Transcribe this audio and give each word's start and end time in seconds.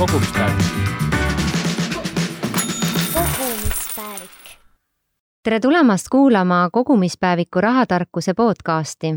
kogumispäevik. 0.00 0.64
kogumispäevik. 3.14 4.30
tere 5.42 5.60
tulemast 5.60 6.06
kuulama 6.10 6.68
kogumispäeviku 6.72 7.60
rahatarkuse 7.60 8.34
podcasti. 8.34 9.14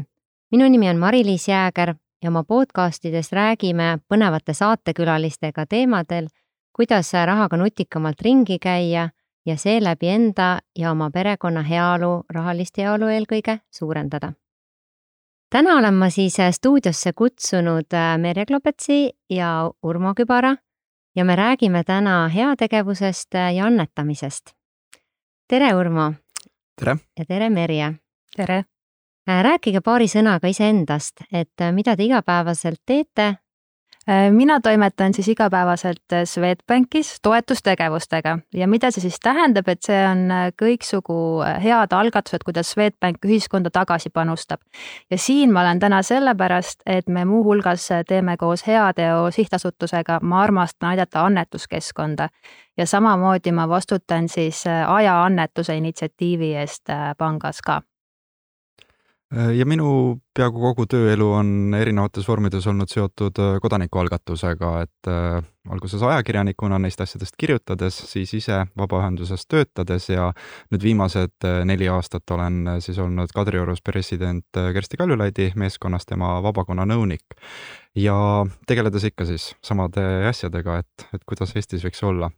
minu 0.51 0.69
nimi 0.69 0.89
on 0.89 0.95
Mari-Liis 0.95 1.47
Jääger 1.47 1.95
ja 2.23 2.29
oma 2.29 2.43
podcastides 2.43 3.31
räägime 3.31 3.99
põnevate 4.13 4.53
saatekülalistega 4.53 5.65
teemadel, 5.69 6.27
kuidas 6.75 7.13
rahaga 7.25 7.57
nutikamalt 7.57 8.21
ringi 8.21 8.59
käia 8.59 9.09
ja 9.45 9.57
seeläbi 9.57 10.07
enda 10.07 10.59
ja 10.79 10.91
oma 10.91 11.09
perekonna 11.11 11.61
heaolu, 11.61 12.23
rahalist 12.29 12.77
heaolu 12.77 13.07
eelkõige 13.07 13.59
suurendada. 13.71 14.33
täna 15.49 15.77
olen 15.77 15.93
ma 15.93 16.09
siis 16.09 16.37
stuudiosse 16.51 17.13
kutsunud 17.13 17.87
Merje 18.17 18.45
Klopetsi 18.45 19.09
ja 19.29 19.71
Urmo 19.83 20.13
Kübara 20.13 20.55
ja 21.15 21.25
me 21.25 21.35
räägime 21.35 21.83
täna 21.83 22.27
heategevusest 22.27 23.33
ja 23.33 23.65
annetamisest. 23.65 24.53
tere, 25.47 25.75
Urmo! 25.75 26.13
tere! 26.79 26.97
ja 27.19 27.25
tere, 27.25 27.49
Merje! 27.49 27.93
tere! 28.35 28.63
rääkige 29.27 29.81
paari 29.81 30.07
sõnaga 30.07 30.47
iseendast, 30.47 31.21
et 31.31 31.71
mida 31.71 31.95
te 31.95 32.03
igapäevaselt 32.03 32.81
teete 32.85 33.27
Äh, 33.27 33.42
mina 34.31 34.59
toimetan 34.61 35.13
siis 35.13 35.27
igapäevaselt 35.27 36.13
äh, 36.13 36.23
Swedbankis 36.25 37.17
toetustegevustega. 37.21 38.39
Ja 38.53 38.67
mida 38.67 38.91
see 38.91 39.01
siis 39.01 39.19
tähendab, 39.23 39.67
et 39.71 39.81
see 39.85 39.99
on 40.07 40.25
äh, 40.31 40.49
kõiksugu 40.59 41.15
head 41.63 41.95
algatused, 41.95 42.43
kuidas 42.45 42.73
Swedbank 42.75 43.23
ühiskonda 43.25 43.71
tagasi 43.71 44.09
panustab. 44.09 44.59
ja 45.11 45.17
siin 45.17 45.53
ma 45.53 45.61
olen 45.61 45.79
täna 45.79 46.01
sellepärast, 46.03 46.83
et 46.85 47.07
me 47.07 47.25
muuhulgas 47.25 47.89
teeme 48.07 48.37
koos 48.37 48.67
Heateo 48.67 49.31
sihtasutusega 49.31 50.19
Ma 50.21 50.41
armastan 50.41 50.89
aidata 50.89 51.25
annetuskeskkonda. 51.25 52.29
Ja 52.77 52.85
samamoodi 52.85 53.51
ma 53.51 53.69
vastutan 53.69 54.29
siis 54.29 54.63
ajaannetuse 54.87 55.75
initsiatiivi 55.75 56.55
eest 56.55 56.89
pangas 57.17 57.61
ka. 57.61 57.75
Äh, 57.75 57.92
ja 59.33 59.65
minu 59.65 60.19
peaaegu 60.35 60.61
kogu 60.61 60.85
tööelu 60.89 61.27
on 61.33 61.73
erinevates 61.77 62.27
vormides 62.27 62.65
olnud 62.69 62.91
seotud 62.91 63.39
äh, 63.41 63.55
kodanikualgatusega, 63.63 64.71
et 64.85 65.09
äh, 65.09 65.39
alguses 65.73 66.03
ajakirjanikuna 66.05 66.77
neist 66.81 67.01
asjadest 67.01 67.37
kirjutades, 67.39 67.97
siis 68.11 68.33
ise 68.37 68.59
vabaühenduses 68.77 69.47
töötades 69.49 70.09
ja 70.11 70.29
nüüd 70.73 70.85
viimased 70.85 71.47
neli 71.69 71.87
aastat 71.89 72.35
olen 72.35 72.75
siis 72.83 72.99
olnud 72.99 73.31
Kadriorus 73.33 73.81
president 73.81 74.61
Kersti 74.75 74.99
Kaljulaidi 74.99 75.51
meeskonnas 75.55 76.05
tema 76.09 76.35
vabakonna 76.43 76.85
nõunik. 76.89 77.39
ja 77.95 78.15
tegeledes 78.67 79.03
ikka 79.09 79.25
siis 79.29 79.53
samade 79.63 80.03
asjadega, 80.27 80.81
et, 80.83 81.09
et 81.13 81.23
kuidas 81.25 81.55
Eestis 81.55 81.85
võiks 81.85 82.03
olla 82.03 82.31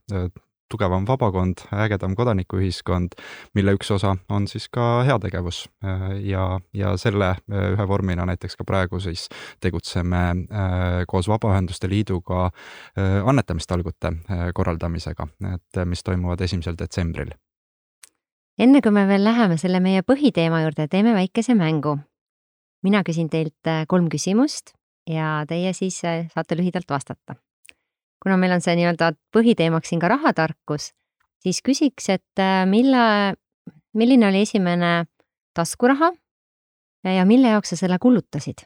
tugevam 0.71 1.05
vabakond, 1.07 1.61
ägedam 1.73 2.15
kodanikuühiskond, 2.17 3.15
mille 3.53 3.75
üks 3.77 3.91
osa 3.93 4.15
on 4.33 4.47
siis 4.49 4.67
ka 4.73 5.03
heategevus 5.05 5.65
ja, 6.25 6.45
ja 6.73 6.95
selle 6.97 7.29
äh, 7.35 7.67
ühe 7.75 7.87
vormina 7.87 8.25
näiteks 8.25 8.57
ka 8.57 8.65
praegu 8.67 8.99
siis 9.03 9.27
tegutseme 9.61 10.23
äh, 10.25 11.03
koos 11.07 11.29
Vabaühenduste 11.29 11.89
Liiduga 11.89 12.47
äh, 12.49 13.21
annetamistalgute 13.25 14.13
korraldamisega, 14.55 15.27
et 15.53 15.81
mis 15.85 16.03
toimuvad 16.03 16.41
esimesel 16.41 16.77
detsembril. 16.79 17.35
enne 18.59 18.81
kui 18.81 18.91
me 18.91 19.07
veel 19.07 19.23
läheme 19.23 19.57
selle 19.61 19.79
meie 19.79 20.01
põhiteema 20.01 20.63
juurde, 20.65 20.87
teeme 20.87 21.13
väikese 21.13 21.55
mängu. 21.55 21.97
mina 22.83 23.03
küsin 23.03 23.29
teilt 23.29 23.87
kolm 23.87 24.09
küsimust 24.09 24.73
ja 25.09 25.45
teie 25.47 25.73
siis 25.73 26.01
saate 26.01 26.57
lühidalt 26.57 26.89
vastata 26.89 27.35
kuna 28.23 28.37
meil 28.41 28.55
on 28.55 28.63
see 28.63 28.75
nii-öelda 28.79 29.13
põhiteemaks 29.35 29.91
siin 29.91 30.01
ka 30.01 30.09
rahatarkus, 30.11 30.91
siis 31.43 31.61
küsiks, 31.65 32.09
et 32.09 32.41
äh, 32.41 32.63
mille, 32.69 33.35
milline 33.93 34.29
oli 34.29 34.45
esimene 34.45 34.93
taskuraha 35.55 36.11
ja 37.15 37.25
mille 37.25 37.53
jaoks 37.53 37.73
sa 37.73 37.83
selle 37.83 37.99
kulutasid? 38.01 38.65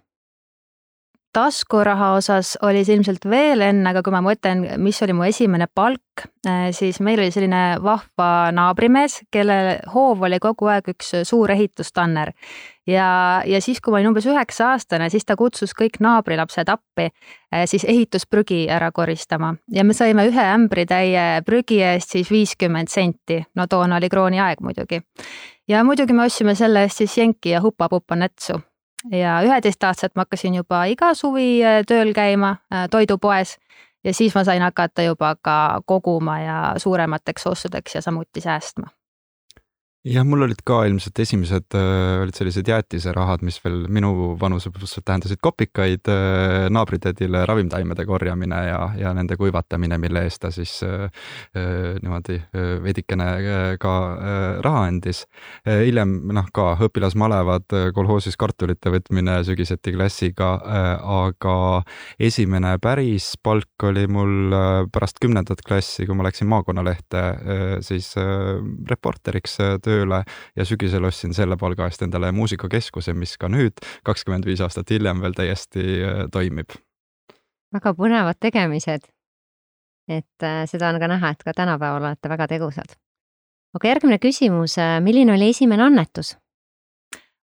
Taskuraha 1.34 2.14
osas 2.18 2.56
oli 2.66 2.82
see 2.86 2.98
ilmselt 2.98 3.26
veel 3.30 3.62
enne, 3.62 3.86
aga 3.92 4.02
kui 4.06 4.14
ma 4.14 4.22
mõtlen, 4.26 4.66
mis 4.82 5.00
oli 5.06 5.14
mu 5.14 5.28
esimene 5.28 5.68
palk, 5.76 6.26
äh, 6.48 6.70
siis 6.76 7.00
meil 7.06 7.22
oli 7.22 7.34
selline 7.34 7.80
vahva 7.84 8.50
naabrimees, 8.56 9.22
kelle 9.32 9.80
hoov 9.94 10.26
oli 10.28 10.42
kogu 10.42 10.72
aeg 10.74 10.92
üks 10.96 11.14
suur 11.30 11.54
ehitustanner 11.54 12.34
ja, 12.90 13.42
ja 13.46 13.62
siis, 13.62 13.82
kui 13.82 13.94
ma 13.94 14.00
olin 14.00 14.12
umbes 14.12 14.28
üheksa 14.30 14.72
aastane, 14.74 15.10
siis 15.14 15.26
ta 15.28 15.38
kutsus 15.40 15.74
kõik 15.78 16.00
naabrilapsed 16.04 16.70
appi 16.72 17.10
eh, 17.10 17.66
siis 17.70 17.86
ehitusprügi 17.88 18.66
ära 18.72 18.92
koristama 18.96 19.54
ja 19.74 19.86
me 19.86 19.98
saime 19.98 20.26
ühe 20.30 20.48
ämbritäie 20.56 21.44
prügi 21.46 21.82
eest 21.86 22.18
siis 22.18 22.32
viiskümmend 22.34 22.90
senti. 22.90 23.44
no 23.56 23.68
toona 23.70 24.00
oli 24.02 24.10
krooni 24.10 24.42
aeg 24.42 24.64
muidugi. 24.66 25.02
ja 25.68 25.84
muidugi 25.84 26.14
me 26.14 26.26
ostsime 26.26 26.56
selle 26.56 26.88
eest 26.88 27.04
siis 27.04 27.18
jenki 27.18 27.54
ja 27.56 27.62
hupa-pupa 27.62 28.16
nätsu 28.16 28.62
ja 29.12 29.40
üheteistaastaselt 29.46 30.16
ma 30.16 30.26
hakkasin 30.26 30.56
juba 30.56 30.84
iga 30.86 31.14
suvi 31.14 31.62
eh, 31.64 31.82
tööl 31.88 32.14
käima 32.14 32.56
eh, 32.72 32.88
toidupoes. 32.92 33.58
Ja 34.04 34.14
siis 34.14 34.36
ma 34.36 34.46
sain 34.48 34.62
hakata 34.64 35.04
juba 35.04 35.34
ka 35.42 35.82
koguma 35.86 36.40
ja 36.40 36.60
suuremateks 36.78 37.48
ostudeks 37.48 37.96
ja 37.96 38.02
samuti 38.02 38.42
säästma 38.42 38.88
jah, 40.08 40.24
mul 40.24 40.46
olid 40.46 40.62
ka 40.64 40.78
ilmselt 40.88 41.20
esimesed 41.20 41.76
äh, 41.76 42.22
olid 42.24 42.38
sellised 42.38 42.68
jäätiserahad, 42.72 43.42
mis 43.44 43.58
veel 43.60 43.82
minu 43.92 44.32
vanusepõlves 44.40 44.96
tähendasid 45.04 45.42
kopikaid 45.44 46.08
äh,, 46.08 46.68
naabritädile 46.72 47.42
ravimtaimede 47.50 48.06
korjamine 48.08 48.62
ja, 48.70 48.78
ja 48.96 49.12
nende 49.18 49.36
kuivatamine, 49.40 49.98
mille 50.00 50.24
eest 50.24 50.40
ta 50.46 50.54
siis 50.56 50.78
äh, 50.88 51.10
äh 51.52 51.98
niimoodi 52.00 52.38
äh, 52.40 52.78
veidikene 52.84 53.28
äh, 53.36 53.74
ka 53.82 53.96
äh, 54.14 54.46
raha 54.64 54.86
andis 54.88 55.26
äh,. 55.68 55.84
hiljem 55.90 56.16
noh, 56.32 56.48
ka 56.56 56.70
õpilasmalevad, 56.88 57.68
äh, 57.76 57.90
kolhoosis 57.96 58.40
kartulite 58.40 58.96
võtmine 58.96 59.42
sügiseti 59.48 59.98
klassiga 59.98 60.54
äh,, 60.64 60.90
aga 61.26 61.58
esimene 62.20 62.78
päris 62.80 63.34
palk 63.44 63.88
oli 63.92 64.08
mul 64.08 64.56
äh, 64.56 64.72
pärast 64.96 65.20
kümnendat 65.20 65.66
klassi, 65.68 66.08
kui 66.08 66.16
ma 66.16 66.30
läksin 66.30 66.48
maakonnalehte 66.56 67.20
äh, 67.20 67.78
siis 67.84 68.14
äh, 68.16 68.56
reporteriks 68.88 69.60
äh, 69.60 69.76
tööle 69.90 70.24
ja 70.56 70.68
sügisel 70.68 71.08
ostsin 71.10 71.34
selle 71.36 71.58
palga 71.60 71.90
eest 71.90 72.06
endale 72.06 72.32
muusikakeskuse, 72.36 73.16
mis 73.18 73.36
ka 73.42 73.50
nüüd, 73.52 73.82
kakskümmend 74.08 74.48
viis 74.48 74.62
aastat 74.66 74.92
hiljem 74.94 75.24
veel 75.26 75.38
täiesti 75.38 75.86
äh, 76.04 76.26
toimib. 76.32 76.78
väga 77.74 77.94
põnevad 77.94 78.40
tegemised. 78.40 79.08
et 80.10 80.44
äh, 80.44 80.66
seda 80.66 80.90
on 80.90 81.00
ka 81.00 81.08
näha, 81.08 81.34
et 81.34 81.44
ka 81.44 81.54
tänapäeval 81.54 82.04
olete 82.04 82.30
väga 82.30 82.48
tegusad. 82.48 82.98
aga 83.76 83.88
järgmine 83.94 84.20
küsimus, 84.20 84.78
äh, 84.78 85.00
milline 85.02 85.34
oli 85.34 85.50
esimene 85.56 85.84
annetus? 85.84 86.38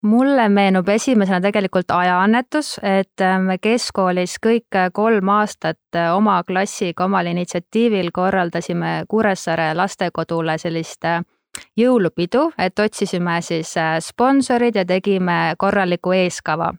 mulle 0.03 0.49
meenub 0.49 0.89
esimesena 0.89 1.39
tegelikult 1.41 1.91
ajaannetus, 1.95 2.75
et 2.83 3.23
me 3.39 3.55
keskkoolis 3.57 4.35
kõik 4.43 4.79
kolm 4.93 5.29
aastat 5.31 5.99
oma 6.15 6.41
klassiga 6.43 7.05
omal 7.05 7.29
initsiatiivil 7.31 8.11
korraldasime 8.11 9.05
Kuressaare 9.07 9.69
lastekodule 9.79 10.57
sellist 10.57 11.07
jõulupidu, 11.77 12.51
et 12.57 12.79
otsisime 12.79 13.41
siis 13.41 13.77
äh, 13.77 13.97
sponsorid 14.01 14.75
ja 14.75 14.85
tegime 14.85 15.55
korraliku 15.57 16.11
eeskava. 16.11 16.73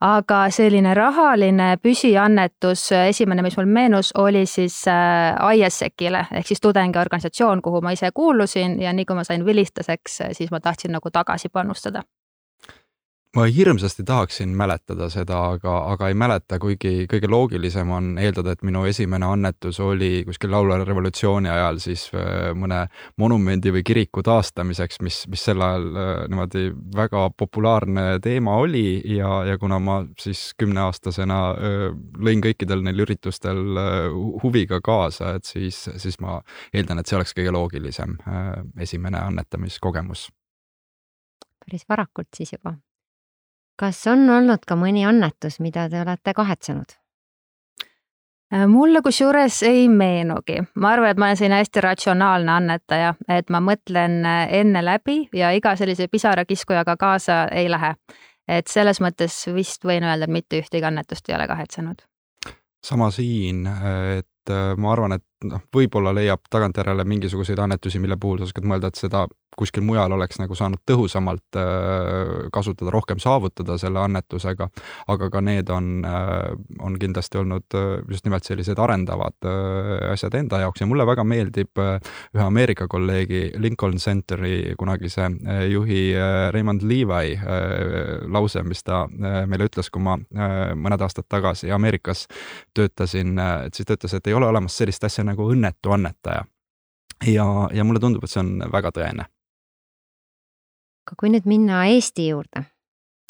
Aga 0.00 0.44
selline 0.54 0.92
rahaline 0.94 1.72
püsiannetus, 1.82 2.84
esimene, 3.08 3.42
mis 3.42 3.56
mul 3.58 3.66
meenus, 3.66 4.12
oli 4.14 4.44
siis 4.46 4.84
äh, 4.88 5.34
ISEC-ile 5.58 6.26
ehk 6.38 6.46
siis 6.46 6.62
tudengiorganisatsioon, 6.62 7.62
kuhu 7.62 7.82
ma 7.82 7.96
ise 7.96 8.12
kuulusin 8.14 8.78
ja 8.82 8.92
nii 8.92 9.08
kui 9.08 9.18
ma 9.18 9.26
sain 9.26 9.44
vilistaseks, 9.44 10.22
siis 10.38 10.54
ma 10.54 10.60
tahtsin 10.60 10.94
nagu 10.94 11.10
tagasi 11.10 11.50
panustada 11.50 12.06
ma 13.38 13.44
hirmsasti 13.46 14.02
tahaksin 14.04 14.48
mäletada 14.48 15.06
seda, 15.10 15.38
aga, 15.52 15.72
aga 15.92 16.08
ei 16.10 16.14
mäleta, 16.18 16.58
kuigi 16.58 17.06
kõige 17.10 17.28
loogilisem 17.30 17.90
on 17.94 18.08
eeldada, 18.18 18.56
et 18.56 18.64
minu 18.66 18.82
esimene 18.88 19.28
annetus 19.28 19.78
oli 19.84 20.24
kuskil 20.26 20.50
laulva 20.50 20.80
revolutsiooni 20.82 21.50
ajal 21.52 21.78
siis 21.82 22.08
äh, 22.18 22.48
mõne 22.58 22.80
monumendi 23.22 23.70
või 23.76 23.84
kiriku 23.86 24.24
taastamiseks, 24.26 24.98
mis, 25.06 25.20
mis 25.30 25.44
sel 25.46 25.62
ajal 25.62 25.86
äh, 25.92 26.08
niimoodi 26.32 26.64
väga 26.96 27.28
populaarne 27.38 28.06
teema 28.24 28.56
oli 28.58 28.98
ja, 29.18 29.44
ja 29.52 29.58
kuna 29.62 29.78
ma 29.78 30.00
siis 30.18 30.48
kümneaastasena 30.58 31.38
äh, 31.52 31.86
lõin 32.18 32.42
kõikidel 32.42 32.82
neil 32.88 33.06
üritustel 33.06 33.62
huviga 34.42 34.82
kaasa, 34.82 35.36
et 35.38 35.46
siis, 35.46 35.84
siis 35.94 36.18
ma 36.24 36.40
eeldan, 36.72 36.98
et 36.98 37.06
see 37.06 37.20
oleks 37.20 37.36
kõige 37.38 37.54
loogilisem 37.54 38.18
esimene 38.82 39.22
annetamiskogemus. 39.22 40.28
päris 41.62 41.84
varakult 41.88 42.34
siis 42.34 42.56
juba 42.56 42.74
kas 43.78 44.06
on 44.10 44.28
olnud 44.30 44.64
ka 44.66 44.76
mõni 44.76 45.04
annetus, 45.06 45.60
mida 45.62 45.88
te 45.88 46.00
olete 46.02 46.34
kahetsenud? 46.34 46.96
Äh, 48.54 48.64
mulle 48.66 49.02
kusjuures 49.04 49.62
ei 49.68 49.88
meenugi, 49.92 50.62
ma 50.80 50.94
arvan, 50.94 51.12
et 51.12 51.18
ma 51.20 51.28
olen 51.28 51.36
selline 51.36 51.60
hästi 51.60 51.82
ratsionaalne 51.84 52.52
annetaja, 52.54 53.12
et 53.28 53.50
ma 53.52 53.60
mõtlen 53.60 54.22
äh, 54.24 54.54
enne 54.62 54.80
läbi 54.84 55.18
ja 55.36 55.50
iga 55.52 55.74
sellise 55.76 56.08
pisarakiskujaga 56.08 56.96
kaasa 56.96 57.42
ei 57.52 57.68
lähe. 57.70 57.94
et 58.48 58.66
selles 58.72 58.96
mõttes 59.04 59.34
vist 59.52 59.84
võin 59.84 60.06
öelda, 60.08 60.24
et 60.24 60.32
mitte 60.32 60.56
ühtegi 60.62 60.86
annetust 60.88 61.28
ei 61.28 61.34
ole 61.36 61.46
kahetsenud. 61.46 62.00
sama 62.82 63.10
siin, 63.10 63.66
et 64.18 64.26
et 64.48 64.54
äh, 64.54 64.76
ma 64.80 64.92
arvan, 64.92 65.16
et 65.18 65.24
noh, 65.46 65.60
võib-olla 65.74 66.10
leiab 66.16 66.48
tagantjärele 66.50 67.04
mingisuguseid 67.06 67.60
annetusi, 67.62 68.00
mille 68.02 68.16
puhul 68.18 68.40
sa 68.40 68.48
oskad 68.48 68.64
mõelda, 68.66 68.90
et 68.90 68.98
seda 68.98 69.26
kuskil 69.58 69.82
mujal 69.82 70.12
oleks 70.14 70.38
nagu 70.38 70.54
saanud 70.54 70.80
tõhusamalt 70.86 71.58
äh, 71.58 72.48
kasutada, 72.54 72.92
rohkem 72.94 73.20
saavutada 73.22 73.78
selle 73.78 74.00
annetusega, 74.02 74.68
aga 75.10 75.28
ka 75.34 75.42
need 75.44 75.70
on, 75.74 75.90
äh, 76.06 76.50
on 76.82 76.98
kindlasti 76.98 77.40
olnud 77.42 77.78
just 78.10 78.26
nimelt 78.26 78.46
sellised 78.46 78.78
arendavad 78.78 79.48
asjad 80.12 80.34
enda 80.38 80.62
jaoks. 80.62 80.82
Ja 80.82 80.88
mulle 80.90 81.06
väga 81.06 81.24
meeldib 81.26 81.78
ühe 81.78 82.44
Ameerika 82.44 82.86
kolleegi 82.90 83.48
Lincoln 83.58 83.98
Centeri 84.02 84.74
kunagise 84.78 85.28
juhi 85.70 86.02
Raymond 86.54 86.86
Levi 86.86 87.36
lause, 88.30 88.62
mis 88.66 88.82
ta 88.86 89.04
meile 89.10 89.68
ütles, 89.68 89.90
kui 89.90 90.02
ma 90.02 90.16
mõned 90.78 91.02
aastad 91.04 91.28
tagasi 91.28 91.72
Ameerikas 91.74 92.26
töötasin, 92.76 93.34
et 93.66 93.78
siis 93.78 93.88
ta 93.88 93.98
ütles, 93.98 94.14
et 94.14 94.30
ei 94.30 94.37
ole 94.38 94.48
olemas 94.52 94.76
sellist 94.78 95.04
asja 95.04 95.24
nagu 95.26 95.48
õnnetu 95.52 95.92
annetaja. 95.94 96.46
ja, 97.26 97.46
ja 97.74 97.84
mulle 97.84 98.00
tundub, 98.00 98.24
et 98.24 98.32
see 98.32 98.42
on 98.44 98.56
väga 98.72 98.92
tõene. 98.94 99.28
aga 101.08 101.16
kui 101.18 101.30
nüüd 101.32 101.46
minna 101.48 101.84
Eesti 101.88 102.28
juurde, 102.28 102.64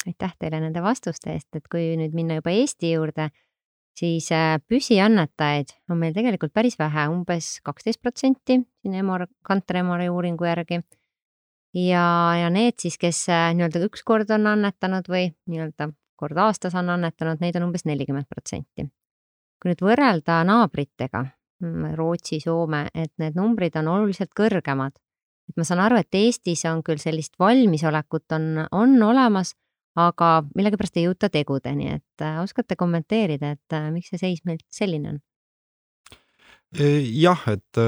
aitäh 0.07 0.33
teile 0.39 0.59
nende 0.59 0.81
vastuste 0.83 1.31
eest, 1.33 1.49
et 1.55 1.67
kui 1.71 1.95
nüüd 1.99 2.15
minna 2.15 2.39
juba 2.39 2.51
Eesti 2.51 2.91
juurde, 2.91 3.29
siis 3.99 4.31
äh, 4.35 4.57
püsiannetajaid 4.67 5.75
on 5.91 5.99
meil 6.01 6.13
tegelikult 6.15 6.53
päris 6.53 6.79
vähe, 6.79 7.07
umbes 7.11 7.57
kaksteist 7.65 8.01
protsenti 8.01 8.59
siin 8.59 8.97
Emor, 9.01 9.27
Kanter 9.45 9.81
Emori 9.83 10.09
uuringu 10.09 10.45
järgi. 10.45 10.81
ja, 11.73 12.05
ja 12.41 12.49
need 12.49 12.79
siis, 12.79 12.97
kes 12.97 13.25
äh, 13.29 13.49
nii-öelda 13.55 13.83
ükskord 13.87 14.29
on 14.35 14.47
annetanud 14.53 15.09
või 15.09 15.29
nii-öelda 15.47 15.91
kord 16.19 16.37
aastas 16.37 16.75
on 16.75 16.89
annetanud, 16.91 17.39
neid 17.39 17.55
on 17.59 17.69
umbes 17.69 17.85
nelikümmend 17.87 18.27
protsenti. 18.29 18.89
Kui 19.59 19.71
nüüd 19.71 19.83
võrrelda 19.83 20.39
naabritega, 20.47 21.25
Mm, 21.59 21.95
Rootsi, 21.95 22.39
Soome, 22.39 22.85
et 22.95 23.11
need 23.19 23.35
numbrid 23.35 23.75
on 23.75 23.89
oluliselt 23.91 24.31
kõrgemad. 24.35 24.93
et 25.49 25.57
ma 25.57 25.63
saan 25.65 25.79
aru, 25.81 25.97
et 25.97 26.13
Eestis 26.13 26.61
on 26.69 26.83
küll 26.85 26.99
sellist 27.01 27.33
valmisolekut 27.41 28.35
on, 28.37 28.67
on 28.71 28.91
olemas, 29.03 29.55
aga 29.97 30.43
millegipärast 30.55 30.99
ei 31.01 31.07
jõuta 31.07 31.29
tegudeni, 31.33 31.87
et 31.95 32.21
äh, 32.21 32.37
oskate 32.43 32.77
kommenteerida, 32.77 33.55
et 33.57 33.73
äh, 33.73 33.89
miks 33.91 34.13
see 34.13 34.21
seis 34.21 34.43
meil 34.45 34.61
selline 34.69 35.15
on? 35.15 35.17
Jah, 36.77 37.41
et, 37.49 37.79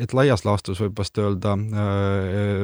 et 0.00 0.12
laias 0.16 0.40
laastus 0.46 0.78
võib 0.80 0.96
vast 1.02 1.18
öelda 1.20 1.52
äh, 1.52 2.62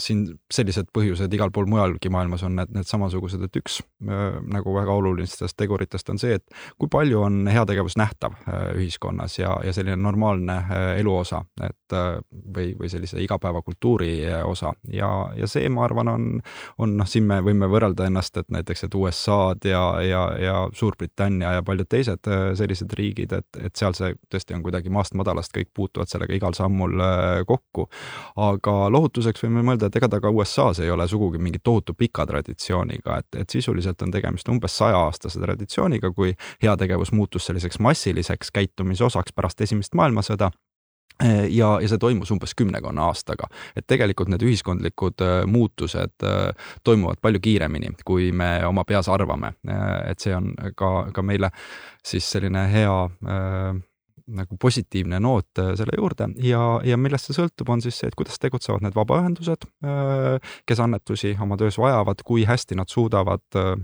siin 0.00 0.22
sellised 0.52 0.88
põhjused 0.96 1.32
igal 1.36 1.50
pool 1.52 1.68
mujalgi 1.68 2.08
maailmas 2.08 2.46
on 2.48 2.56
need, 2.56 2.72
need 2.72 2.88
samasugused, 2.88 3.42
et 3.44 3.58
üks 3.60 3.82
äh, 4.08 4.38
nagu 4.40 4.72
väga 4.72 4.94
olulistest 4.96 5.58
teguritest 5.60 6.08
on 6.08 6.20
see, 6.22 6.38
et 6.38 6.56
kui 6.80 6.88
palju 6.88 7.20
on 7.26 7.42
heategevus 7.52 7.98
nähtav 8.00 8.38
äh, 8.48 8.70
ühiskonnas 8.78 9.36
ja, 9.38 9.58
ja 9.64 9.74
selline 9.76 9.98
normaalne 10.00 10.56
eluosa, 10.96 11.42
et 11.60 11.92
või, 11.92 12.72
või 12.78 12.88
sellise 12.90 13.20
igapäevakultuuri 13.22 14.14
osa. 14.48 14.72
Ja, 14.90 15.10
ja 15.36 15.46
see, 15.50 15.68
ma 15.72 15.84
arvan, 15.84 16.08
on, 16.08 16.26
on 16.80 16.96
noh, 16.98 17.08
siin 17.08 17.26
me 17.28 17.40
võime 17.44 17.68
võrrelda 17.70 18.08
ennast, 18.08 18.36
et 18.40 18.48
näiteks, 18.54 18.86
et 18.86 18.96
USA-d 18.96 19.68
ja, 19.68 19.84
ja, 20.04 20.24
ja 20.40 20.56
Suurbritannia 20.72 21.52
ja 21.58 21.64
paljud 21.66 21.88
teised 21.90 22.32
sellised 22.58 22.96
riigid, 22.96 23.36
et, 23.36 23.60
et 23.60 23.76
seal 23.76 23.96
see 23.96 24.14
tõesti 24.32 24.53
on 24.54 24.62
kuidagi 24.62 24.90
maast 24.92 25.14
madalast, 25.18 25.52
kõik 25.54 25.70
puutuvad 25.74 26.10
sellega 26.10 26.34
igal 26.36 26.54
sammul 26.56 27.00
äh, 27.00 27.44
kokku. 27.46 27.88
aga 28.36 28.74
lohutuseks 28.92 29.44
võime 29.44 29.64
mõelda, 29.66 29.88
et 29.88 29.96
ega 29.96 30.08
ta 30.08 30.20
ka 30.22 30.30
USA-s 30.30 30.82
ei 30.84 30.90
ole 30.90 31.06
sugugi 31.08 31.38
mingi 31.38 31.60
tohutu 31.62 31.94
pika 31.98 32.26
traditsiooniga, 32.26 33.18
et, 33.22 33.40
et 33.44 33.50
sisuliselt 33.50 34.02
on 34.02 34.12
tegemist 34.14 34.48
umbes 34.48 34.76
sajaaastase 34.78 35.40
traditsiooniga, 35.40 36.12
kui 36.12 36.34
heategevus 36.62 37.12
muutus 37.12 37.46
selliseks 37.46 37.78
massiliseks 37.78 38.50
käitumisosaks 38.54 39.34
pärast 39.34 39.60
Esimest 39.60 39.94
maailmasõda 39.94 40.50
äh, 41.22 41.46
ja, 41.50 41.78
ja 41.80 41.88
see 41.88 41.98
toimus 42.02 42.30
umbes 42.34 42.54
kümnekonna 42.54 43.08
aastaga. 43.08 43.48
et 43.76 43.86
tegelikult 43.86 44.28
need 44.32 44.42
ühiskondlikud 44.42 45.24
äh, 45.24 45.40
muutused 45.46 46.28
toimuvad 46.84 47.22
palju 47.22 47.40
kiiremini, 47.40 47.94
kui 48.04 48.32
me 48.32 48.66
oma 48.66 48.84
peas 48.84 49.08
arvame. 49.08 49.54
et 50.10 50.20
see 50.20 50.36
on 50.36 50.54
ka, 50.76 51.10
ka 51.12 51.22
meile 51.22 51.50
siis 52.04 52.30
selline 52.30 52.68
hea 52.72 52.94
nagu 54.32 54.56
positiivne 54.60 55.20
noot 55.20 55.60
äh, 55.60 55.72
selle 55.78 55.96
juurde. 55.98 56.30
Ja, 56.42 56.62
ja 56.84 56.98
millest 57.00 57.28
see 57.28 57.36
sõltub, 57.36 57.70
on 57.72 57.82
siis 57.84 57.98
see, 58.00 58.10
et 58.10 58.16
kuidas 58.18 58.40
tegutsevad 58.42 58.84
need 58.84 58.96
vabaühendused, 58.96 59.68
äh, 59.84 60.54
kes 60.68 60.84
annetusi 60.84 61.34
oma 61.40 61.58
töös 61.60 61.78
vajavad, 61.80 62.24
kui 62.26 62.46
hästi 62.48 62.78
nad 62.80 62.92
suudavad 62.92 63.44
äh, 63.60 63.74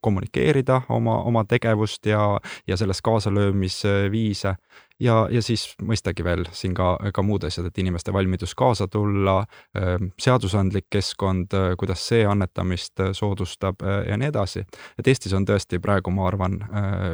kommunikeerida 0.00 0.82
oma, 0.88 1.18
oma 1.22 1.44
tegevust 1.44 2.06
ja, 2.06 2.38
ja 2.66 2.76
selles 2.76 3.02
kaasalöömisviise 3.02 4.54
ja, 5.00 5.16
ja 5.30 5.42
siis 5.42 5.64
mõistagi 5.82 6.24
veel 6.24 6.44
siin 6.56 6.74
ka, 6.76 6.94
ka 7.14 7.22
muud 7.22 7.44
asjad, 7.46 7.68
et 7.68 7.78
inimeste 7.78 8.12
valmidus 8.14 8.54
kaasa 8.58 8.88
tulla, 8.90 9.38
ähm, 9.78 10.10
seadusandlik 10.20 10.88
keskkond, 10.90 11.54
äh, 11.54 11.74
kuidas 11.78 12.02
see 12.08 12.24
annetamist 12.26 13.00
äh, 13.00 13.12
soodustab 13.16 13.82
äh, 13.82 14.02
ja 14.10 14.18
nii 14.18 14.30
edasi. 14.32 14.64
et 14.98 15.08
Eestis 15.08 15.32
on 15.36 15.46
tõesti 15.46 15.80
praegu, 15.82 16.10
ma 16.14 16.26
arvan, 16.28 16.58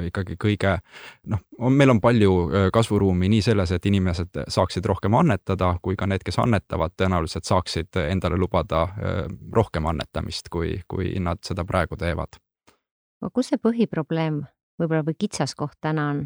ikkagi 0.09 0.37
kõige 0.41 0.77
noh, 1.31 1.41
meil 1.71 1.93
on 1.93 2.01
palju 2.01 2.33
kasvuruumi 2.73 3.29
nii 3.31 3.43
selles, 3.45 3.73
et 3.75 3.87
inimesed 3.87 4.45
saaksid 4.49 4.87
rohkem 4.87 5.15
annetada, 5.15 5.75
kui 5.83 5.97
ka 5.97 6.09
need, 6.11 6.25
kes 6.25 6.39
annetavad, 6.43 6.95
tõenäoliselt 6.99 7.49
saaksid 7.49 8.01
endale 8.09 8.39
lubada 8.41 8.87
rohkem 9.53 9.87
annetamist, 9.87 10.49
kui, 10.51 10.79
kui 10.89 11.15
nad 11.21 11.43
seda 11.47 11.65
praegu 11.69 11.99
teevad 12.01 12.41
kus 13.33 13.53
see 13.53 13.63
põhiprobleem 13.63 14.43
võib-olla 14.81 15.05
või 15.07 15.19
kitsaskoht 15.19 15.79
täna 15.85 16.11
on? 16.13 16.25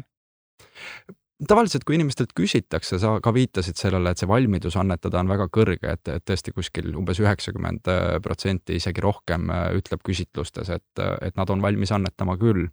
tavaliselt, 1.47 1.85
kui 1.87 1.95
inimestelt 1.95 2.33
küsitakse, 2.35 2.97
sa 2.99 3.13
ka 3.23 3.31
viitasid 3.31 3.79
sellele, 3.79 4.11
et 4.11 4.19
see 4.19 4.27
valmidus 4.27 4.75
annetada 4.75 5.21
on 5.21 5.29
väga 5.31 5.45
kõrge, 5.47 5.93
et, 5.93 6.09
et 6.11 6.25
tõesti 6.27 6.51
kuskil 6.51 6.91
umbes 6.99 7.21
üheksakümmend 7.23 7.87
protsenti, 8.25 8.75
isegi 8.75 9.05
rohkem 9.05 9.47
ütleb 9.77 10.03
küsitlustes, 10.03 10.67
et, 10.75 11.03
et 11.23 11.39
nad 11.39 11.55
on 11.55 11.63
valmis 11.63 11.95
annetama 11.95 12.35
küll 12.41 12.67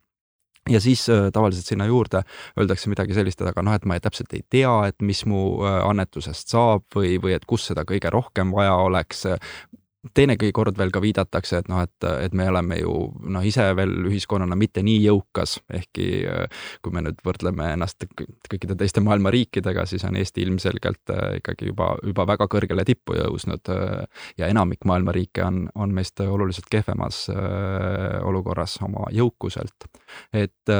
ja 0.71 0.81
siis 0.81 1.09
äh, 1.11 1.31
tavaliselt 1.33 1.67
sinna 1.67 1.87
juurde 1.87 2.23
öeldakse 2.59 2.91
midagi 2.91 3.15
sellist, 3.15 3.41
et 3.41 3.51
aga 3.51 3.63
noh, 3.63 3.75
et 3.77 3.85
ma 3.89 3.99
täpselt 4.03 4.33
ei 4.35 4.43
tea, 4.51 4.73
et 4.91 5.03
mis 5.03 5.25
mu 5.29 5.43
äh, 5.63 5.81
annetusest 5.87 6.53
saab 6.53 6.87
või, 6.97 7.17
või 7.23 7.37
et 7.37 7.47
kus 7.47 7.69
seda 7.71 7.87
kõige 7.89 8.11
rohkem 8.13 8.53
vaja 8.55 8.75
oleks 8.87 9.27
teinegi 10.15 10.51
kord 10.55 10.77
veel 10.79 10.93
ka 10.95 11.01
viidatakse, 11.03 11.61
et 11.63 11.69
noh, 11.71 11.83
et, 11.85 12.07
et 12.27 12.35
me 12.37 12.47
oleme 12.51 12.79
ju 12.81 12.93
noh, 13.33 13.45
ise 13.47 13.65
veel 13.77 13.93
ühiskonnana 14.11 14.57
mitte 14.59 14.83
nii 14.87 15.01
jõukas, 15.07 15.57
ehkki 15.73 16.07
äh, 16.31 16.67
kui 16.85 16.95
me 16.95 17.03
nüüd 17.07 17.21
võrdleme 17.27 17.73
ennast 17.75 18.07
kõikide 18.51 18.77
teiste 18.79 19.03
maailma 19.05 19.33
riikidega, 19.35 19.87
siis 19.89 20.05
on 20.09 20.19
Eesti 20.21 20.45
ilmselgelt 20.47 21.15
äh, 21.15 21.39
ikkagi 21.41 21.71
juba, 21.71 21.95
juba 22.07 22.27
väga 22.29 22.49
kõrgele 22.53 22.85
tippu 22.89 23.17
jõudnud 23.19 23.73
äh, 23.73 24.27
ja 24.41 24.51
enamik 24.53 24.87
maailma 24.89 25.15
riike 25.17 25.45
on, 25.47 25.65
on 25.75 25.95
meist 25.97 26.21
oluliselt 26.21 26.69
kehvemas 26.71 27.27
olukorras 28.27 28.77
oma 28.85 29.07
jõukuselt. 29.15 29.87
et, 30.33 30.71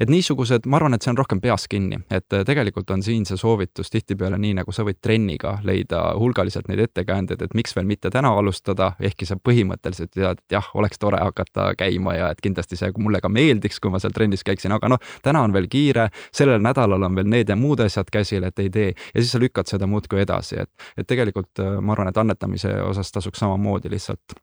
et 0.00 0.10
niisugused, 0.10 0.66
ma 0.70 0.78
arvan, 0.78 0.94
et 0.96 1.04
see 1.04 1.12
on 1.12 1.18
rohkem 1.18 1.40
peas 1.42 1.66
kinni, 1.70 1.98
et 2.14 2.26
tegelikult 2.46 2.90
on 2.94 3.02
siin 3.04 3.26
see 3.28 3.38
soovitus 3.40 3.90
tihtipeale 3.92 4.38
nii, 4.40 4.54
nagu 4.60 4.72
sa 4.72 4.84
võid 4.86 5.00
trenniga 5.04 5.58
leida 5.66 6.02
hulgaliselt 6.18 6.68
neid 6.70 6.84
ettekäändeid, 6.86 7.42
et 7.42 7.54
miks 7.54 7.74
veel 7.76 7.88
mitte 7.88 8.10
täna 8.14 8.32
alustada, 8.38 8.53
alustada, 8.54 8.92
ehkki 9.00 9.26
sa 9.26 9.36
põhimõtteliselt 9.36 10.12
tead, 10.14 10.38
et 10.38 10.52
jah, 10.56 10.66
oleks 10.74 10.98
tore 10.98 11.18
hakata 11.20 11.74
käima 11.78 12.14
ja 12.14 12.30
et 12.30 12.40
kindlasti 12.42 12.76
see 12.76 12.92
mulle 12.98 13.20
ka 13.20 13.28
meeldiks, 13.28 13.80
kui 13.80 13.90
ma 13.90 13.98
seal 13.98 14.14
trennis 14.14 14.44
käiksin, 14.44 14.72
aga 14.72 14.88
noh, 14.88 15.02
täna 15.22 15.42
on 15.42 15.52
veel 15.52 15.68
kiire, 15.68 16.08
sellel 16.32 16.62
nädalal 16.62 17.02
on 17.02 17.14
veel 17.14 17.28
need 17.28 17.48
ja 17.48 17.56
muud 17.56 17.80
asjad 17.80 18.10
käsil, 18.12 18.44
et 18.44 18.58
ei 18.58 18.70
tee. 18.70 18.94
Ja 19.14 19.20
siis 19.20 19.32
sa 19.32 19.42
lükkad 19.42 19.70
seda 19.70 19.86
muudkui 19.90 20.22
edasi, 20.22 20.60
et, 20.62 20.70
et 20.96 21.06
tegelikult 21.06 21.60
äh, 21.60 21.78
ma 21.80 21.94
arvan, 21.94 22.08
et 22.08 22.18
annetamise 22.18 22.74
osas 22.82 23.12
tasuks 23.12 23.42
samamoodi 23.42 23.90
lihtsalt 23.90 24.38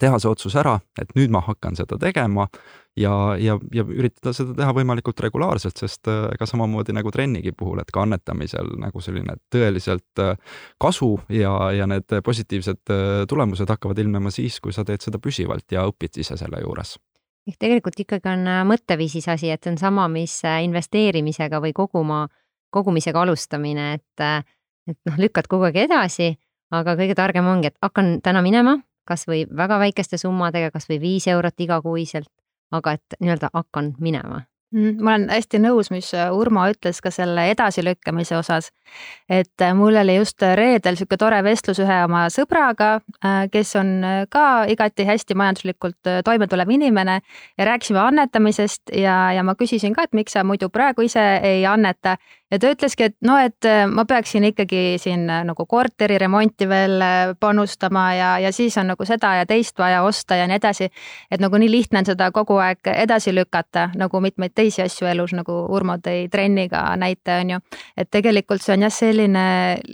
teha 0.00 0.18
see 0.20 0.30
otsus 0.30 0.56
ära, 0.58 0.78
et 1.00 1.12
nüüd 1.18 1.32
ma 1.32 1.42
hakkan 1.44 1.76
seda 1.78 1.98
tegema 2.00 2.46
ja, 2.98 3.12
ja, 3.38 3.56
ja 3.74 3.84
üritada 3.84 4.32
seda 4.36 4.54
teha 4.56 4.72
võimalikult 4.76 5.20
regulaarselt, 5.24 5.78
sest 5.80 6.08
äh, 6.10 6.26
ega 6.34 6.48
samamoodi 6.48 6.94
nagu 6.96 7.12
trennigi 7.14 7.52
puhul, 7.56 7.80
et 7.82 7.92
ka 7.92 8.04
annetamisel 8.04 8.74
nagu 8.80 9.02
selline 9.04 9.36
tõeliselt 9.52 10.22
äh, 10.22 10.34
kasu 10.80 11.12
ja, 11.32 11.54
ja 11.76 11.88
need 11.90 12.20
positiivsed 12.26 12.92
äh, 12.92 13.06
tulemused 13.30 13.70
hakkavad 13.70 14.00
ilmnema 14.02 14.32
siis, 14.34 14.60
kui 14.60 14.74
sa 14.76 14.84
teed 14.88 15.04
seda 15.04 15.22
püsivalt 15.22 15.68
ja 15.72 15.86
õpid 15.90 16.20
ise 16.24 16.38
selle 16.40 16.62
juures. 16.64 16.96
Ehk 17.48 17.56
tegelikult 17.62 17.96
ikkagi 18.02 18.28
on 18.30 18.44
mõtteviisis 18.68 19.26
asi, 19.32 19.48
et 19.50 19.64
see 19.64 19.72
on 19.72 19.80
sama, 19.80 20.04
mis 20.12 20.34
investeerimisega 20.44 21.58
või 21.62 21.72
koguma, 21.74 22.26
kogumisega 22.70 23.24
alustamine, 23.24 23.94
et, 23.96 24.44
et 24.90 24.98
noh, 25.08 25.16
lükkad 25.18 25.48
kogu 25.50 25.66
aeg 25.70 25.80
edasi, 25.86 26.34
aga 26.76 26.94
kõige 27.00 27.16
targem 27.18 27.48
ongi, 27.50 27.72
et 27.72 27.78
hakkan 27.82 28.18
täna 28.22 28.44
minema, 28.44 28.76
kas 29.10 29.26
või 29.28 29.42
väga 29.56 29.80
väikeste 29.82 30.20
summadega, 30.22 30.70
kas 30.70 30.86
või 30.90 31.00
viis 31.02 31.26
eurot 31.30 31.66
igakuiselt, 31.66 32.30
aga 32.70 32.98
et 32.98 33.18
nii-öelda 33.20 33.50
hakkan 33.54 33.94
minema 33.98 34.44
Mm, 34.70 35.00
ma 35.02 35.16
olen 35.16 35.24
hästi 35.34 35.58
nõus, 35.58 35.88
mis 35.90 36.12
äh, 36.14 36.28
Urmo 36.30 36.62
ütles 36.70 37.00
ka 37.02 37.10
selle 37.10 37.48
edasilükkamise 37.50 38.36
osas. 38.38 38.68
et 39.28 39.62
äh, 39.62 39.72
mul 39.74 39.96
oli 39.98 40.14
just 40.14 40.42
reedel 40.42 40.94
sihuke 40.94 41.16
tore 41.18 41.40
vestlus 41.42 41.80
ühe 41.82 41.96
oma 42.04 42.28
sõbraga, 42.30 43.00
äh, 43.18 43.48
kes 43.50 43.74
on 43.80 43.90
ka 44.30 44.44
igati 44.70 45.06
hästi 45.08 45.34
majanduslikult 45.34 46.12
toimetulev 46.24 46.70
inimene 46.70 47.18
ja 47.58 47.66
rääkisime 47.66 47.98
annetamisest 47.98 48.94
ja, 48.94 49.32
ja 49.34 49.42
ma 49.42 49.56
küsisin 49.58 49.94
ka, 49.94 50.06
et 50.06 50.14
miks 50.14 50.38
sa 50.38 50.46
muidu 50.46 50.70
praegu 50.70 51.02
ise 51.02 51.26
ei 51.42 51.66
anneta 51.66 52.14
ja 52.50 52.58
ta 52.58 52.70
ütleski, 52.74 53.06
et 53.10 53.16
no, 53.26 53.36
et 53.38 53.66
ma 53.90 54.04
peaksin 54.08 54.44
ikkagi 54.50 54.98
siin 55.00 55.26
nagu 55.26 55.66
korteri 55.70 56.18
remonti 56.18 56.66
veel 56.68 57.02
panustama 57.40 58.04
ja, 58.14 58.30
ja 58.42 58.52
siis 58.52 58.76
on 58.80 58.90
nagu 58.92 59.06
seda 59.06 59.34
ja 59.40 59.46
teist 59.46 59.78
vaja 59.78 60.02
osta 60.02 60.36
ja 60.38 60.48
nii 60.50 60.58
edasi. 60.58 60.90
et 61.30 61.40
nagu 61.40 61.58
nii 61.60 61.70
lihtne 61.70 62.02
on 62.02 62.08
seda 62.08 62.30
kogu 62.34 62.58
aeg 62.62 62.90
edasi 62.94 63.34
lükata, 63.34 63.90
nagu 63.98 64.20
mitmeid 64.20 64.54
teisi 64.54 64.82
asju 64.82 65.06
elus, 65.10 65.34
nagu 65.36 65.60
Urmo 65.70 65.96
tõi 66.02 66.26
trenniga 66.30 66.82
näite, 66.96 67.40
on 67.40 67.50
ju. 67.54 67.60
et 67.96 68.10
tegelikult 68.10 68.62
see 68.62 68.74
on 68.74 68.86
jah, 68.86 68.94
selline 68.94 69.44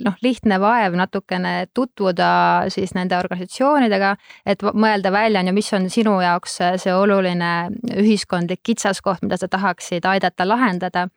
noh, 0.05 0.17
lihtne 0.21 0.59
vaev 0.61 0.97
natukene 0.97 1.67
tutvuda 1.73 2.29
siis 2.73 2.95
nende 2.97 3.17
organisatsioonidega, 3.17 4.15
et 4.45 4.63
mõelda 4.73 5.11
välja, 5.13 5.41
on 5.41 5.51
ju, 5.51 5.57
mis 5.57 5.73
on 5.73 5.89
sinu 5.93 6.17
jaoks 6.21 6.59
see 6.81 6.93
oluline 6.93 7.53
ühiskondlik 7.97 8.63
kitsaskoht, 8.63 9.21
mida 9.21 9.37
sa 9.37 9.47
tahaksid 9.51 10.05
aidata 10.05 10.47
lahendada 10.47 11.07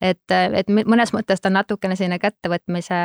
et, 0.00 0.30
et 0.30 0.68
mõnes 0.68 1.12
mõttes 1.14 1.40
ta 1.40 1.50
on 1.50 1.58
natukene 1.58 1.96
selline 1.96 2.18
kättevõtmise 2.22 2.98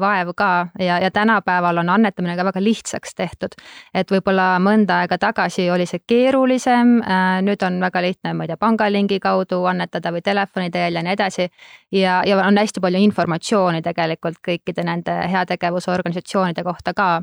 vaev 0.00 0.32
ka 0.36 0.50
ja, 0.80 0.98
ja 1.02 1.10
tänapäeval 1.10 1.82
on 1.82 1.92
annetamine 1.92 2.36
ka 2.36 2.44
väga 2.44 2.62
lihtsaks 2.62 3.14
tehtud. 3.14 3.54
et 3.94 4.10
võib-olla 4.10 4.56
mõnda 4.62 5.00
aega 5.02 5.18
tagasi 5.18 5.70
oli 5.70 5.86
see 5.86 6.02
keerulisem, 6.06 6.98
äh, 7.02 7.40
nüüd 7.42 7.62
on 7.66 7.80
väga 7.80 8.02
lihtne, 8.02 8.34
ma 8.34 8.44
ei 8.44 8.52
tea, 8.52 8.60
pangalingi 8.60 9.20
kaudu 9.20 9.64
annetada 9.64 10.12
või 10.12 10.22
telefoni 10.22 10.70
teel 10.70 10.94
ja 10.94 11.02
nii 11.02 11.12
edasi. 11.12 11.48
ja, 11.92 12.22
ja 12.26 12.42
on 12.46 12.58
hästi 12.58 12.80
palju 12.80 12.98
informatsiooni 12.98 13.82
tegelikult 13.82 14.42
kõikide 14.48 14.84
nende 14.84 15.16
heategevusorganisatsioonide 15.32 16.64
kohta 16.64 16.94
ka 16.94 17.22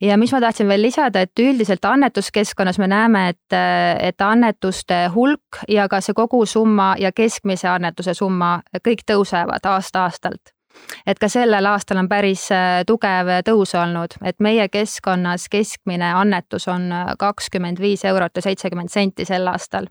ja 0.00 0.16
mis 0.18 0.32
ma 0.32 0.40
tahtsin 0.40 0.68
veel 0.68 0.82
lisada, 0.82 1.20
et 1.20 1.38
üldiselt 1.38 1.84
annetuskeskkonnas 1.84 2.78
me 2.78 2.88
näeme, 2.90 3.28
et, 3.28 3.56
et 4.00 4.20
annetuste 4.20 5.06
hulk 5.14 5.62
ja 5.68 5.88
ka 5.88 6.00
see 6.00 6.16
kogusumma 6.16 6.94
ja 6.98 7.12
keskmise 7.12 7.68
annetuse 7.68 8.14
summa 8.14 8.58
kõik 8.82 9.06
tõusevad 9.10 9.70
aasta-aastalt. 9.74 10.54
Et 11.06 11.18
ka 11.20 11.28
sellel 11.28 11.66
aastal 11.68 11.98
on 12.00 12.08
päris 12.08 12.46
äh, 12.54 12.80
tugev 12.88 13.28
tõus 13.44 13.74
olnud, 13.76 14.16
et 14.24 14.38
meie 14.40 14.68
keskkonnas 14.72 15.50
keskmine 15.52 16.14
annetus 16.16 16.64
on 16.68 16.88
kakskümmend 17.18 17.80
viis 17.80 18.04
eurot 18.08 18.40
ja 18.40 18.42
seitsekümmend 18.48 18.88
senti 18.88 19.28
sel 19.28 19.46
aastal. 19.48 19.86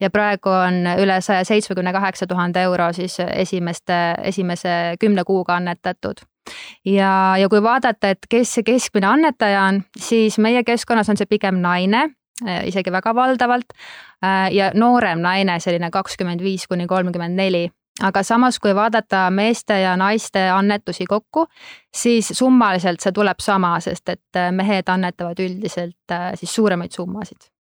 ja 0.00 0.10
praegu 0.10 0.48
on 0.48 0.86
üle 1.02 1.20
saja 1.20 1.44
seitsmekümne 1.44 1.92
kaheksa 1.92 2.26
tuhande 2.26 2.62
euro 2.62 2.92
siis 2.92 3.16
esimeste, 3.20 4.14
esimese 4.22 4.94
kümne 5.00 5.24
kuuga 5.24 5.56
annetatud 5.56 6.22
ja, 6.84 7.36
ja 7.38 7.48
kui 7.48 7.62
vaadata, 7.62 8.14
et 8.14 8.26
kes 8.30 8.56
see 8.58 8.66
keskmine 8.66 9.08
annetaja 9.08 9.62
on, 9.68 9.82
siis 9.98 10.38
meie 10.38 10.64
keskkonnas 10.64 11.10
on 11.12 11.20
see 11.20 11.30
pigem 11.30 11.60
naine, 11.64 12.08
äh, 12.44 12.66
isegi 12.68 12.92
väga 12.92 13.14
valdavalt 13.14 13.72
äh, 13.74 14.50
ja 14.54 14.70
noorem 14.74 15.22
naine, 15.24 15.58
selline 15.60 15.90
kakskümmend 15.94 16.42
viis 16.44 16.68
kuni 16.68 16.86
kolmkümmend 16.90 17.40
neli. 17.40 17.68
Aga 18.02 18.24
samas, 18.26 18.56
kui 18.58 18.72
vaadata 18.74 19.28
meeste 19.30 19.76
ja 19.78 19.92
naiste 19.96 20.48
annetusi 20.50 21.06
kokku, 21.06 21.44
siis 21.94 22.32
summaliselt 22.34 23.04
see 23.04 23.14
tuleb 23.14 23.38
sama, 23.38 23.76
sest 23.80 24.16
et 24.16 24.40
äh, 24.40 24.50
mehed 24.52 24.90
annetavad 24.90 25.38
üldiselt 25.46 26.18
siis 26.40 26.54
suuremaid 26.54 26.92
summasid 26.92 27.53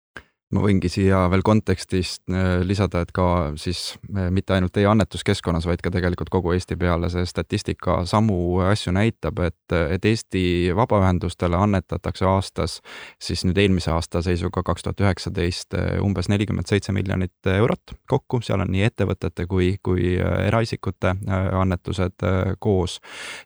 ma 0.51 0.63
võingi 0.63 0.89
siia 0.91 1.23
veel 1.31 1.43
kontekstist 1.45 2.23
äh, 2.31 2.61
lisada, 2.67 3.01
et 3.05 3.11
ka 3.15 3.25
siis 3.59 3.95
äh, 4.11 4.27
mitte 4.33 4.55
ainult 4.55 4.73
teie 4.75 4.87
annetuskeskkonnas, 4.91 5.67
vaid 5.69 5.83
ka 5.83 5.91
tegelikult 5.93 6.31
kogu 6.33 6.53
Eesti 6.55 6.75
peale 6.79 7.09
see 7.13 7.25
statistika 7.29 8.01
samu 8.09 8.59
asju 8.65 8.93
näitab, 8.95 9.39
et, 9.47 9.75
et 9.95 10.05
Eesti 10.05 10.43
vabaühendustele 10.75 11.57
annetatakse 11.57 12.27
aastas 12.27 12.79
siis 13.21 13.45
nüüd 13.47 13.59
eelmise 13.63 13.93
aasta 13.95 14.23
seisuga 14.25 14.63
kaks 14.67 14.87
tuhat 14.87 15.03
üheksateist 15.05 15.77
äh, 15.79 15.93
umbes 16.03 16.29
nelikümmend 16.31 16.67
seitse 16.71 16.91
miljonit 16.95 17.51
eurot 17.53 17.95
kokku, 18.11 18.41
seal 18.43 18.63
on 18.63 18.71
nii 18.73 18.83
ettevõtete 18.89 19.47
kui, 19.47 19.75
kui 19.83 20.17
eraisikute 20.19 21.15
annetused 21.31 22.23
koos. 22.59 22.99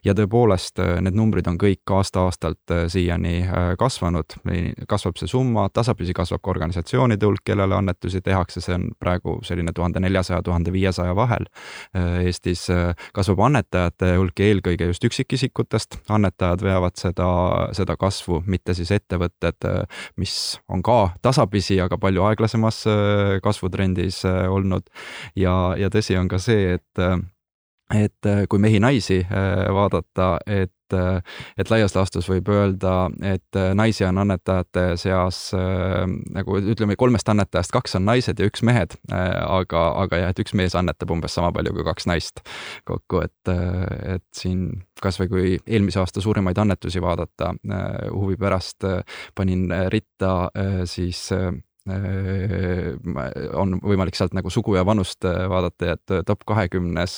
ja 0.04 0.14
tõepoolest, 0.16 0.80
need 1.04 1.14
numbrid 1.16 1.46
on 1.46 1.58
kõik 1.60 1.86
aasta-aastalt 1.92 2.74
siiani 2.92 3.36
kasvanud, 3.78 4.36
kasvab 4.88 5.20
see 5.20 5.30
summa, 5.30 5.68
tasapisi 5.72 6.14
kasvab 6.16 6.42
ka 6.42 6.50
organisatsioon, 6.50 6.95
organisatsioonide 6.96 7.26
hulk, 7.26 7.44
kellele 7.44 7.74
annetusi 7.74 8.20
tehakse, 8.20 8.60
see 8.60 8.74
on 8.74 8.88
praegu 8.98 9.38
selline 9.44 9.72
tuhande 9.74 10.00
neljasaja, 10.00 10.42
tuhande 10.42 10.72
viiesaja 10.72 11.14
vahel. 11.16 11.46
Äh, 11.96 12.24
Eestis 12.26 12.68
äh, 12.70 12.94
kasvab 13.14 13.40
annetajate 13.46 14.16
hulk 14.16 14.40
eelkõige 14.40 14.88
just 14.90 15.04
üksikisikutest, 15.04 16.00
annetajad 16.08 16.62
veavad 16.62 16.96
seda, 16.96 17.28
seda 17.76 17.96
kasvu, 17.96 18.42
mitte 18.46 18.74
siis 18.74 18.90
ettevõtted, 18.96 19.68
äh, 19.68 20.02
mis 20.16 20.58
on 20.68 20.82
ka 20.82 21.16
tasapisi, 21.22 21.80
aga 21.80 21.98
palju 21.98 22.24
aeglasemas 22.26 22.84
kasvutrendis 23.42 24.24
olnud. 24.26 24.88
ja, 25.36 25.74
ja 25.76 25.88
tõsi 25.90 26.16
on 26.18 26.28
ka 26.28 26.38
see, 26.38 26.76
et 26.76 27.06
et 27.94 28.28
kui 28.50 28.58
mehi-naisi 28.58 29.20
vaadata, 29.30 30.38
et 30.46 30.75
et, 30.86 31.26
et 31.58 31.72
laias 31.72 31.94
laastus 31.96 32.28
võib 32.30 32.48
öelda, 32.52 33.08
et 33.26 33.60
naisi 33.78 34.06
on 34.06 34.22
annetajate 34.22 34.86
seas 35.00 35.40
nagu 35.54 36.58
ütleme, 36.60 36.96
kolmest 36.98 37.28
annetajast 37.32 37.74
kaks 37.74 37.98
on 37.98 38.06
naised 38.08 38.40
ja 38.40 38.48
üks 38.48 38.64
mehed, 38.66 38.96
aga, 39.12 39.84
aga 40.04 40.22
jah, 40.22 40.34
et 40.34 40.42
üks 40.42 40.54
mees 40.58 40.76
annetab 40.78 41.12
umbes 41.14 41.36
sama 41.36 41.52
palju 41.56 41.74
kui 41.76 41.86
kaks 41.86 42.08
naist 42.10 42.42
kokku, 42.88 43.22
et, 43.26 43.52
et 44.16 44.26
siin 44.36 44.68
kasvõi 45.02 45.30
kui 45.30 45.54
eelmise 45.66 46.00
aasta 46.02 46.22
suurimaid 46.24 46.58
annetusi 46.58 47.02
vaadata 47.02 47.52
huvi 48.12 48.38
pärast, 48.40 48.86
panin 49.36 49.68
ritta 49.92 50.34
siis 50.88 51.26
Äh, 51.36 51.52
on 51.86 53.76
võimalik 53.82 54.16
sealt 54.18 54.34
nagu 54.36 54.50
sugu 54.50 54.74
ja 54.76 54.84
vanust 54.86 55.24
äh, 55.28 55.44
vaadata 55.50 55.92
et 55.94 56.14
äh, 56.14 56.22
top 56.26 56.42
kahekümnes 56.48 57.14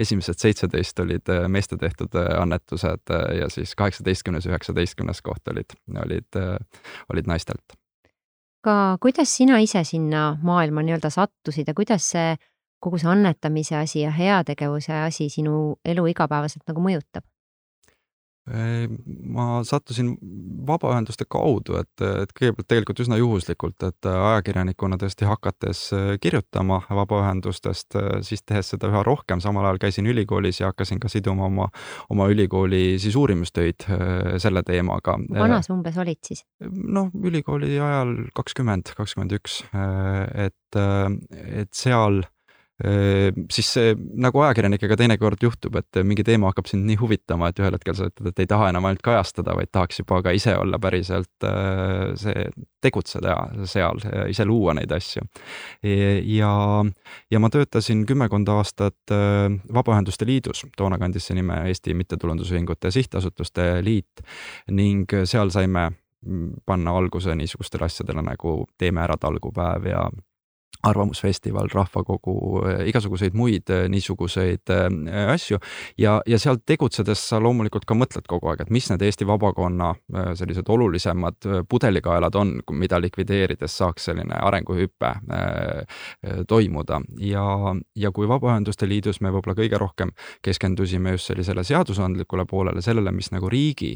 esimesed 0.00 0.40
seitseteist 0.40 1.00
olid 1.04 1.32
meeste 1.48 1.76
tehtud 1.76 2.14
annetused 2.16 3.12
ja 3.38 3.48
siis 3.52 3.74
kaheksateistkümnes, 3.76 4.46
üheksateistkümnes 4.48 5.22
koht 5.22 5.48
olid, 5.52 5.76
olid, 6.04 6.40
olid 7.12 7.28
naistelt. 7.28 7.76
ka 8.64 8.98
kuidas 9.00 9.36
sina 9.36 9.58
ise 9.62 9.84
sinna 9.84 10.38
maailma 10.42 10.82
nii-öelda 10.82 11.10
sattusid 11.10 11.68
ja 11.68 11.74
kuidas 11.74 12.10
see 12.10 12.36
kogu 12.80 12.98
see 12.98 13.10
annetamise 13.10 13.76
asi 13.76 14.00
ja 14.00 14.10
heategevuse 14.14 14.94
asi 15.04 15.28
sinu 15.28 15.78
elu 15.84 16.06
igapäevaselt 16.14 16.64
nagu 16.68 16.82
mõjutab? 16.82 17.26
Ma 18.48 19.62
sattusin 19.66 20.14
vabaühenduste 20.68 21.26
kaudu, 21.30 21.78
et, 21.80 22.04
et 22.24 22.32
kõigepealt 22.36 22.68
tegelikult 22.70 23.02
üsna 23.04 23.18
juhuslikult, 23.20 23.82
et 23.86 24.08
ajakirjanikuna 24.08 24.98
tõesti 25.00 25.28
hakates 25.28 25.82
äh, 25.96 26.10
kirjutama 26.22 26.80
vabaühendustest, 27.00 27.98
äh, 27.98 28.08
siis 28.26 28.44
tehes 28.46 28.72
seda 28.74 28.90
üha 28.92 29.02
rohkem, 29.06 29.42
samal 29.44 29.68
ajal 29.68 29.80
käisin 29.86 30.08
ülikoolis 30.10 30.62
ja 30.62 30.72
hakkasin 30.72 31.00
ka 31.02 31.10
siduma 31.12 31.48
oma, 31.48 31.68
oma 32.12 32.28
ülikooli 32.32 32.98
siis 33.02 33.16
uurimustöid 33.18 33.88
äh, 33.88 34.38
selle 34.42 34.64
teemaga. 34.66 35.18
vana 35.34 35.60
sa 35.64 35.74
umbes 35.74 35.98
olid 36.00 36.20
siis? 36.24 36.44
noh, 36.68 37.12
ülikooli 37.14 37.76
ajal 37.76 38.14
kakskümmend, 38.36 38.94
kakskümmend 38.96 39.36
üks, 39.38 39.60
et, 40.48 40.78
et 40.78 41.70
seal 41.74 42.22
siis 42.78 43.68
see, 43.74 43.94
nagu 44.22 44.38
ajakirjanikega 44.44 44.96
teinekord 45.00 45.42
juhtub, 45.42 45.74
et 45.80 45.98
mingi 46.06 46.22
teema 46.26 46.52
hakkab 46.52 46.68
sind 46.70 46.86
nii 46.86 46.98
huvitama, 47.00 47.50
et 47.50 47.58
ühel 47.58 47.74
hetkel 47.74 47.96
sa 47.98 48.06
ütled, 48.06 48.30
et 48.30 48.42
ei 48.44 48.50
taha 48.50 48.68
enam 48.70 48.86
ainult 48.86 49.02
kajastada, 49.02 49.56
vaid 49.58 49.72
tahaks 49.74 49.98
juba 49.98 50.20
ka 50.22 50.34
ise 50.36 50.54
olla 50.54 50.78
päriselt 50.82 51.46
see, 52.22 52.46
tegutseda 52.84 53.34
seal, 53.66 53.98
ise 54.30 54.46
luua 54.46 54.76
neid 54.78 54.94
asju. 54.94 55.26
ja, 55.82 56.52
ja 57.30 57.42
ma 57.42 57.50
töötasin 57.50 58.06
kümmekond 58.06 58.54
aastat 58.54 59.14
Vabaühenduste 59.74 60.28
Liidus, 60.28 60.62
toona 60.78 61.00
kandis 61.02 61.26
see 61.26 61.38
nime 61.40 61.64
Eesti 61.72 61.98
Mittetulundusühingute 61.98 62.92
ja 62.92 62.94
Sihtasutuste 62.94 63.72
Liit 63.82 64.22
ning 64.70 65.18
seal 65.26 65.50
saime 65.50 65.90
panna 66.66 66.94
alguse 66.98 67.34
niisugustele 67.34 67.86
asjadele 67.86 68.22
nagu 68.22 68.64
Teeme 68.78 69.02
ära 69.04 69.16
talgupäev 69.20 69.86
ja 69.86 70.06
arvamusfestival, 70.82 71.68
rahvakogu, 71.72 72.62
eh, 72.68 72.88
igasuguseid 72.88 73.34
muid 73.34 73.70
eh, 73.70 73.88
niisuguseid 73.90 74.70
eh, 74.70 75.32
asju. 75.32 75.58
Ja, 75.98 76.20
ja 76.26 76.38
seal 76.38 76.60
tegutsedes 76.66 77.22
sa 77.30 77.40
loomulikult 77.42 77.86
ka 77.88 77.96
mõtled 77.98 78.28
kogu 78.30 78.52
aeg, 78.52 78.62
et 78.62 78.70
mis 78.70 78.86
need 78.90 79.02
Eesti 79.02 79.26
vabakonna 79.26 79.90
sellised 80.38 80.68
olulisemad 80.70 81.46
pudelikaelad 81.68 82.34
on, 82.38 82.52
mida 82.78 82.98
likvideerides 83.00 83.74
saaks 83.80 84.08
selline 84.08 84.36
arenguhüpe 84.38 85.10
toimuda. 86.48 87.00
Ja, 87.22 87.44
ja 87.96 88.10
kui 88.14 88.28
Vabaühenduste 88.28 88.88
Liidus 88.88 89.20
me 89.24 89.32
võib-olla 89.34 89.56
kõige 89.58 89.80
rohkem 89.80 90.12
keskendusime 90.44 91.14
just 91.16 91.30
sellisele 91.30 91.64
seadusandlikule 91.66 92.46
poolele, 92.48 92.82
sellele, 92.84 93.12
mis 93.14 93.30
nagu 93.34 93.50
riigi 93.50 93.94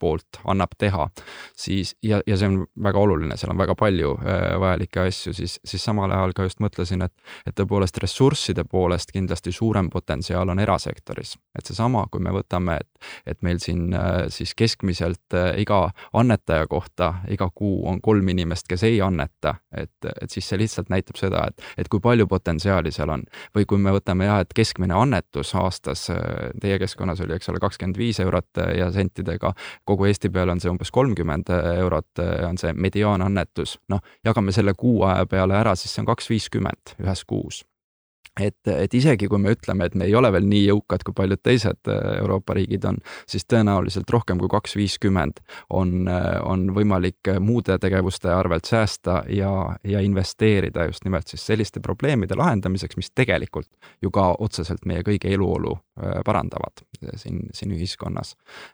poolt 0.00 0.40
annab 0.50 0.76
teha, 0.78 1.08
siis 1.56 1.94
ja, 2.02 2.20
ja 2.26 2.38
see 2.38 2.50
on 2.52 2.60
väga 2.84 3.02
oluline, 3.02 3.38
seal 3.40 3.54
on 3.54 3.60
väga 3.60 3.76
palju 3.78 4.14
vajalikke 4.60 5.08
asju, 5.08 5.34
siis, 5.36 5.58
siis 5.64 5.84
samal 5.84 6.03
samal 6.04 6.18
ajal 6.18 6.32
ka 6.36 6.44
just 6.44 6.60
mõtlesin, 6.60 7.02
et, 7.04 7.12
et 7.46 7.54
tõepoolest 7.56 7.98
ressursside 8.02 8.64
poolest 8.68 9.12
kindlasti 9.14 9.52
suurem 9.52 9.88
potentsiaal 9.90 10.48
on 10.48 10.58
erasektoris. 10.58 11.36
et 11.58 11.66
seesama, 11.66 12.06
kui 12.10 12.20
me 12.20 12.30
võtame, 12.30 12.78
et, 12.80 13.08
et 13.26 13.42
meil 13.42 13.58
siin 13.58 13.94
äh, 13.94 14.26
siis 14.28 14.54
keskmiselt 14.54 15.34
äh, 15.34 15.54
iga 15.60 15.90
annetaja 16.12 16.66
kohta 16.66 17.14
iga 17.28 17.48
kuu 17.54 17.86
on 17.88 18.00
kolm 18.00 18.28
inimest, 18.28 18.66
kes 18.68 18.82
ei 18.82 19.00
anneta, 19.00 19.54
et, 19.72 19.92
et 20.20 20.30
siis 20.30 20.48
see 20.48 20.58
lihtsalt 20.58 20.90
näitab 20.90 21.16
seda, 21.16 21.46
et, 21.48 21.62
et 21.78 21.88
kui 21.88 22.00
palju 22.00 22.26
potentsiaali 22.26 22.92
seal 22.92 23.10
on. 23.10 23.24
või 23.56 23.64
kui 23.66 23.78
me 23.78 23.92
võtame 23.94 24.26
jah, 24.26 24.40
et 24.44 24.52
keskmine 24.54 24.94
annetus 24.94 25.54
aastas 25.54 26.08
teie 26.60 26.78
keskkonnas 26.78 27.20
oli, 27.20 27.34
eks 27.34 27.48
ole, 27.48 27.60
kakskümmend 27.62 27.98
viis 27.98 28.20
eurot 28.20 28.60
ja 28.76 28.90
sentidega, 28.92 29.54
kogu 29.84 30.04
Eesti 30.04 30.28
peale 30.30 30.52
on 30.52 30.60
see 30.60 30.70
umbes 30.70 30.90
kolmkümmend 30.90 31.50
eurot, 31.78 32.20
on 32.48 32.58
see 32.58 32.72
mediaanannetus, 32.72 33.78
noh, 33.88 34.02
jagame 34.24 34.52
selle 34.52 34.74
kuu 34.76 35.04
aja 35.06 35.26
peale 35.30 35.56
ära, 35.56 35.74
siis 35.78 35.93
see 35.94 36.02
on 36.02 36.10
kaks 36.10 36.30
viiskümmend 36.32 36.96
ühes 36.98 37.24
kuus 37.30 37.62
et, 38.40 38.68
et 38.68 38.94
isegi 38.94 39.28
kui 39.30 39.38
me 39.38 39.52
ütleme, 39.54 39.86
et 39.86 39.94
me 39.94 40.08
ei 40.08 40.14
ole 40.18 40.30
veel 40.34 40.46
nii 40.48 40.64
jõukad, 40.66 41.04
kui 41.06 41.14
paljud 41.16 41.40
teised 41.44 41.90
äh, 41.90 42.00
Euroopa 42.18 42.56
riigid 42.58 42.84
on, 42.88 42.98
siis 43.30 43.46
tõenäoliselt 43.50 44.10
rohkem 44.10 44.40
kui 44.42 44.50
kaks 44.50 44.74
viiskümmend 44.78 45.40
on, 45.70 46.08
äh, 46.10 46.26
on 46.42 46.66
võimalik 46.74 47.30
äh, 47.30 47.38
muude 47.42 47.78
tegevuste 47.82 48.32
arvelt 48.34 48.66
säästa 48.70 49.22
ja, 49.30 49.52
ja 49.86 50.02
investeerida 50.02 50.88
just 50.90 51.06
nimelt 51.06 51.30
siis 51.30 51.46
selliste 51.46 51.82
probleemide 51.84 52.34
lahendamiseks, 52.38 52.98
mis 52.98 53.12
tegelikult 53.14 53.70
ju 54.02 54.10
ka 54.14 54.32
otseselt 54.42 54.84
meie 54.86 55.04
kõigi 55.06 55.32
eluolu 55.34 55.76
parandavad 56.26 56.80
siin, 57.20 57.36
siin 57.54 57.70
ühiskonnas. 57.70 58.32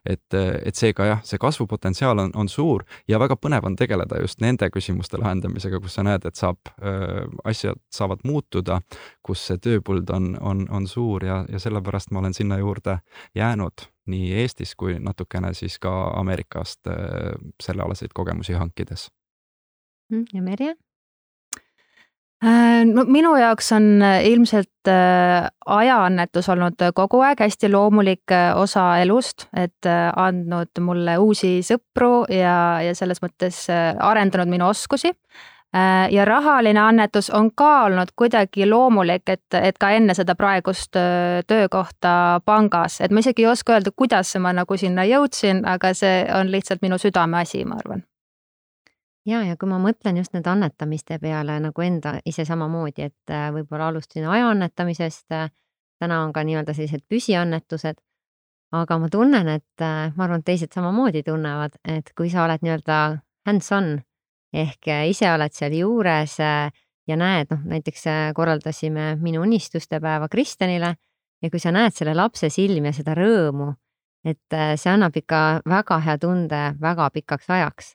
et, 0.09 0.33
et 0.33 0.77
seega 0.77 1.05
jah, 1.05 1.19
see 1.25 1.37
kasvupotentsiaal 1.41 2.23
on, 2.23 2.31
on 2.35 2.49
suur 2.49 2.87
ja 3.09 3.19
väga 3.21 3.37
põnev 3.37 3.67
on 3.69 3.77
tegeleda 3.77 4.23
just 4.23 4.41
nende 4.41 4.71
küsimuste 4.73 5.21
lahendamisega, 5.21 5.83
kus 5.85 5.99
sa 5.99 6.05
näed, 6.07 6.25
et 6.25 6.41
saab, 6.41 6.73
asjad 7.45 7.77
saavad 7.93 8.25
muutuda, 8.25 8.81
kus 9.21 9.50
see 9.51 9.63
tööpõld 9.63 10.11
on, 10.15 10.35
on, 10.41 10.67
on 10.71 10.87
suur 10.91 11.25
ja, 11.27 11.43
ja 11.51 11.61
sellepärast 11.63 12.13
ma 12.15 12.23
olen 12.23 12.37
sinna 12.37 12.61
juurde 12.61 13.01
jäänud 13.35 13.91
nii 14.11 14.35
Eestis 14.43 14.75
kui 14.79 14.99
natukene 14.99 15.55
siis 15.55 15.79
ka 15.83 15.93
Ameerikast 16.21 16.91
äh, 16.91 17.35
sellealaseid 17.63 18.15
kogemusi 18.15 18.57
hankides. 18.59 19.09
Mm, 20.13 20.25
ja 20.35 20.43
Merje? 20.43 20.75
Äh, 22.41 22.83
no 22.89 23.05
minu 23.05 23.35
jaoks 23.37 23.71
on 23.77 24.03
ilmselt 24.25 24.89
äh, 24.89 25.51
ajaannetus 25.67 26.49
olnud 26.49 26.83
kogu 26.97 27.21
aeg 27.27 27.45
hästi 27.45 27.71
loomulik 27.71 28.35
osa 28.57 28.87
elust, 29.03 29.47
et 29.53 29.87
andnud 29.91 30.83
mulle 30.83 31.19
uusi 31.21 31.59
sõpru 31.67 32.25
ja, 32.33 32.81
ja 32.83 32.97
selles 32.97 33.23
mõttes 33.23 33.67
arendanud 33.71 34.51
minu 34.57 34.71
oskusi 34.73 35.13
ja 36.11 36.25
rahaline 36.25 36.81
annetus 36.81 37.31
on 37.31 37.51
ka 37.55 37.85
olnud 37.85 38.09
kuidagi 38.17 38.67
loomulik, 38.71 39.29
et, 39.29 39.55
et 39.55 39.79
ka 39.79 39.91
enne 39.95 40.15
seda 40.19 40.35
praegust 40.35 40.97
äh, 40.99 41.45
töökohta 41.47 42.41
pangas, 42.45 43.01
et 43.01 43.15
ma 43.15 43.23
isegi 43.23 43.45
ei 43.45 43.51
oska 43.53 43.77
öelda, 43.77 43.93
kuidas 43.97 44.35
ma 44.43 44.53
nagu 44.53 44.77
sinna 44.77 45.05
jõudsin, 45.07 45.63
aga 45.67 45.93
see 45.95 46.25
on 46.35 46.51
lihtsalt 46.51 46.83
minu 46.83 46.99
südameasi, 46.99 47.63
ma 47.65 47.79
arvan. 47.79 48.03
ja, 49.27 49.45
ja 49.47 49.57
kui 49.57 49.71
ma 49.71 49.79
mõtlen 49.79 50.19
just 50.19 50.35
nende 50.35 50.51
annetamiste 50.51 51.19
peale 51.23 51.61
nagu 51.61 51.87
enda 51.87 52.19
ise 52.27 52.45
samamoodi, 52.45 53.07
et 53.07 53.31
äh, 53.31 53.49
võib-olla 53.55 53.93
alustasin 53.95 54.27
aja 54.27 54.51
annetamisest, 54.51 55.27
täna 56.01 56.23
on 56.25 56.33
ka 56.33 56.43
nii-öelda 56.45 56.75
sellised 56.75 57.07
püsiannetused, 57.09 58.03
aga 58.75 58.99
ma 58.99 59.09
tunnen, 59.09 59.49
et 59.49 59.87
ma 60.17 60.25
arvan, 60.27 60.43
et 60.43 60.51
teised 60.51 60.75
samamoodi 60.75 61.23
tunnevad, 61.23 61.79
et 61.85 62.11
kui 62.19 62.31
sa 62.31 62.49
oled 62.49 62.67
nii-öelda 62.67 63.03
hands-on 63.47 64.01
ehk 64.53 64.89
äh, 64.89 65.09
ise 65.11 65.31
oled 65.33 65.55
seal 65.55 65.75
juures 65.79 66.37
äh, 66.43 66.71
ja 67.09 67.19
näed, 67.19 67.51
noh 67.53 67.63
näiteks 67.71 68.07
äh, 68.11 68.25
korraldasime 68.37 69.15
minu 69.23 69.45
unistuste 69.47 70.01
päeva 70.03 70.29
Kristjanile 70.29 70.95
ja 71.43 71.51
kui 71.51 71.63
sa 71.63 71.73
näed 71.75 71.95
selle 71.97 72.15
lapse 72.17 72.51
silmi 72.53 72.91
ja 72.91 72.97
seda 72.97 73.15
rõõmu, 73.17 73.71
et 74.27 74.57
see 74.77 74.91
annab 74.93 75.15
ikka 75.17 75.63
väga 75.69 75.97
hea 76.05 76.19
tunde 76.21 76.61
väga 76.81 77.09
pikaks 77.15 77.49
ajaks. 77.49 77.95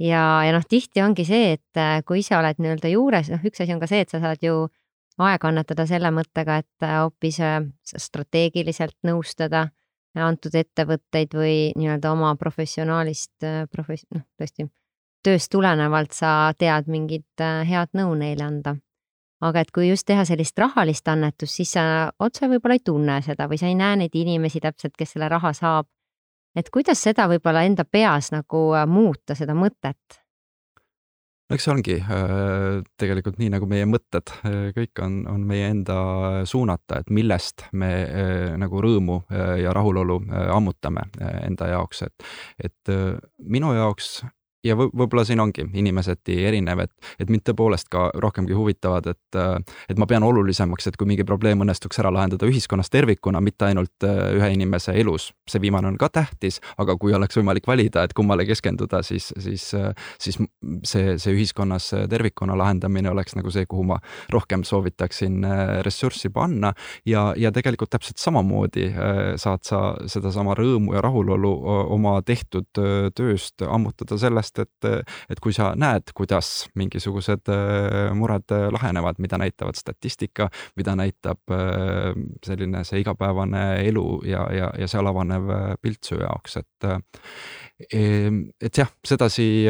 ja, 0.00 0.22
ja 0.46 0.54
noh, 0.54 0.64
tihti 0.64 1.02
ongi 1.04 1.26
see, 1.28 1.58
et 1.58 2.06
kui 2.08 2.22
ise 2.22 2.38
oled 2.38 2.62
nii-öelda 2.62 2.88
juures, 2.88 3.28
noh, 3.28 3.44
üks 3.44 3.60
asi 3.60 3.74
on 3.74 3.82
ka 3.82 3.90
see, 3.90 4.00
et 4.06 4.10
sa 4.10 4.22
saad 4.22 4.40
ju 4.40 4.70
aega 5.20 5.50
annetada 5.50 5.84
selle 5.86 6.08
mõttega, 6.10 6.62
et 6.64 6.86
hoopis 6.88 7.42
strateegiliselt 7.84 8.96
nõustada 9.04 9.66
antud 10.16 10.56
ettevõtteid 10.56 11.36
või 11.36 11.56
nii-öelda 11.76 12.16
oma 12.16 12.32
professionaalist, 12.40 13.36
profes-, 13.72 14.08
noh, 14.16 14.24
tõesti 14.40 14.64
tööst 15.26 15.50
tulenevalt 15.52 16.14
sa 16.16 16.52
tead 16.58 16.88
mingit 16.90 17.42
äh, 17.42 17.62
head 17.68 17.92
nõu 17.98 18.14
neile 18.18 18.46
anda. 18.46 18.76
aga 19.42 19.64
et 19.64 19.72
kui 19.74 19.88
just 19.88 20.06
teha 20.06 20.22
sellist 20.22 20.58
rahalist 20.58 21.08
annetust, 21.10 21.56
siis 21.56 21.72
sa 21.74 21.84
otse 22.22 22.46
võib-olla 22.46 22.76
ei 22.78 22.84
tunne 22.86 23.16
seda 23.26 23.48
või 23.50 23.58
sa 23.58 23.66
ei 23.66 23.74
näe 23.74 23.96
neid 23.98 24.14
inimesi 24.14 24.60
täpselt, 24.62 24.94
kes 24.98 25.16
selle 25.16 25.28
raha 25.28 25.52
saab. 25.52 25.86
et 26.54 26.70
kuidas 26.70 27.02
seda 27.02 27.28
võib-olla 27.28 27.64
enda 27.66 27.84
peas 27.84 28.32
nagu 28.32 28.72
äh, 28.74 28.86
muuta, 28.86 29.34
seda 29.38 29.54
mõtet? 29.54 30.18
eks 31.52 31.66
see 31.66 31.72
ongi 31.72 31.96
äh, 32.00 32.82
tegelikult 32.96 33.38
nii, 33.38 33.50
nagu 33.52 33.66
meie 33.68 33.86
mõtted, 33.86 34.30
kõik 34.76 35.02
on, 35.04 35.18
on 35.28 35.42
meie 35.46 35.66
enda 35.68 35.96
suunata, 36.48 37.02
et 37.02 37.10
millest 37.10 37.66
me 37.72 37.90
nagu 38.56 38.80
rõõmu 38.80 39.18
ja 39.60 39.74
rahulolu 39.76 40.16
ammutame 40.54 41.10
enda 41.42 41.68
jaoks, 41.74 42.06
et, 42.08 42.30
et 42.70 42.94
minu 43.36 43.74
jaoks 43.76 44.22
ja 44.64 44.76
võib-olla 44.78 45.24
siin 45.26 45.40
ongi 45.42 45.64
inimeseti 45.74 46.36
erinev, 46.46 46.84
et, 46.84 46.92
et 47.20 47.30
mind 47.30 47.44
tõepoolest 47.48 47.88
ka 47.92 48.08
rohkemgi 48.22 48.54
huvitavad, 48.56 49.08
et, 49.10 49.38
et 49.90 49.98
ma 49.98 50.06
pean 50.06 50.22
olulisemaks, 50.26 50.86
et 50.88 50.98
kui 50.98 51.08
mingi 51.10 51.26
probleem 51.26 51.64
õnnestuks 51.64 51.98
ära 52.02 52.12
lahendada 52.14 52.46
ühiskonnas 52.48 52.90
tervikuna, 52.92 53.42
mitte 53.42 53.66
ainult 53.68 54.06
ühe 54.06 54.52
inimese 54.54 54.94
elus. 54.98 55.32
see 55.50 55.60
viimane 55.60 55.88
on 55.88 55.98
ka 55.98 56.08
tähtis, 56.08 56.60
aga 56.78 56.96
kui 56.96 57.14
oleks 57.14 57.36
võimalik 57.36 57.66
valida, 57.66 58.04
et 58.04 58.14
kummale 58.14 58.46
keskenduda, 58.46 59.02
siis, 59.02 59.32
siis, 59.38 59.68
siis 60.18 60.38
see, 60.84 61.18
see 61.18 61.34
ühiskonnas 61.34 61.90
tervikuna 62.10 62.56
lahendamine 62.58 63.10
oleks 63.10 63.36
nagu 63.36 63.50
see, 63.50 63.66
kuhu 63.66 63.84
ma 63.90 63.98
rohkem 64.32 64.64
soovitaksin 64.64 65.42
ressurssi 65.82 66.30
panna 66.30 66.72
ja, 67.06 67.32
ja 67.36 67.52
tegelikult 67.52 67.90
täpselt 67.90 68.22
samamoodi 68.22 68.88
saad 69.42 69.66
sa 69.66 69.82
sedasama 70.06 70.54
rõõmu 70.58 70.94
ja 70.96 71.02
rahulolu 71.04 71.52
oma 71.94 72.14
tehtud 72.26 72.68
tööst 73.16 73.62
ammutada 73.66 74.18
sellest, 74.20 74.51
sellest, 74.52 74.84
et, 74.84 75.06
et 75.30 75.40
kui 75.40 75.52
sa 75.52 75.72
näed, 75.76 76.12
kuidas 76.14 76.68
mingisugused 76.74 77.48
äh, 77.48 78.12
mured 78.14 78.50
äh, 78.52 78.70
lahenevad, 78.72 79.18
mida 79.18 79.38
näitavad 79.38 79.74
statistika, 79.76 80.48
mida 80.76 80.94
näitab 80.96 81.38
äh, 81.50 82.12
selline 82.44 82.84
see 82.84 83.00
igapäevane 83.00 83.82
elu 83.86 84.22
ja, 84.26 84.46
ja, 84.52 84.72
ja 84.78 84.88
seal 84.88 85.06
avanev 85.06 85.76
pilt 85.82 86.04
su 86.04 86.16
jaoks, 86.20 86.56
et 86.56 86.68
et 87.92 88.78
jah, 88.78 88.90
sedasi 89.06 89.64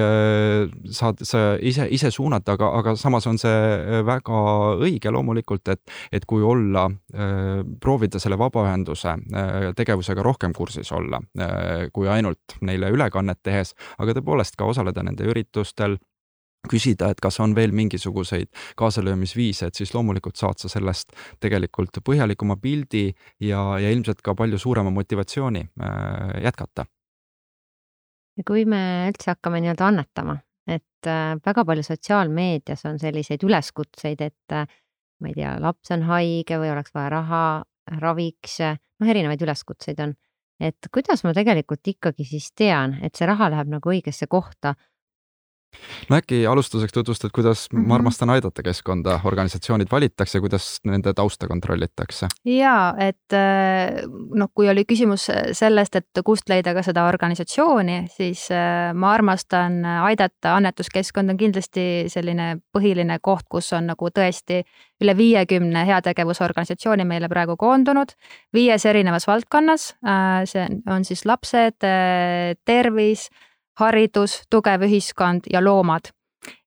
saad 0.92 1.22
sa 1.24 1.54
ise, 1.64 1.86
ise 1.88 2.10
suunata, 2.12 2.58
aga, 2.58 2.68
aga 2.80 2.92
samas 2.96 3.26
on 3.28 3.38
see 3.40 4.00
väga 4.04 4.40
õige 4.84 5.12
loomulikult, 5.12 5.68
et, 5.72 5.80
et 6.12 6.26
kui 6.28 6.44
olla, 6.44 6.90
proovida 7.80 8.20
selle 8.20 8.36
vabaühenduse 8.40 9.14
tegevusega 9.78 10.24
rohkem 10.24 10.52
kursis 10.56 10.92
olla, 10.92 11.22
kui 11.92 12.10
ainult 12.12 12.58
neile 12.60 12.92
ülekannet 12.92 13.40
tehes, 13.44 13.72
aga 13.96 14.18
tõepoolest 14.18 14.60
ka 14.60 14.68
osaleda 14.72 15.04
nende 15.06 15.28
üritustel, 15.28 15.98
küsida, 16.70 17.10
et 17.10 17.20
kas 17.22 17.40
on 17.42 17.54
veel 17.56 17.72
mingisuguseid 17.74 18.50
kaasalöömisviise, 18.78 19.68
et 19.68 19.78
siis 19.78 19.92
loomulikult 19.94 20.38
saad 20.38 20.62
sa 20.62 20.70
sellest 20.70 21.14
tegelikult 21.42 21.98
põhjalikuma 22.06 22.56
pildi 22.62 23.08
ja, 23.42 23.62
ja 23.82 23.90
ilmselt 23.90 24.22
ka 24.22 24.36
palju 24.38 24.60
suurema 24.62 24.92
motivatsiooni 24.94 25.64
äh, 25.82 26.42
jätkata. 26.44 26.86
ja 28.36 28.46
kui 28.48 28.64
me 28.64 29.08
üldse 29.10 29.34
hakkame 29.34 29.60
nii-öelda 29.64 29.90
annetama, 29.90 30.38
et 30.70 31.10
äh, 31.10 31.34
väga 31.44 31.66
palju 31.68 31.86
sotsiaalmeedias 31.88 32.86
on 32.90 33.02
selliseid 33.02 33.42
üleskutseid, 33.42 34.22
et 34.22 34.54
äh, 34.54 34.66
ma 35.20 35.32
ei 35.32 35.38
tea, 35.38 35.56
laps 35.60 35.90
on 35.94 36.06
haige 36.06 36.58
või 36.62 36.70
oleks 36.72 36.94
vaja 36.94 37.10
raha 37.18 37.44
raviks, 37.98 38.60
noh, 38.62 39.10
erinevaid 39.10 39.42
üleskutseid 39.42 39.98
on 40.04 40.14
et 40.60 40.88
kuidas 40.92 41.24
ma 41.24 41.32
tegelikult 41.36 41.86
ikkagi 41.88 42.24
siis 42.28 42.50
tean, 42.56 42.98
et 43.02 43.16
see 43.16 43.26
raha 43.28 43.50
läheb 43.52 43.70
nagu 43.72 43.92
õigesse 43.94 44.28
kohta 44.30 44.74
no 46.10 46.16
äkki 46.16 46.46
alustuseks 46.46 46.92
tutvustad, 46.92 47.30
kuidas 47.34 47.68
mm 47.72 47.78
-hmm. 47.78 47.88
Ma 47.88 47.94
armastan 47.94 48.30
aidata 48.30 48.62
keskkonda 48.62 49.20
organisatsioonid 49.24 49.86
valitakse, 49.92 50.40
kuidas 50.40 50.80
nende 50.84 51.14
tausta 51.14 51.48
kontrollitakse? 51.48 52.26
ja 52.44 52.94
et 52.98 53.32
äh, 53.32 54.02
noh, 54.34 54.48
kui 54.54 54.68
oli 54.68 54.84
küsimus 54.84 55.28
sellest, 55.52 55.96
et 55.96 56.22
kust 56.24 56.48
leida 56.48 56.74
ka 56.74 56.82
seda 56.82 57.06
organisatsiooni, 57.06 58.06
siis 58.08 58.48
äh, 58.50 58.94
Ma 58.94 59.12
armastan 59.12 59.84
aidata 59.84 60.56
annetuskeskkond 60.56 61.30
on 61.30 61.36
kindlasti 61.36 62.04
selline 62.08 62.56
põhiline 62.78 63.18
koht, 63.22 63.46
kus 63.48 63.72
on 63.72 63.86
nagu 63.86 64.08
tõesti 64.08 64.62
üle 65.00 65.16
viiekümne 65.16 65.86
heategevusorganisatsiooni 65.86 67.04
meile 67.04 67.28
praegu 67.28 67.56
koondunud 67.56 68.12
viies 68.54 68.86
erinevas 68.86 69.26
valdkonnas. 69.26 69.94
Äh, 70.06 70.44
see 70.44 70.68
on 70.86 71.04
siis 71.04 71.26
lapsed, 71.26 71.76
tervis 72.64 73.28
haridus, 73.80 74.42
tugev 74.50 74.84
ühiskond 74.88 75.48
ja 75.52 75.60
loomad. 75.64 76.12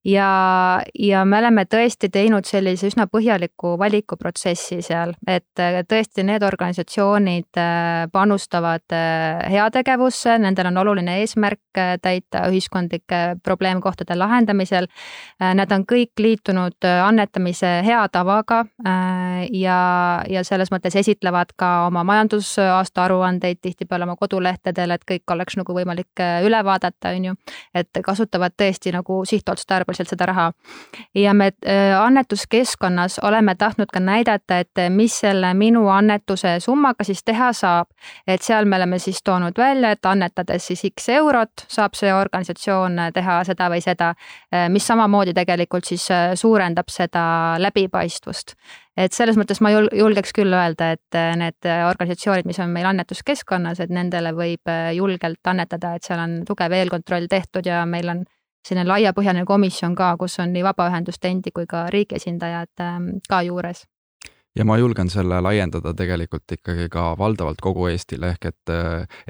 Ja, 0.06 0.82
ja 0.98 1.24
me 1.24 1.38
oleme 1.38 1.64
tõesti 1.70 2.08
teinud 2.12 2.46
sellise 2.46 2.90
üsna 2.90 3.06
põhjaliku 3.10 3.74
valikuprotsessi 3.80 4.78
seal, 4.84 5.14
et 5.26 5.62
äh, 5.62 5.80
tõesti 5.88 6.24
need 6.26 6.44
organisatsioonid 6.46 7.58
äh, 7.60 8.06
panustavad 8.12 8.94
äh, 8.94 9.42
heategevusse, 9.52 10.38
nendel 10.42 10.70
on 10.70 10.82
oluline 10.84 11.18
eesmärk 11.22 11.60
täita 11.76 12.46
ühiskondlike 12.48 13.36
probleemkohtade 13.44 14.14
lahendamisel. 14.16 14.86
Nad 15.36 15.72
on 15.74 15.82
kõik 15.84 16.16
liitunud 16.16 16.86
annetamise 16.88 17.82
hea 17.84 17.98
tavaga 18.08 18.62
ja, 19.52 19.80
ja 20.24 20.44
selles 20.48 20.72
mõttes 20.72 20.96
esitlevad 20.96 21.52
ka 21.60 21.70
oma 21.90 22.00
majandusaasta 22.08 23.04
aruandeid 23.04 23.60
tihtipeale 23.60 24.08
oma 24.08 24.16
kodulehtedel, 24.16 24.96
et 24.96 25.04
kõik 25.04 25.36
oleks 25.36 25.58
nagu 25.60 25.76
võimalik 25.76 26.24
üle 26.48 26.62
vaadata, 26.64 27.12
on 27.12 27.28
ju. 27.28 27.36
et 27.76 28.00
kasutavad 28.08 28.56
tõesti 28.56 28.96
nagu 28.96 29.20
sihtotstarbeliselt 29.96 30.08
seda 30.08 30.26
raha. 30.26 30.52
ja 31.14 31.34
me 31.34 31.52
annetuskeskkonnas 32.00 33.18
oleme 33.22 33.54
tahtnud 33.54 33.90
ka 33.92 34.00
näidata, 34.00 34.58
et 34.58 34.70
mis 34.90 35.20
selle 35.20 35.54
minu 35.54 35.88
annetuse 35.88 36.60
summaga 36.60 37.04
siis 37.04 37.24
teha 37.24 37.52
saab. 37.52 37.88
et 38.26 38.42
seal 38.42 38.64
me 38.64 38.76
oleme 38.76 38.98
siis 38.98 39.22
toonud 39.22 39.58
välja, 39.58 39.90
et 39.90 40.06
annetades 40.06 40.66
siis 40.66 40.82
X 40.94 41.08
eurot, 41.08 41.66
saab 41.68 41.94
see 41.94 42.12
organisatsioon 42.14 42.96
teha 43.14 43.44
seda 43.44 43.70
või 43.70 43.80
seda, 43.80 44.14
mis 44.68 44.86
samamoodi 44.86 45.34
tegelikult 45.34 45.84
siis 45.84 46.08
suurendab 46.34 46.88
seda 46.88 47.56
läbipaistvust 47.58 48.56
et 48.96 49.12
selles 49.12 49.36
mõttes 49.36 49.60
ma 49.60 49.70
julgeks 49.74 50.32
küll 50.32 50.52
öelda, 50.56 50.94
et 50.96 51.18
need 51.36 51.68
organisatsioonid, 51.68 52.46
mis 52.48 52.60
on 52.64 52.72
meil 52.72 52.88
annetuskeskkonnas, 52.88 53.82
et 53.84 53.92
nendele 53.92 54.32
võib 54.32 54.72
julgelt 54.96 55.52
annetada, 55.52 55.94
et 55.96 56.06
seal 56.06 56.22
on 56.22 56.38
tugev 56.48 56.72
eelkontroll 56.72 57.28
tehtud 57.28 57.68
ja 57.68 57.84
meil 57.86 58.08
on 58.08 58.24
selline 58.66 58.88
laiapõhjaline 58.88 59.46
komisjon 59.46 59.94
ka, 59.94 60.14
kus 60.18 60.40
on 60.42 60.52
nii 60.54 60.64
vabaühenduste 60.66 61.30
endi 61.30 61.52
kui 61.54 61.68
ka 61.70 61.86
riigi 61.92 62.18
esindajad 62.18 62.82
ähm, 62.82 63.12
ka 63.28 63.42
juures 63.46 63.84
ja 64.56 64.64
ma 64.64 64.78
julgen 64.80 65.10
selle 65.12 65.38
laiendada 65.44 65.92
tegelikult 65.96 66.52
ikkagi 66.56 66.88
ka 66.92 67.10
valdavalt 67.18 67.60
kogu 67.64 67.86
Eestile, 67.90 68.32
ehk 68.34 68.48
et, 68.50 68.72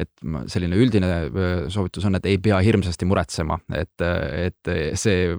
et 0.05 0.27
selline 0.53 0.79
üldine 0.79 1.11
soovitus 1.73 2.07
on, 2.07 2.19
et 2.19 2.29
ei 2.31 2.39
pea 2.43 2.59
hirmsasti 2.63 3.09
muretsema, 3.09 3.59
et, 3.75 4.05
et 4.05 4.71
see 4.99 5.35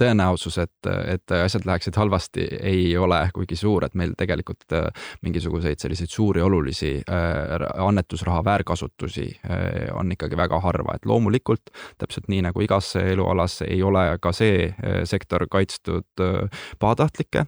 tõenäosus, 0.00 0.58
et, 0.64 0.90
et 1.14 1.36
asjad 1.38 1.68
läheksid 1.68 1.98
halvasti, 2.00 2.46
ei 2.60 2.96
ole 2.96 3.20
kuigi 3.36 3.58
suur, 3.58 3.84
et 3.84 3.96
meil 3.98 4.14
tegelikult 4.18 4.76
mingisuguseid 5.26 5.80
selliseid 5.82 6.12
suuri 6.12 6.42
olulisi 6.44 6.94
annetusraha 7.08 8.42
väärkasutusi 8.44 9.28
on 9.98 10.12
ikkagi 10.16 10.38
väga 10.40 10.60
harva, 10.64 10.96
et 10.96 11.08
loomulikult 11.08 11.72
täpselt 12.00 12.30
nii 12.32 12.42
nagu 12.48 12.64
igas 12.64 12.94
elualas 13.00 13.60
ei 13.66 13.82
ole 13.84 14.06
ka 14.22 14.32
see 14.36 14.70
sektor 15.08 15.44
kaitstud 15.50 16.24
pahatahtlike 16.80 17.44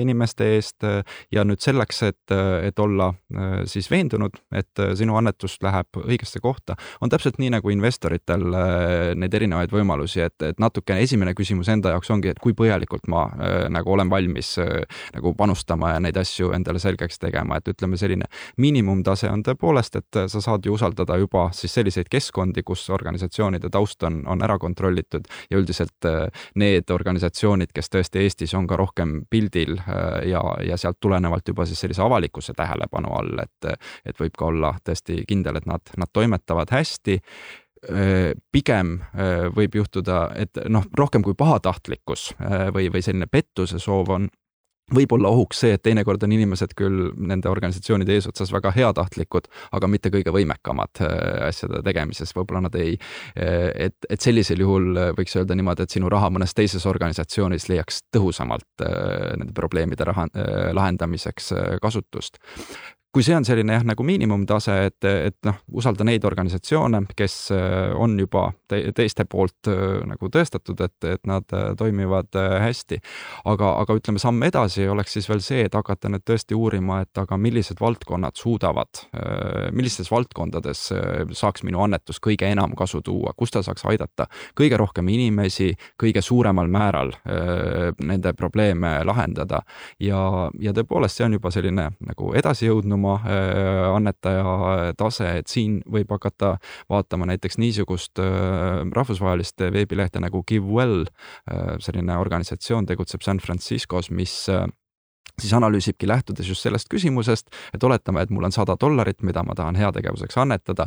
inimeste 0.00 0.54
eest 0.54 0.86
ja 1.32 1.44
nüüd 1.44 1.62
selleks, 1.64 2.02
et, 2.06 2.34
et 2.64 2.78
olla 2.78 3.10
siis 3.70 3.88
veendunud, 3.90 4.36
et 4.54 4.82
sinu 4.98 5.16
annetus 5.18 5.56
läheb 5.64 5.98
õigesse 6.02 6.40
kohta, 6.42 6.76
on 7.00 7.10
täpselt 7.12 7.38
nii 7.40 7.52
nagu 7.56 7.72
investoritel 7.72 8.44
neid 9.18 9.34
erinevaid 9.34 9.72
võimalusi, 9.74 10.22
et, 10.24 10.36
et 10.42 10.60
natukene 10.62 11.02
esimene 11.04 11.34
küsimus 11.36 11.70
enda 11.72 11.94
jaoks 11.94 12.10
ongi, 12.14 12.32
et 12.32 12.40
kui 12.42 12.54
põhjalikult 12.56 13.08
ma 13.10 13.24
nagu 13.72 13.94
olen 13.94 14.10
valmis 14.10 14.54
nagu 15.14 15.34
panustama 15.38 15.94
ja 15.94 16.02
neid 16.02 16.18
asju 16.20 16.52
endale 16.56 16.82
selgeks 16.82 17.20
tegema, 17.22 17.58
et 17.58 17.72
ütleme, 17.74 17.98
selline 18.00 18.28
miinimumtase 18.60 19.30
on 19.30 19.44
tõepoolest, 19.46 20.00
et 20.00 20.20
sa 20.30 20.42
saad 20.44 20.66
ju 20.66 20.76
usaldada 20.76 21.18
juba 21.20 21.48
siis 21.56 21.74
selliseid 21.74 22.10
keskkondi, 22.12 22.62
kus 22.66 22.86
organisatsioonide 22.94 23.70
taust 23.72 24.02
on, 24.06 24.22
on 24.30 24.42
ära 24.44 24.58
kontrollitud 24.62 25.28
ja 25.50 25.58
üldiselt 25.58 26.10
need 26.60 26.90
organisatsioonid, 26.90 27.72
kes 27.74 27.90
tõesti 27.92 28.24
Eestis 28.24 28.54
on 28.54 28.68
ka 28.70 28.78
rohkem 28.80 29.22
pildil 29.30 29.76
ja, 30.28 30.42
ja 30.64 30.78
sealt 30.80 31.00
tulevad 31.00 31.13
tulenevalt 31.14 31.48
juba 31.48 31.66
siis 31.66 31.80
sellise 31.80 32.02
avalikkuse 32.02 32.52
tähelepanu 32.56 33.12
all, 33.14 33.38
et, 33.42 33.90
et 34.04 34.20
võib 34.20 34.34
ka 34.38 34.48
olla 34.50 34.74
tõesti 34.84 35.22
kindel, 35.28 35.60
et 35.60 35.66
nad, 35.70 35.94
nad 35.96 36.10
toimetavad 36.12 36.74
hästi. 36.74 37.20
Pigem 38.52 38.94
võib 39.54 39.74
juhtuda, 39.76 40.30
et 40.40 40.56
noh, 40.72 40.86
rohkem 40.96 41.22
kui 41.22 41.34
pahatahtlikkus 41.36 42.30
või, 42.72 42.88
või 42.88 43.02
selline 43.04 43.28
pettuse 43.28 43.78
soov 43.78 44.08
on, 44.16 44.28
võib 44.92 45.12
olla 45.16 45.30
ohuks 45.32 45.62
see, 45.64 45.74
et 45.76 45.82
teinekord 45.84 46.22
on 46.26 46.32
inimesed 46.36 46.74
küll 46.76 47.10
nende 47.16 47.48
organisatsioonide 47.48 48.18
eesotsas 48.18 48.52
väga 48.52 48.72
heatahtlikud, 48.74 49.48
aga 49.76 49.88
mitte 49.88 50.12
kõige 50.12 50.34
võimekamad 50.34 51.00
äh, 51.04 51.14
asjade 51.48 51.80
tegemises, 51.86 52.34
võib-olla 52.36 52.66
nad 52.66 52.76
ei, 52.80 52.98
äh, 53.38 53.70
et, 53.88 53.96
et 54.10 54.20
sellisel 54.20 54.60
juhul 54.64 54.90
võiks 55.16 55.36
öelda 55.40 55.56
niimoodi, 55.56 55.86
et 55.86 55.96
sinu 55.96 56.10
raha 56.12 56.28
mõnes 56.34 56.52
teises 56.56 56.84
organisatsioonis 56.90 57.68
leiaks 57.72 58.02
tõhusamalt 58.14 58.84
äh, 58.84 59.32
nende 59.40 59.56
probleemide 59.56 60.04
raha, 60.10 60.28
lahendamiseks 60.74 61.52
kasutust 61.82 62.38
kui 63.14 63.22
see 63.22 63.36
on 63.36 63.44
selline 63.46 63.76
jah, 63.76 63.84
nagu 63.86 64.02
miinimumtase, 64.06 64.74
et, 64.88 65.06
et 65.06 65.36
noh, 65.46 65.60
usalda 65.78 66.02
neid 66.06 66.24
organisatsioone, 66.26 67.04
kes 67.14 67.36
äh, 67.54 67.92
on 67.94 68.16
juba 68.18 68.48
te 68.70 68.80
teiste 68.96 69.26
poolt 69.30 69.70
äh, 69.70 70.00
nagu 70.10 70.30
tõestatud, 70.34 70.80
et, 70.82 70.96
et 71.06 71.22
nad 71.30 71.54
äh, 71.54 71.68
toimivad 71.78 72.34
hästi. 72.34 72.98
aga, 73.50 73.70
aga 73.84 73.94
ütleme, 74.00 74.18
samm 74.18 74.42
edasi 74.42 74.88
oleks 74.90 75.14
siis 75.14 75.28
veel 75.30 75.42
see, 75.44 75.62
et 75.68 75.76
hakata 75.78 76.10
nüüd 76.10 76.24
tõesti 76.26 76.58
uurima, 76.58 77.02
et 77.04 77.22
aga 77.22 77.38
millised 77.38 77.78
valdkonnad 77.80 78.34
suudavad, 78.38 79.04
millistes 79.74 80.10
valdkondades 80.10 80.80
saaks 81.36 81.62
minu 81.66 81.82
annetus 81.84 82.18
kõige 82.22 82.48
enam 82.50 82.74
kasu 82.78 83.00
tuua, 83.04 83.34
kus 83.36 83.52
ta 83.54 83.62
saaks 83.62 83.84
aidata 83.90 84.26
kõige 84.58 84.78
rohkem 84.80 85.08
inimesi 85.12 85.70
kõige 86.00 86.22
suuremal 86.24 86.70
määral 86.72 87.12
nende 88.00 88.32
probleeme 88.34 88.96
lahendada. 89.04 89.62
ja, 90.00 90.50
ja 90.60 90.72
tõepoolest, 90.74 91.18
see 91.18 91.28
on 91.28 91.38
juba 91.38 91.52
selline 91.54 91.90
nagu 92.00 92.32
edasijõudnum 92.34 93.03
oma 93.04 93.16
äh, 93.20 93.94
annetaja 93.94 94.92
tase, 94.98 95.28
et 95.40 95.50
siin 95.52 95.80
võib 95.90 96.10
hakata 96.16 96.56
vaatama 96.90 97.28
näiteks 97.30 97.58
niisugust 97.60 98.20
äh, 98.22 98.82
rahvusvahelist 98.96 99.66
veebilehte 99.74 100.22
nagu 100.24 100.42
GiveWell, 100.48 101.04
äh, 101.50 101.76
selline 101.84 102.16
organisatsioon 102.20 102.88
tegutseb 102.88 103.24
San 103.26 103.42
Franciscos, 103.44 104.10
mis 104.10 104.44
siis 105.40 105.52
analüüsibki 105.56 106.06
lähtudes 106.06 106.48
just 106.48 106.62
sellest 106.62 106.88
küsimusest, 106.92 107.50
et 107.74 107.84
oletame, 107.84 108.22
et 108.22 108.30
mul 108.30 108.46
on 108.46 108.54
sada 108.54 108.76
dollarit, 108.80 109.22
mida 109.26 109.42
ma 109.42 109.56
tahan 109.58 109.78
heategevuseks 109.78 110.38
annetada, 110.38 110.86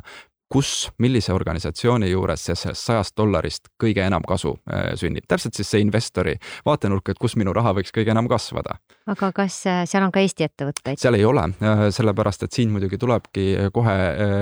kus, 0.50 0.90
millise 0.98 1.34
organisatsiooni 1.34 2.10
juures 2.12 2.46
sellest 2.48 2.86
sajast 2.88 3.16
dollarist 3.20 3.68
kõige 3.82 4.04
enam 4.06 4.24
kasu 4.28 4.54
äh, 4.72 4.94
sünnib, 5.00 5.26
täpselt 5.28 5.58
siis 5.58 5.68
see 5.74 5.82
investori 5.84 6.38
vaatenurk, 6.66 7.12
et 7.12 7.20
kus 7.20 7.36
minu 7.40 7.52
raha 7.56 7.74
võiks 7.76 7.92
kõige 7.96 8.14
enam 8.14 8.30
kasvada. 8.32 8.78
aga 9.12 9.32
kas 9.36 9.60
äh, 9.68 9.82
seal 9.90 10.06
on 10.08 10.14
ka 10.16 10.24
Eesti 10.24 10.48
ettevõtteid? 10.48 11.02
seal 11.02 11.20
ei 11.20 11.26
ole, 11.28 11.44
äh, 11.60 11.84
sellepärast 11.92 12.48
et 12.48 12.56
siin 12.56 12.72
muidugi 12.72 13.00
tulebki 13.02 13.48
kohe 13.76 13.98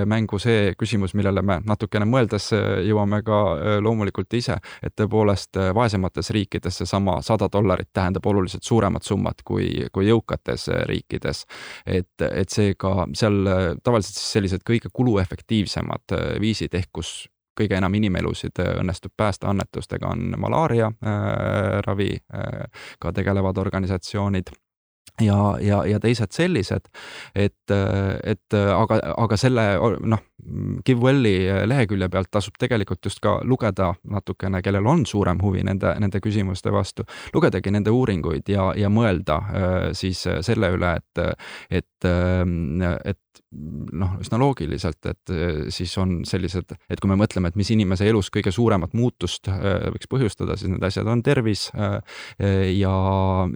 mängu 0.06 0.38
see 0.41 0.76
küsimus, 0.78 1.15
millele 1.18 1.41
me 1.41 1.58
natukene 1.65 2.06
mõeldes 2.10 2.52
jõuame 2.86 3.22
ka 3.26 3.41
loomulikult 3.82 4.34
ise, 4.38 4.60
et 4.86 4.94
tõepoolest 4.98 5.58
vaesemates 5.76 6.30
riikides 6.36 6.82
seesama 6.84 7.18
sada 7.26 7.50
dollarit 7.52 7.89
tähendab 7.94 8.26
oluliselt 8.30 8.63
suuremat 8.63 9.04
summat 9.04 9.41
kui, 9.46 9.88
kui 9.94 10.10
jõukates 10.10 10.70
riikides. 10.86 11.46
et, 11.86 12.13
et 12.30 12.50
seega 12.50 13.08
seal 13.18 13.41
tavaliselt 13.84 14.20
siis 14.20 14.32
sellised 14.38 14.65
kõige 14.68 14.94
kuluefektiivsemad 14.94 15.94
paremad 15.95 16.36
äh, 16.36 16.41
viisid, 16.41 16.75
ehk 16.75 16.91
kus 16.93 17.25
kõige 17.55 17.77
enam 17.79 17.93
inimelusid 17.95 18.60
äh, 18.60 18.75
õnnestub 18.81 19.15
päästa 19.17 19.49
annetustega, 19.49 20.12
on 20.12 20.36
malaaria 20.38 20.91
äh, 20.91 21.81
raviga 21.86 22.43
äh, 23.08 23.13
tegelevad 23.13 23.58
organisatsioonid 23.58 24.51
ja, 25.21 25.58
ja, 25.62 25.86
ja 25.88 25.99
teised 25.99 26.34
sellised, 26.36 26.89
et, 27.36 27.71
et 28.23 28.55
aga, 28.58 28.97
aga 29.15 29.38
selle 29.39 29.63
noh, 30.03 30.23
GiveWelli 30.86 31.36
lehekülje 31.69 32.10
pealt 32.12 32.27
tasub 32.31 32.58
tegelikult 32.60 33.05
just 33.05 33.21
ka 33.23 33.38
lugeda 33.47 33.93
natukene, 34.12 34.60
kellel 34.65 34.89
on 34.91 35.05
suurem 35.08 35.39
huvi 35.39 35.63
nende, 35.63 35.93
nende 36.03 36.19
küsimuste 36.19 36.73
vastu, 36.73 37.05
lugedagi 37.34 37.71
nende 37.71 37.93
uuringuid 37.95 38.51
ja, 38.51 38.73
ja 38.75 38.91
mõelda 38.91 39.39
siis 39.95 40.25
selle 40.43 40.73
üle, 40.75 40.97
et, 40.99 41.23
et, 41.79 42.10
et 43.05 43.21
noh, 43.52 44.15
üsna 44.21 44.39
loogiliselt, 44.41 45.06
et 45.10 45.34
siis 45.74 45.93
on 46.02 46.17
sellised, 46.28 46.76
et 46.89 47.02
kui 47.02 47.12
me 47.12 47.17
mõtleme, 47.19 47.50
et 47.52 47.60
mis 47.60 47.71
inimese 47.74 48.08
elus 48.10 48.30
kõige 48.34 48.52
suuremat 48.54 48.95
muutust 48.98 49.50
võiks 49.50 50.10
põhjustada, 50.12 50.58
siis 50.60 50.71
need 50.74 50.84
asjad 50.84 51.08
on 51.12 51.24
tervis 51.26 51.67
ja, 51.76 52.95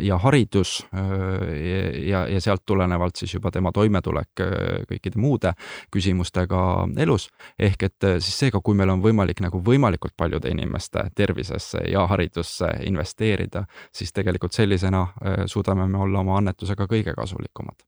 ja 0.04 0.20
haridus 0.24 0.76
ja, 0.92 2.26
ja 2.30 2.42
sealt 2.44 2.66
tulenevalt 2.66 3.20
siis 3.20 3.34
juba 3.38 3.52
tema 3.52 3.72
toimetulek 3.76 4.44
kõikide 4.90 5.22
muude 5.22 5.54
küsimustega 5.94 6.62
elus. 6.98 7.30
ehk 7.60 7.84
et 7.90 8.10
siis 8.20 8.40
seega, 8.46 8.62
kui 8.64 8.78
meil 8.78 8.94
on 8.94 9.04
võimalik 9.04 9.44
nagu 9.44 9.62
võimalikult 9.66 10.16
paljude 10.18 10.52
inimeste 10.52 11.10
tervisesse 11.16 11.84
ja 11.92 12.08
haridusse 12.08 12.72
investeerida, 12.88 13.66
siis 13.94 14.14
tegelikult 14.14 14.54
sellisena 14.54 15.08
suudame 15.46 15.88
me 15.88 15.98
olla 15.98 16.20
oma 16.20 16.38
annetusega 16.38 16.88
kõige 16.90 17.16
kasulikumad. 17.16 17.86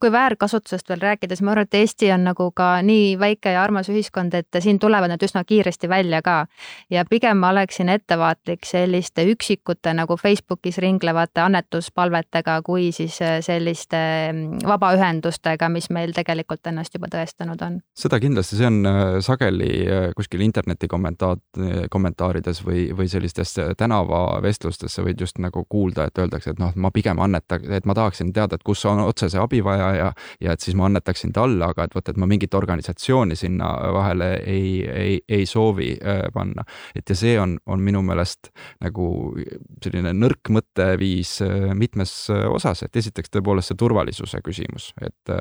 Kui 0.00 0.12
väärkasutusest 0.12 0.88
veel 0.88 1.00
rääkida, 1.00 1.34
siis 1.34 1.42
ma 1.42 1.50
arvan, 1.50 1.66
et 1.66 1.74
Eesti 1.74 2.10
on 2.14 2.22
nagu 2.28 2.50
ka 2.54 2.68
nii 2.86 3.16
väike 3.18 3.50
ja 3.56 3.62
armas 3.64 3.88
ühiskond, 3.90 4.34
et 4.38 4.58
siin 4.62 4.78
tulevad 4.78 5.10
need 5.10 5.24
üsna 5.26 5.42
kiiresti 5.44 5.88
välja 5.88 6.22
ka. 6.22 6.46
ja 6.90 7.04
pigem 7.10 7.38
ma 7.42 7.50
oleksin 7.50 7.88
ettevaatlik 7.88 8.64
selliste 8.64 9.24
üksikute 9.26 9.94
nagu 9.94 10.16
Facebookis 10.16 10.78
ringlevate 10.78 11.40
annetuspalvetega, 11.40 12.60
kui 12.62 12.92
siis 12.92 13.18
äh, 13.22 13.40
selliste 13.40 13.96
mm, 14.32 14.62
vabaühendustega, 14.66 15.68
mis 15.68 15.90
meil 15.90 16.14
tegelikult 16.14 16.66
ennast 16.66 16.94
juba 16.94 17.10
tõestanud 17.10 17.62
on. 17.66 17.80
seda 17.98 18.20
kindlasti, 18.22 18.60
see 18.60 18.70
on 18.70 18.86
äh, 18.86 19.02
sageli 19.20 19.72
äh, 19.82 20.08
kuskil 20.16 20.46
interneti 20.46 20.86
kommentaat-, 20.86 21.62
kommentaarides 21.90 22.62
või, 22.66 22.86
või 22.96 23.08
sellistes 23.10 23.56
tänavavestlustes 23.76 24.94
sa 24.94 25.02
võid 25.02 25.20
just 25.20 25.42
nagu 25.42 25.64
kuulda, 25.68 26.06
et 26.06 26.18
öeldakse, 26.22 26.54
et 26.54 26.62
noh, 26.62 26.70
ma 26.76 26.94
pigem 26.94 27.18
annetan, 27.18 27.66
et 27.72 27.86
ma 27.86 27.98
tahaksin 27.98 28.32
teada, 28.32 28.54
et 28.54 28.66
kus 28.66 28.84
on 28.86 29.02
otse 29.02 29.28
see 29.32 29.42
abi 29.42 29.55
abivaja 29.56 29.94
ja, 29.94 30.12
ja 30.40 30.52
et 30.52 30.60
siis 30.60 30.76
ma 30.76 30.86
annetaksin 30.86 31.32
talle, 31.32 31.64
aga 31.64 31.86
et 31.86 31.94
vot, 31.94 32.08
et 32.08 32.16
ma 32.16 32.28
mingit 32.28 32.54
organisatsiooni 32.54 33.36
sinna 33.36 33.68
vahele 33.94 34.30
ei, 34.44 34.84
ei, 34.86 35.20
ei 35.28 35.46
soovi 35.46 35.96
äh, 35.96 36.26
panna. 36.34 36.64
et 36.94 37.08
ja 37.08 37.16
see 37.16 37.36
on, 37.40 37.56
on 37.66 37.82
minu 37.82 38.02
meelest 38.02 38.50
nagu 38.84 39.34
selline 39.82 40.12
nõrk 40.16 40.50
mõtteviis 40.52 41.40
äh, 41.44 41.72
mitmes 41.74 42.14
äh, 42.30 42.46
osas, 42.50 42.82
et 42.82 42.96
esiteks 42.96 43.32
tõepoolest 43.32 43.72
see 43.72 43.80
turvalisuse 43.80 44.40
küsimus, 44.44 44.92
et, 45.00 45.32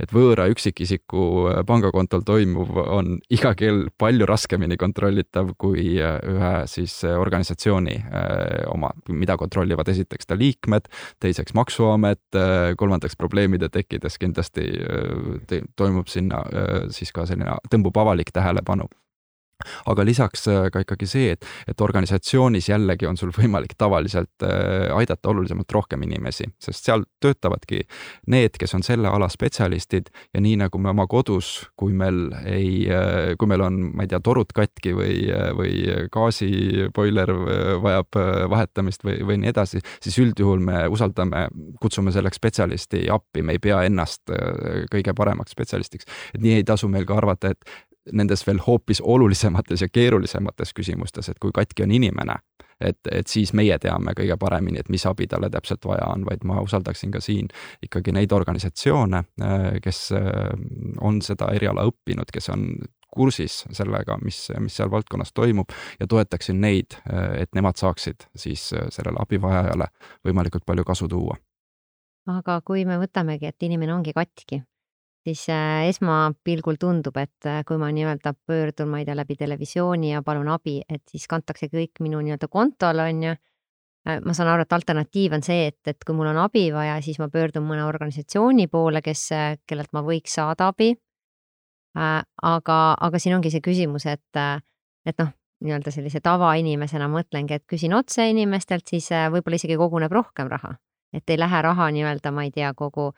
et 0.00 0.12
võõra 0.14 0.46
üksikisiku 0.52 1.64
pangakontol 1.66 2.24
toimuv 2.26 2.76
on 2.84 3.18
iga 3.34 3.54
kell 3.58 3.88
palju 3.98 4.26
raskemini 4.28 4.78
kontrollitav 4.80 5.54
kui 5.58 5.98
ühe 5.98 6.54
siis 6.70 6.96
organisatsiooni 7.04 7.96
oma, 8.72 8.90
mida 9.08 9.36
kontrollivad 9.40 9.88
esiteks 9.92 10.28
ta 10.28 10.38
liikmed, 10.38 10.88
teiseks 11.22 11.54
Maksuamet, 11.54 12.38
kolmandaks 12.78 13.16
probleemide 13.18 13.63
trendide 13.64 13.68
tekkides 13.72 14.18
kindlasti 14.18 14.64
äh, 15.50 15.62
toimub 15.76 16.08
sinna 16.08 16.42
äh, 16.52 16.90
siis 16.90 17.12
ka 17.12 17.26
selline, 17.26 17.56
tõmbub 17.70 17.96
avalik 17.96 18.32
tähelepanu 18.32 18.88
aga 19.90 20.04
lisaks 20.04 20.48
äh, 20.48 20.68
ka 20.72 20.82
ikkagi 20.84 21.08
see, 21.08 21.34
et, 21.34 21.46
et 21.70 21.80
organisatsioonis 21.84 22.68
jällegi 22.68 23.08
on 23.08 23.18
sul 23.20 23.32
võimalik 23.34 23.76
tavaliselt 23.80 24.44
äh, 24.46 24.90
aidata 24.94 25.30
olulisemalt 25.32 25.72
rohkem 25.72 26.04
inimesi, 26.06 26.48
sest 26.62 26.88
seal 26.88 27.04
töötavadki 27.22 27.84
need, 28.32 28.58
kes 28.60 28.76
on 28.76 28.84
selle 28.86 29.10
ala 29.10 29.28
spetsialistid 29.32 30.10
ja 30.34 30.42
nii 30.44 30.58
nagu 30.64 30.80
me 30.82 30.92
oma 30.92 31.06
kodus, 31.10 31.68
kui 31.80 31.94
meil 31.96 32.28
ei, 32.44 32.84
äh, 32.90 33.34
kui 33.40 33.50
meil 33.50 33.64
on, 33.64 33.80
ma 33.94 34.06
ei 34.06 34.12
tea, 34.12 34.20
torud 34.24 34.52
katki 34.54 34.94
või, 34.96 35.16
või 35.56 35.74
gaasiboiler 36.12 37.32
vajab 37.82 38.18
vahetamist 38.50 39.04
või, 39.06 39.18
või 39.26 39.40
nii 39.42 39.52
edasi, 39.52 39.82
siis 40.04 40.18
üldjuhul 40.22 40.62
me 40.64 40.84
usaldame, 40.92 41.46
kutsume 41.82 42.12
selleks 42.14 42.40
spetsialisti 42.40 43.06
appi, 43.12 43.42
me 43.42 43.56
ei 43.56 43.62
pea 43.62 43.82
ennast 43.88 44.30
kõige 44.92 45.14
paremaks 45.16 45.54
spetsialistiks. 45.54 46.06
et 46.34 46.40
nii 46.42 46.60
ei 46.60 46.66
tasu 46.66 46.88
meil 46.88 47.06
ka 47.08 47.18
arvata, 47.18 47.52
et 47.54 47.93
nendes 48.12 48.46
veel 48.46 48.60
hoopis 48.66 49.00
olulisemates 49.00 49.82
ja 49.82 49.88
keerulisemates 49.88 50.74
küsimustes, 50.76 51.28
et 51.28 51.38
kui 51.40 51.52
katki 51.54 51.84
on 51.86 51.92
inimene, 51.94 52.36
et, 52.80 52.98
et 53.12 53.30
siis 53.30 53.52
meie 53.56 53.78
teame 53.78 54.12
kõige 54.16 54.36
paremini, 54.40 54.80
et 54.80 54.90
mis 54.92 55.06
abi 55.06 55.26
talle 55.30 55.50
täpselt 55.50 55.86
vaja 55.88 56.10
on, 56.12 56.26
vaid 56.28 56.44
ma 56.44 56.60
usaldaksin 56.64 57.14
ka 57.14 57.22
siin 57.24 57.48
ikkagi 57.82 58.12
neid 58.12 58.32
organisatsioone, 58.32 59.22
kes 59.82 60.02
on 61.00 61.22
seda 61.24 61.52
eriala 61.56 61.86
õppinud, 61.88 62.32
kes 62.34 62.50
on 62.52 62.68
kursis 63.14 63.62
sellega, 63.70 64.18
mis, 64.24 64.48
mis 64.58 64.76
seal 64.76 64.90
valdkonnas 64.90 65.32
toimub 65.32 65.70
ja 66.00 66.08
toetaksin 66.10 66.60
neid, 66.60 66.98
et 67.38 67.52
nemad 67.54 67.78
saaksid 67.78 68.26
siis 68.36 68.66
sellele 68.72 69.22
abivajajale 69.22 69.88
võimalikult 70.26 70.66
palju 70.66 70.84
kasu 70.84 71.08
tuua. 71.08 71.38
aga 72.26 72.60
kui 72.64 72.84
me 72.84 72.98
võtamegi, 72.98 73.46
et 73.46 73.62
inimene 73.62 73.94
ongi 73.94 74.12
katki 74.16 74.64
siis 75.24 75.46
äh, 75.48 75.88
esmapilgul 75.88 76.76
tundub, 76.80 77.16
et 77.16 77.48
äh, 77.48 77.62
kui 77.66 77.78
ma 77.80 77.88
nii-öelda 77.94 78.34
pöördun, 78.46 78.90
ma 78.92 79.00
ei 79.00 79.08
tea, 79.08 79.16
läbi 79.16 79.36
televisiooni 79.40 80.12
ja 80.12 80.22
palun 80.22 80.50
abi, 80.52 80.80
et 80.88 81.02
siis 81.10 81.26
kantakse 81.30 81.70
kõik 81.72 82.02
minu 82.04 82.20
nii-öelda 82.24 82.48
kontole, 82.52 83.08
on 83.08 83.22
ju. 83.28 83.36
Äh, 84.04 84.20
ma 84.20 84.34
saan 84.36 84.50
aru, 84.52 84.66
et 84.66 84.76
alternatiiv 84.76 85.36
on 85.38 85.46
see, 85.46 85.70
et, 85.70 85.80
et 85.88 86.04
kui 86.04 86.16
mul 86.16 86.28
on 86.34 86.42
abi 86.44 86.66
vaja, 86.74 86.98
siis 87.04 87.18
ma 87.22 87.30
pöördun 87.32 87.64
mõne 87.64 87.86
organisatsiooni 87.88 88.68
poole, 88.72 89.00
kes, 89.04 89.30
kellelt 89.66 89.94
ma 89.96 90.04
võiks 90.04 90.36
saada 90.36 90.68
abi. 90.74 90.92
aga, 91.94 92.76
aga 93.06 93.18
siin 93.22 93.36
ongi 93.36 93.52
see 93.54 93.62
küsimus, 93.62 94.04
et, 94.10 94.38
et 95.06 95.20
noh, 95.22 95.28
nii-öelda 95.62 95.92
sellise 95.94 96.18
tavainimesena 96.20 97.06
mõtlengi, 97.08 97.54
et 97.54 97.64
küsin 97.70 97.94
otse 97.94 98.26
inimestelt, 98.28 98.82
siis 98.90 99.06
võib-olla 99.30 99.60
isegi 99.60 99.76
koguneb 99.78 100.12
rohkem 100.12 100.50
raha. 100.50 100.74
et 101.14 101.30
ei 101.30 101.38
lähe 101.38 101.62
raha 101.62 101.86
nii-öelda, 101.94 102.32
ma 102.34 102.42
ei 102.42 102.50
tea, 102.50 102.72
kogu 102.74 103.12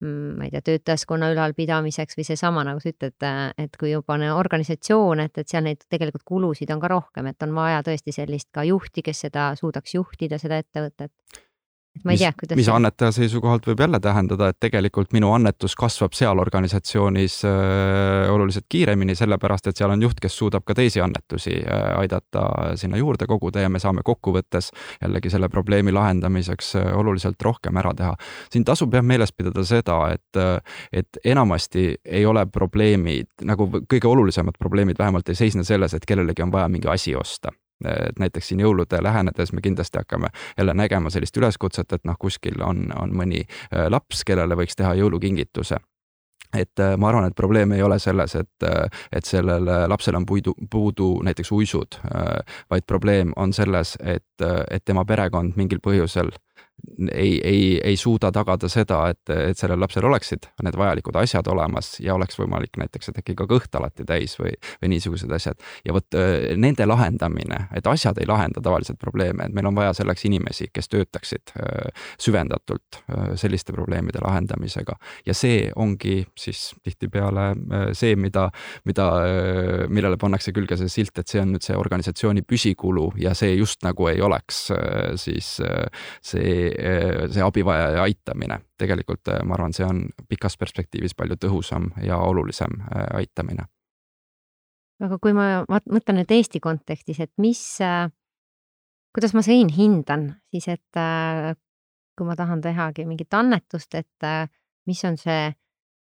ma 0.00 0.46
ei 0.46 0.52
tea, 0.54 0.62
töötajaskonna 0.64 1.28
ülalpidamiseks 1.34 2.16
või 2.16 2.24
seesama, 2.24 2.64
nagu 2.64 2.80
sa 2.80 2.92
ütled, 2.92 3.28
et 3.60 3.76
kui 3.80 3.92
juba 3.92 4.16
on 4.16 4.24
organisatsioon, 4.32 5.20
et, 5.26 5.38
et 5.42 5.48
seal 5.48 5.66
neid 5.66 5.84
tegelikult 5.92 6.24
kulusid 6.24 6.72
on 6.72 6.80
ka 6.80 6.88
rohkem, 6.92 7.28
et 7.30 7.46
on 7.46 7.54
vaja 7.56 7.82
tõesti 7.86 8.14
sellist 8.16 8.48
ka 8.54 8.64
juhti, 8.64 9.04
kes 9.04 9.26
seda 9.26 9.50
suudaks 9.60 9.94
juhtida, 9.98 10.40
seda 10.40 10.60
ettevõtet. 10.64 11.10
et 11.10 11.49
ma 12.04 12.12
ei 12.12 12.18
tea, 12.18 12.30
kuidas 12.38 12.56
mis 12.56 12.68
annetaja 12.70 13.12
seisukohalt 13.12 13.66
võib 13.66 13.80
jälle 13.82 14.00
tähendada, 14.00 14.50
et 14.50 14.58
tegelikult 14.62 15.12
minu 15.12 15.32
annetus 15.34 15.74
kasvab 15.78 16.14
seal 16.16 16.38
organisatsioonis 16.40 17.40
äh, 17.48 18.30
oluliselt 18.32 18.66
kiiremini, 18.70 19.16
sellepärast 19.18 19.70
et 19.70 19.80
seal 19.80 19.92
on 19.92 20.02
juht, 20.06 20.20
kes 20.22 20.36
suudab 20.38 20.64
ka 20.66 20.76
teisi 20.78 21.02
annetusi 21.04 21.56
äh, 21.60 21.86
aidata 22.00 22.46
sinna 22.80 23.00
juurde 23.00 23.26
koguda 23.30 23.64
ja 23.64 23.72
me 23.72 23.82
saame 23.82 24.04
kokkuvõttes 24.06 24.70
jällegi 25.02 25.32
selle 25.34 25.50
probleemi 25.52 25.92
lahendamiseks 25.92 26.74
äh, 26.80 26.92
oluliselt 26.98 27.42
rohkem 27.42 27.80
ära 27.82 27.94
teha. 27.96 28.14
siin 28.52 28.64
tasub 28.64 28.94
jah 28.94 29.04
meeles 29.04 29.34
pidada 29.36 29.64
seda, 29.66 29.98
et, 30.14 30.40
äh, 30.40 30.60
et 30.92 31.20
enamasti 31.24 31.88
ei 32.04 32.26
ole 32.26 32.46
probleemid, 32.46 33.32
nagu 33.44 33.68
kõige 33.82 34.08
olulisemad 34.08 34.56
probleemid 34.58 34.98
vähemalt 34.98 35.28
ei 35.28 35.42
seisne 35.42 35.66
selles, 35.66 35.94
et 35.94 36.06
kellelegi 36.06 36.46
on 36.46 36.54
vaja 36.54 36.70
mingi 36.70 36.88
asi 36.88 37.16
osta 37.16 37.52
et 37.84 38.18
näiteks 38.18 38.48
siin 38.48 38.60
jõulude 38.60 39.02
lähenedes 39.02 39.52
me 39.52 39.60
kindlasti 39.60 39.98
hakkame 39.98 40.28
jälle 40.58 40.74
nägema 40.74 41.10
sellist 41.10 41.36
üleskutset, 41.36 41.92
et 41.92 42.04
noh, 42.04 42.18
kuskil 42.18 42.62
on, 42.62 42.90
on 42.96 43.14
mõni 43.16 43.44
äh, 43.44 43.88
laps, 43.90 44.24
kellele 44.26 44.56
võiks 44.56 44.76
teha 44.76 44.94
jõulukingituse. 44.94 45.80
Et 46.56 46.82
äh, 46.82 46.96
ma 46.98 47.08
arvan, 47.08 47.28
et 47.28 47.36
probleem 47.36 47.72
ei 47.72 47.82
ole 47.82 47.98
selles, 47.98 48.34
et, 48.34 48.66
äh, 48.66 49.02
et 49.12 49.24
sellel 49.24 49.68
lapsel 49.88 50.18
on 50.18 50.26
puidu, 50.26 50.54
puudu 50.70 51.12
näiteks 51.24 51.52
uisud, 51.52 52.00
vaid 52.70 52.86
probleem 52.86 53.32
on 53.36 53.52
selles, 53.52 53.96
et, 54.00 54.46
et 54.70 54.84
tema 54.84 55.04
perekond 55.04 55.56
mingil 55.56 55.82
põhjusel 55.84 56.32
ei, 57.12 57.40
ei, 57.44 57.80
ei 57.84 57.96
suuda 57.96 58.30
tagada 58.32 58.68
seda, 58.68 59.02
et, 59.12 59.30
et 59.30 59.58
sellel 59.58 59.80
lapsel 59.80 60.04
oleksid 60.08 60.48
need 60.64 60.76
vajalikud 60.78 61.16
asjad 61.20 61.48
olemas 61.52 61.94
ja 62.00 62.14
oleks 62.14 62.38
võimalik 62.40 62.78
näiteks, 62.80 63.12
äkki 63.20 63.36
ka 63.38 63.46
kõht 63.50 63.74
alati 63.76 64.04
täis 64.08 64.36
või, 64.40 64.52
või 64.82 64.92
niisugused 64.94 65.32
asjad. 65.32 65.60
ja 65.84 65.94
vot 65.96 66.18
nende 66.56 66.86
lahendamine, 66.86 67.66
et 67.76 67.86
asjad 67.86 68.18
ei 68.20 68.28
lahenda 68.28 68.62
tavaliselt 68.64 69.00
probleeme, 69.00 69.46
et 69.46 69.54
meil 69.56 69.70
on 69.70 69.76
vaja 69.76 69.94
selleks 70.00 70.24
inimesi, 70.28 70.70
kes 70.72 70.90
töötaksid 70.92 71.54
süvendatult 72.20 73.00
selliste 73.40 73.72
probleemide 73.72 74.22
lahendamisega. 74.24 74.96
ja 75.26 75.34
see 75.34 75.70
ongi 75.76 76.24
siis 76.38 76.70
tihtipeale 76.82 77.50
see, 77.96 78.16
mida, 78.16 78.48
mida, 78.84 79.08
millele 79.88 80.18
pannakse 80.20 80.52
külge 80.56 80.76
see 80.80 80.88
silt, 80.88 81.18
et 81.18 81.28
see 81.28 81.42
on 81.42 81.54
nüüd 81.54 81.64
see 81.64 81.76
organisatsiooni 81.76 82.42
püsikulu 82.42 83.10
ja 83.20 83.34
see 83.34 83.54
just 83.56 83.82
nagu 83.86 84.08
ei 84.10 84.20
oleks 84.20 84.66
siis 85.20 85.56
see 86.22 86.69
see 87.30 87.42
abivajaja 87.42 88.02
aitamine. 88.02 88.60
tegelikult 88.78 89.28
äh, 89.28 89.42
ma 89.44 89.54
arvan, 89.54 89.74
see 89.76 89.84
on 89.84 90.06
pikas 90.28 90.56
perspektiivis 90.56 91.14
palju 91.14 91.36
tõhusam 91.36 91.90
ja 92.04 92.18
olulisem 92.18 92.80
äh, 92.80 93.06
aitamine. 93.20 93.66
aga 95.00 95.18
kui 95.18 95.32
ma 95.36 95.64
mõtlen 95.68 96.20
nüüd 96.20 96.32
Eesti 96.36 96.60
kontekstis, 96.60 97.20
et 97.20 97.32
mis, 97.38 97.62
äh, 97.84 98.08
kuidas 99.14 99.34
ma 99.34 99.42
siin 99.42 99.68
hindan 99.68 100.30
siis, 100.50 100.68
et 100.68 101.00
kui 102.16 102.26
ma 102.26 102.36
tahan 102.36 102.60
tehagi 102.60 103.06
mingit 103.08 103.34
annetust, 103.34 103.94
et 103.94 104.28
mis 104.86 105.04
on 105.04 105.16
see 105.16 105.52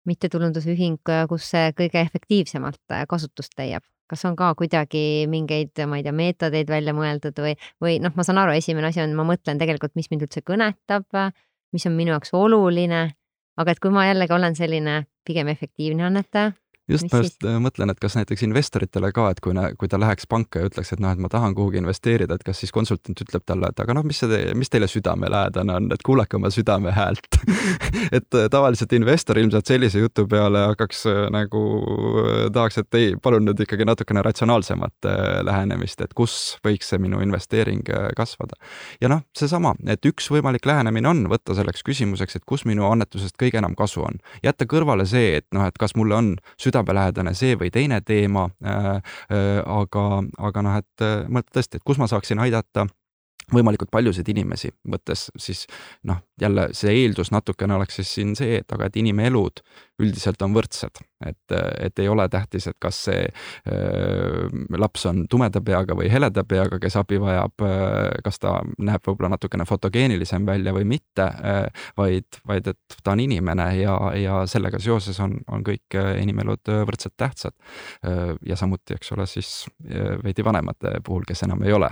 mittetulundusühing, 0.08 1.00
kus 1.30 1.50
see 1.54 1.72
kõige 1.78 2.02
efektiivsemalt 2.02 3.00
kasutust 3.10 3.58
leiab? 3.60 3.84
kas 4.10 4.24
on 4.26 4.34
ka 4.34 4.48
kuidagi 4.58 5.28
mingeid, 5.30 5.78
ma 5.86 6.00
ei 6.00 6.04
tea, 6.06 6.14
meetodeid 6.18 6.72
välja 6.72 6.96
mõeldud 6.98 7.38
või, 7.44 7.52
või 7.78 8.00
noh, 8.02 8.16
ma 8.18 8.24
saan 8.26 8.40
aru, 8.42 8.56
esimene 8.58 8.90
asi 8.90 9.04
on, 9.04 9.14
ma 9.14 9.22
mõtlen 9.28 9.62
tegelikult, 9.62 9.94
mis 10.00 10.10
mind 10.10 10.26
üldse 10.26 10.42
kõnetab, 10.42 11.06
mis 11.76 11.86
on 11.86 11.94
minu 11.94 12.16
jaoks 12.16 12.34
oluline, 12.34 13.04
aga 13.62 13.76
et 13.76 13.82
kui 13.84 13.94
ma 13.94 14.08
jällegi 14.08 14.34
olen 14.34 14.58
selline 14.58 14.96
pigem 15.30 15.52
efektiivne 15.54 16.08
annetaja 16.08 16.56
just, 16.90 17.04
Mis 17.04 17.14
ma 17.14 17.22
just 17.22 17.46
äh, 17.46 17.58
mõtlen, 17.62 17.92
et 17.94 18.00
kas 18.02 18.16
näiteks 18.18 18.44
investoritele 18.48 19.12
ka, 19.16 19.30
et 19.34 19.42
kui, 19.44 19.54
kui 19.80 19.92
ta 19.92 20.00
läheks 20.02 20.28
panka 20.30 20.64
ja 20.64 20.70
ütleks, 20.70 20.94
et 20.96 21.04
noh, 21.04 21.14
et 21.14 21.22
ma 21.22 21.30
tahan 21.32 21.56
kuhugi 21.58 21.80
investeerida, 21.82 22.36
et 22.36 22.46
kas 22.46 22.62
siis 22.64 22.74
konsultant 22.76 23.22
ütleb 23.24 23.46
talle, 23.48 23.70
et 23.70 23.84
aga 23.84 23.96
noh, 23.98 24.06
mis 24.08 24.20
see, 24.20 24.40
mis 24.58 24.72
teile 24.72 24.90
südamelähedane 24.90 25.76
on, 25.76 25.90
et 25.94 26.06
kuulake 26.06 26.40
oma 26.40 26.52
südame 26.54 26.94
häält 26.96 27.40
et 28.18 28.40
äh, 28.40 28.48
tavaliselt 28.52 28.94
investor 28.98 29.40
ilmselt 29.42 29.70
sellise 29.70 30.04
jutu 30.04 30.26
peale 30.30 30.66
hakkaks 30.72 31.06
äh, 31.12 31.22
nagu, 31.34 31.64
tahaks, 32.56 32.82
et 32.84 33.00
ei, 33.00 33.14
palun 33.22 33.46
nüüd 33.48 33.64
ikkagi 33.66 33.88
natukene 33.88 34.24
ratsionaalsemat 34.26 35.10
lähenemist, 35.46 36.02
et 36.04 36.14
kus 36.18 36.36
võiks 36.66 36.90
see 36.92 37.00
minu 37.02 37.22
investeering 37.24 37.86
kasvada. 38.18 38.58
ja 39.02 39.12
noh, 39.12 39.24
seesama, 39.38 39.76
et 39.88 40.06
üks 40.10 40.30
võimalik 40.34 40.66
lähenemine 40.70 41.10
on 41.10 41.26
võtta 41.32 41.56
selleks 41.58 41.84
küsimuseks, 41.86 42.40
et 42.40 42.46
kus 42.50 42.66
minu 42.70 42.88
annetusest 42.90 43.38
kõige 43.40 43.62
enam 43.62 43.76
kasu 43.78 44.04
on. 44.08 44.20
jätta 44.44 44.68
kõrvale 44.70 45.06
see, 45.10 45.38
et 45.40 45.48
noh, 45.56 45.68
et 45.70 45.78
kas 45.80 45.96
mulle 46.00 46.16
on 46.16 46.30
südamelähedane 46.80 47.36
see 47.38 47.58
või 47.60 47.72
teine 47.72 48.02
teema 48.02 48.50
äh,. 48.64 48.88
Äh, 49.30 49.60
aga, 49.66 50.24
aga 50.38 50.62
noh, 50.66 50.80
et 50.80 51.04
mõelda 51.28 51.54
tõesti, 51.54 51.78
et 51.78 51.86
kus 51.86 52.00
ma 52.00 52.08
saaksin 52.08 52.40
aidata 52.40 52.88
võimalikult 53.54 53.90
paljusid 53.92 54.28
inimesi, 54.30 54.72
võttes 54.90 55.30
siis 55.38 55.66
noh, 56.04 56.22
jälle 56.42 56.70
see 56.78 56.96
eeldus 57.04 57.32
natukene 57.32 57.76
oleks 57.76 58.00
siis 58.02 58.14
siin 58.20 58.36
see, 58.40 58.60
et 58.64 58.76
aga 58.76 58.90
et 58.90 59.00
inimelud 59.02 59.64
üldiselt 60.00 60.42
on 60.46 60.54
võrdsed, 60.56 61.02
et, 61.28 61.54
et 61.84 62.00
ei 62.00 62.08
ole 62.10 62.26
tähtis, 62.32 62.70
et 62.70 62.78
kas 62.82 63.02
see 63.10 63.26
äh, 63.28 64.60
laps 64.80 65.06
on 65.10 65.26
tumeda 65.32 65.62
peaga 65.66 65.96
või 65.98 66.10
heleda 66.12 66.46
peaga, 66.48 66.80
kes 66.82 66.96
abi 67.02 67.20
vajab 67.22 67.66
äh,, 67.68 67.98
kas 68.24 68.40
ta 68.40 68.56
näeb 68.78 69.04
võib-olla 69.06 69.34
natukene 69.36 69.68
fotogeenilisem 69.68 70.48
välja 70.48 70.74
või 70.76 70.88
mitte 70.90 71.28
äh,, 71.28 71.84
vaid, 72.00 72.40
vaid 72.48 72.72
et 72.72 73.00
ta 73.04 73.16
on 73.16 73.24
inimene 73.26 73.68
ja, 73.82 73.98
ja 74.20 74.42
sellega 74.50 74.80
seoses 74.84 75.20
on, 75.24 75.36
on 75.52 75.66
kõik 75.68 75.98
inimelud 76.24 76.72
võrdselt 76.88 77.18
tähtsad 77.20 77.56
äh,. 78.08 78.36
ja 78.48 78.60
samuti, 78.60 78.96
eks 78.96 79.14
ole, 79.18 79.28
siis 79.30 79.52
veidi 80.24 80.46
vanemate 80.46 81.00
puhul, 81.06 81.26
kes 81.28 81.44
enam 81.48 81.64
ei 81.68 81.74
ole 81.76 81.90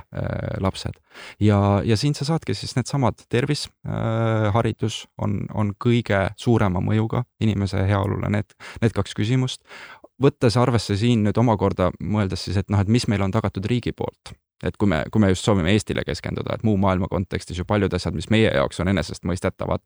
lapsed. 0.64 0.96
ja, 1.44 1.60
ja 1.86 1.98
siin 2.00 2.16
sa 2.16 2.26
saadki 2.28 2.56
siis 2.56 2.78
needsamad 2.80 3.26
tervis 3.30 3.68
äh,, 3.88 4.37
haridus 4.54 5.06
on, 5.22 5.40
on 5.54 5.74
kõige 5.84 6.28
suurema 6.40 6.82
mõjuga 6.84 7.24
inimese 7.44 7.84
heaolule, 7.88 8.32
need, 8.34 8.58
need 8.82 8.96
kaks 8.98 9.16
küsimust. 9.18 9.64
võttes 10.22 10.58
arvesse 10.58 10.98
siin 10.98 11.24
nüüd 11.24 11.38
omakorda 11.38 11.92
mõeldes 12.02 12.48
siis, 12.48 12.58
et 12.58 12.70
noh, 12.74 12.82
et 12.82 12.90
mis 12.90 13.08
meil 13.08 13.22
on 13.22 13.32
tagatud 13.32 13.66
riigi 13.70 13.94
poolt, 13.94 14.34
et 14.66 14.78
kui 14.78 14.90
me, 14.90 15.04
kui 15.12 15.22
me 15.22 15.30
just 15.32 15.46
soovime 15.46 15.72
Eestile 15.74 16.04
keskenduda, 16.06 16.56
et 16.56 16.66
muu 16.66 16.78
maailma 16.82 17.10
kontekstis 17.12 17.60
ju 17.60 17.66
paljud 17.68 17.94
asjad, 17.94 18.16
mis 18.18 18.30
meie 18.34 18.50
jaoks 18.50 18.82
on 18.82 18.92
enesestmõistetavad, 18.92 19.84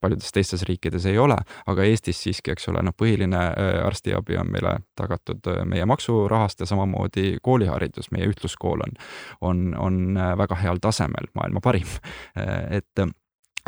paljudes 0.00 0.34
teistes 0.34 0.62
riikides 0.68 1.08
ei 1.10 1.18
ole, 1.18 1.38
aga 1.66 1.86
Eestis 1.88 2.22
siiski, 2.22 2.54
eks 2.54 2.70
ole, 2.72 2.82
noh, 2.86 2.94
põhiline 2.98 3.40
arstiabi 3.84 4.38
on 4.38 4.52
meile 4.54 4.78
tagatud 4.98 5.50
meie 5.68 5.86
maksurahast 5.88 6.62
ja 6.62 6.70
samamoodi 6.70 7.38
kooliharidus, 7.42 8.12
meie 8.14 8.28
ühtluskool 8.30 8.86
on, 8.86 8.98
on, 9.40 9.64
on 9.78 10.02
väga 10.38 10.62
heal 10.62 10.82
tasemel, 10.82 11.30
maailma 11.38 11.62
parim. 11.64 11.88
et 12.78 13.08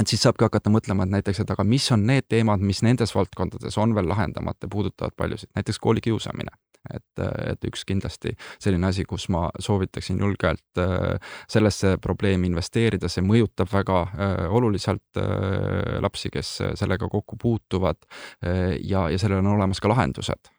et 0.00 0.12
siis 0.12 0.22
saabki 0.22 0.46
hakata 0.46 0.70
mõtlema, 0.72 1.04
et 1.04 1.14
näiteks, 1.16 1.42
et 1.42 1.50
aga 1.50 1.64
mis 1.64 1.86
on 1.92 2.06
need 2.06 2.26
teemad, 2.28 2.62
mis 2.64 2.82
nendes 2.86 3.14
valdkondades 3.14 3.78
on 3.78 3.94
veel 3.94 4.08
lahendamata, 4.08 4.68
puudutavad 4.70 5.16
paljusid, 5.16 5.52
näiteks 5.56 5.78
koolikiusamine 5.78 6.56
et, 6.88 7.22
et 7.52 7.68
üks 7.68 7.84
kindlasti 7.88 8.32
selline 8.60 8.88
asi, 8.88 9.04
kus 9.08 9.28
ma 9.32 9.48
soovitaksin 9.60 10.20
julgelt 10.20 10.80
äh, 10.80 11.18
sellesse 11.50 11.96
probleemi 12.02 12.48
investeerida, 12.50 13.10
see 13.10 13.24
mõjutab 13.26 13.70
väga 13.72 14.00
äh, 14.06 14.44
oluliselt 14.48 15.20
äh, 15.20 15.98
lapsi, 16.02 16.30
kes 16.32 16.52
sellega 16.78 17.08
kokku 17.10 17.36
puutuvad 17.40 17.96
ja, 18.40 19.06
ja 19.10 19.18
sellel 19.18 19.40
on 19.40 19.50
olemas 19.54 19.80
ka 19.80 19.88
lahendused. 19.90 20.50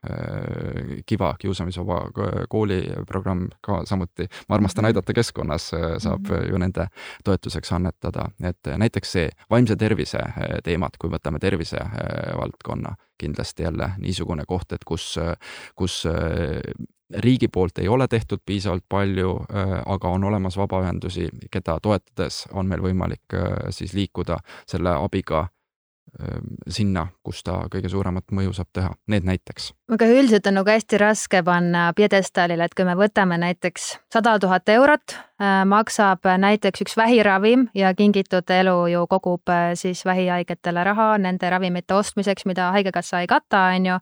Kiva 1.07 1.31
kiusamisvaba 1.39 1.97
kooliprogramm 2.49 3.47
ka 3.63 3.81
samuti, 3.89 4.27
ma 4.49 4.57
armastan 4.57 4.85
Mhm. 4.85 4.89
aidata 4.91 5.13
keskkonnas, 5.13 5.69
saab 6.03 6.31
ju 6.49 6.57
nende 6.57 6.87
toetuseks 7.23 7.71
annetada, 7.71 8.29
et 8.43 8.71
näiteks 8.77 9.11
see 9.11 9.29
vaimse 9.49 9.75
tervise 9.75 10.19
teemad, 10.63 10.97
kui 10.99 11.09
võtame 11.09 11.39
tervise 11.39 11.79
valdkonna 12.37 12.95
kindlasti 13.21 13.63
jälle 13.63 13.91
niisugune 14.01 14.45
koht, 14.47 14.73
et 14.73 14.83
kus, 14.87 15.13
kus 15.75 16.01
riigi 17.25 17.47
poolt 17.47 17.79
ei 17.83 17.87
ole 17.91 18.07
tehtud 18.07 18.41
piisavalt 18.45 18.85
palju, 18.89 19.31
aga 19.85 20.09
on 20.09 20.23
olemas 20.23 20.57
vabaühendusi, 20.57 21.29
keda 21.51 21.77
toetades 21.83 22.45
on 22.53 22.69
meil 22.71 22.83
võimalik 22.83 23.35
siis 23.69 23.93
liikuda 23.93 24.39
selle 24.65 24.95
abiga 24.95 25.45
sinna, 26.67 27.05
kus 27.23 27.39
ta 27.43 27.61
kõige 27.71 27.89
suuremat 27.89 28.33
mõju 28.35 28.51
saab 28.55 28.67
teha, 28.75 28.89
need 29.07 29.23
näiteks. 29.27 29.71
aga 29.95 30.07
üldiselt 30.11 30.47
on 30.49 30.57
nagu 30.59 30.69
hästi 30.69 30.97
raske 30.99 31.39
panna 31.43 31.85
pjedestaalile, 31.95 32.65
et 32.67 32.75
kui 32.75 32.85
me 32.85 32.97
võtame 32.99 33.37
näiteks 33.39 33.85
sada 34.11 34.33
tuhat 34.39 34.69
eurot, 34.69 35.15
maksab 35.71 36.27
näiteks 36.43 36.83
üks 36.83 36.97
vähiravim 36.99 37.69
ja 37.75 37.93
Kingitud 37.95 38.51
Elu 38.51 38.75
ju 38.91 39.05
kogub 39.07 39.53
siis 39.79 40.03
vähihaigetele 40.05 40.83
raha 40.83 41.17
nende 41.17 41.49
ravimite 41.49 41.95
ostmiseks, 41.95 42.45
mida 42.45 42.71
Haigekassa 42.75 43.23
ei 43.23 43.27
kata, 43.31 43.69
on 43.75 43.85
ju. 43.85 43.99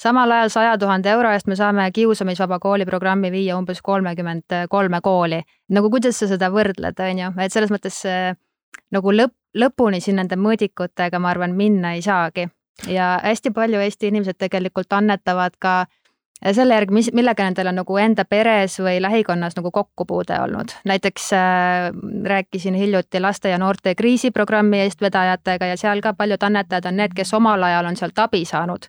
samal 0.00 0.32
ajal 0.32 0.48
saja 0.56 0.78
tuhande 0.78 1.12
euro 1.12 1.30
eest 1.30 1.46
me 1.46 1.56
saame 1.60 1.90
kiusamisvaba 1.92 2.58
kooli 2.58 2.86
programmi 2.88 3.30
viia 3.30 3.58
umbes 3.58 3.82
kolmekümmend 3.82 4.64
kolme 4.68 5.00
kooli. 5.00 5.42
nagu 5.68 5.90
kuidas 5.90 6.18
sa 6.18 6.26
seda 6.26 6.48
võrdled, 6.50 7.04
on 7.10 7.18
ju, 7.18 7.32
et 7.38 7.52
selles 7.52 7.70
mõttes 7.70 8.00
nagu 8.90 9.12
lõpp, 9.12 9.36
lõpuni 9.54 10.00
siin 10.00 10.20
nende 10.20 10.36
mõõdikutega, 10.36 11.18
ma 11.18 11.30
arvan, 11.30 11.54
minna 11.56 11.94
ei 11.94 12.02
saagi. 12.02 12.48
ja 12.88 13.20
hästi 13.22 13.50
palju 13.50 13.80
Eesti 13.80 14.08
inimesed 14.08 14.38
tegelikult 14.38 14.92
annetavad 14.92 15.56
ka 15.58 15.86
selle 16.52 16.74
järgi, 16.74 16.94
mis, 16.94 17.10
millega 17.12 17.44
nendel 17.44 17.68
on 17.68 17.76
nagu 17.82 17.96
enda 18.00 18.24
peres 18.24 18.78
või 18.80 19.02
lähikonnas 19.02 19.56
nagu 19.56 19.70
kokkupuude 19.70 20.40
olnud. 20.40 20.72
näiteks 20.84 21.32
äh, 21.32 21.90
rääkisin 22.24 22.74
hiljuti 22.74 23.20
laste 23.20 23.48
ja 23.48 23.58
noorte 23.58 23.94
kriisiprogrammi 23.94 24.80
eestvedajatega 24.80 25.66
ja 25.66 25.76
seal 25.76 26.00
ka 26.00 26.14
paljud 26.14 26.42
annetajad 26.42 26.86
on 26.86 26.96
need, 26.96 27.14
kes 27.14 27.34
omal 27.34 27.62
ajal 27.62 27.86
on 27.86 27.96
sealt 27.96 28.18
abi 28.18 28.44
saanud 28.44 28.88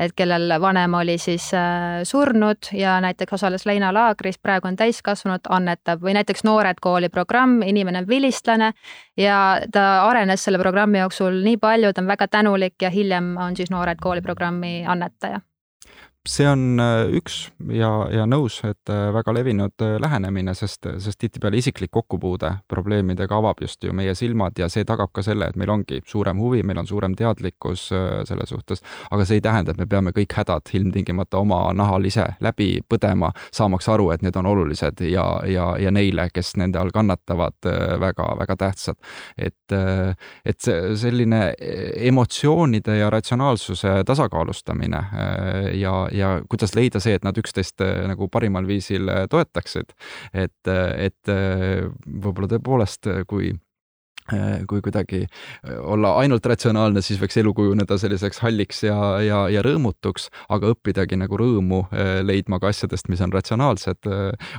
et 0.00 0.14
kellel 0.16 0.54
vanem 0.60 0.94
oli 1.00 1.18
siis 1.20 1.50
äh, 1.54 2.00
surnud 2.08 2.70
ja 2.72 2.96
näiteks 3.04 3.36
osales 3.36 3.66
leinalaagris, 3.68 4.38
praegu 4.38 4.70
on 4.70 4.78
täiskasvanud, 4.80 5.44
annetab 5.48 6.02
või 6.04 6.14
näiteks 6.16 6.44
Noored 6.48 6.80
Kooli 6.80 7.08
programm, 7.12 7.60
inimene 7.62 8.04
on 8.04 8.08
vilistlane 8.08 8.72
ja 9.20 9.60
ta 9.72 9.86
arenes 10.08 10.44
selle 10.44 10.58
programmi 10.58 11.02
jooksul 11.02 11.42
nii 11.44 11.60
palju, 11.60 11.92
ta 11.92 12.04
on 12.04 12.10
väga 12.10 12.28
tänulik 12.28 12.82
ja 12.82 12.90
hiljem 12.90 13.36
on 13.36 13.56
siis 13.56 13.70
Noored 13.70 14.00
Kooli 14.00 14.24
programmi 14.24 14.80
annetaja 14.88 15.40
see 16.28 16.44
on 16.44 16.80
äh, 16.80 17.08
üks 17.16 17.46
ja, 17.72 17.88
ja 18.12 18.26
nõus, 18.28 18.58
et 18.68 18.90
äh, 18.92 19.08
väga 19.14 19.32
levinud 19.32 19.80
äh, 19.80 19.94
lähenemine, 20.02 20.52
sest, 20.54 20.84
sest 21.00 21.18
tihtipeale 21.20 21.56
isiklik 21.56 21.90
kokkupuude 21.94 22.50
probleemidega 22.68 23.38
avab 23.40 23.62
just 23.64 23.84
ju 23.84 23.94
meie 23.96 24.12
silmad 24.14 24.58
ja 24.60 24.68
see 24.68 24.84
tagab 24.84 25.14
ka 25.16 25.24
selle, 25.24 25.48
et 25.48 25.56
meil 25.56 25.72
ongi 25.72 26.02
suurem 26.06 26.40
huvi, 26.40 26.60
meil 26.66 26.82
on 26.82 26.88
suurem 26.90 27.14
teadlikkus 27.16 27.86
selle 28.28 28.46
suhtes, 28.46 28.84
aga 29.10 29.24
see 29.24 29.38
ei 29.40 29.44
tähenda, 29.44 29.72
et 29.72 29.80
me 29.80 29.86
peame 29.88 30.12
kõik 30.16 30.36
hädad 30.36 30.68
ilmtingimata 30.76 31.40
oma 31.40 31.62
nahal 31.76 32.04
ise 32.04 32.26
läbi 32.44 32.82
põdema, 32.84 33.32
saamaks 33.56 33.88
aru, 33.88 34.10
et 34.12 34.24
need 34.26 34.36
on 34.36 34.50
olulised 34.50 35.00
ja, 35.08 35.24
ja, 35.48 35.70
ja 35.80 35.94
neile, 35.94 36.28
kes 36.34 36.52
nende 36.60 36.80
all 36.82 36.92
kannatavad, 36.92 37.56
väga-väga 38.00 38.58
tähtsad. 38.60 39.00
et, 39.38 39.72
et 40.44 40.60
see 40.60 40.94
selline 41.00 41.40
emotsioonide 42.10 42.98
ja 42.98 43.10
ratsionaalsuse 43.10 44.02
tasakaalustamine 44.04 45.04
ja 45.80 45.96
ja 46.12 46.19
kuidas 46.50 46.74
leida 46.76 47.00
see, 47.02 47.16
et 47.18 47.24
nad 47.26 47.36
üksteist 47.38 47.82
äh, 47.84 48.04
nagu 48.10 48.28
parimal 48.32 48.68
viisil 48.68 49.08
äh, 49.10 49.24
toetaksid. 49.30 49.94
et, 50.32 50.68
äh, 50.68 51.10
et 51.10 51.34
võib-olla 52.06 52.50
tõepoolest, 52.56 53.10
kui 53.28 53.52
kui 54.70 54.78
kuidagi 54.78 55.24
olla 55.90 56.12
ainult 56.20 56.44
ratsionaalne, 56.46 57.00
siis 57.02 57.18
võiks 57.18 57.34
elu 57.40 57.50
kujuneda 57.56 57.96
selliseks 57.98 58.38
halliks 58.44 58.84
ja, 58.84 58.98
ja, 59.24 59.40
ja 59.50 59.62
rõõmutuks, 59.66 60.28
aga 60.54 60.70
õppidagi 60.70 61.18
nagu 61.18 61.34
rõõmu 61.40 61.80
leidma 62.22 62.60
ka 62.62 62.70
asjadest, 62.70 63.10
mis 63.10 63.24
on 63.26 63.34
ratsionaalsed, 63.34 64.06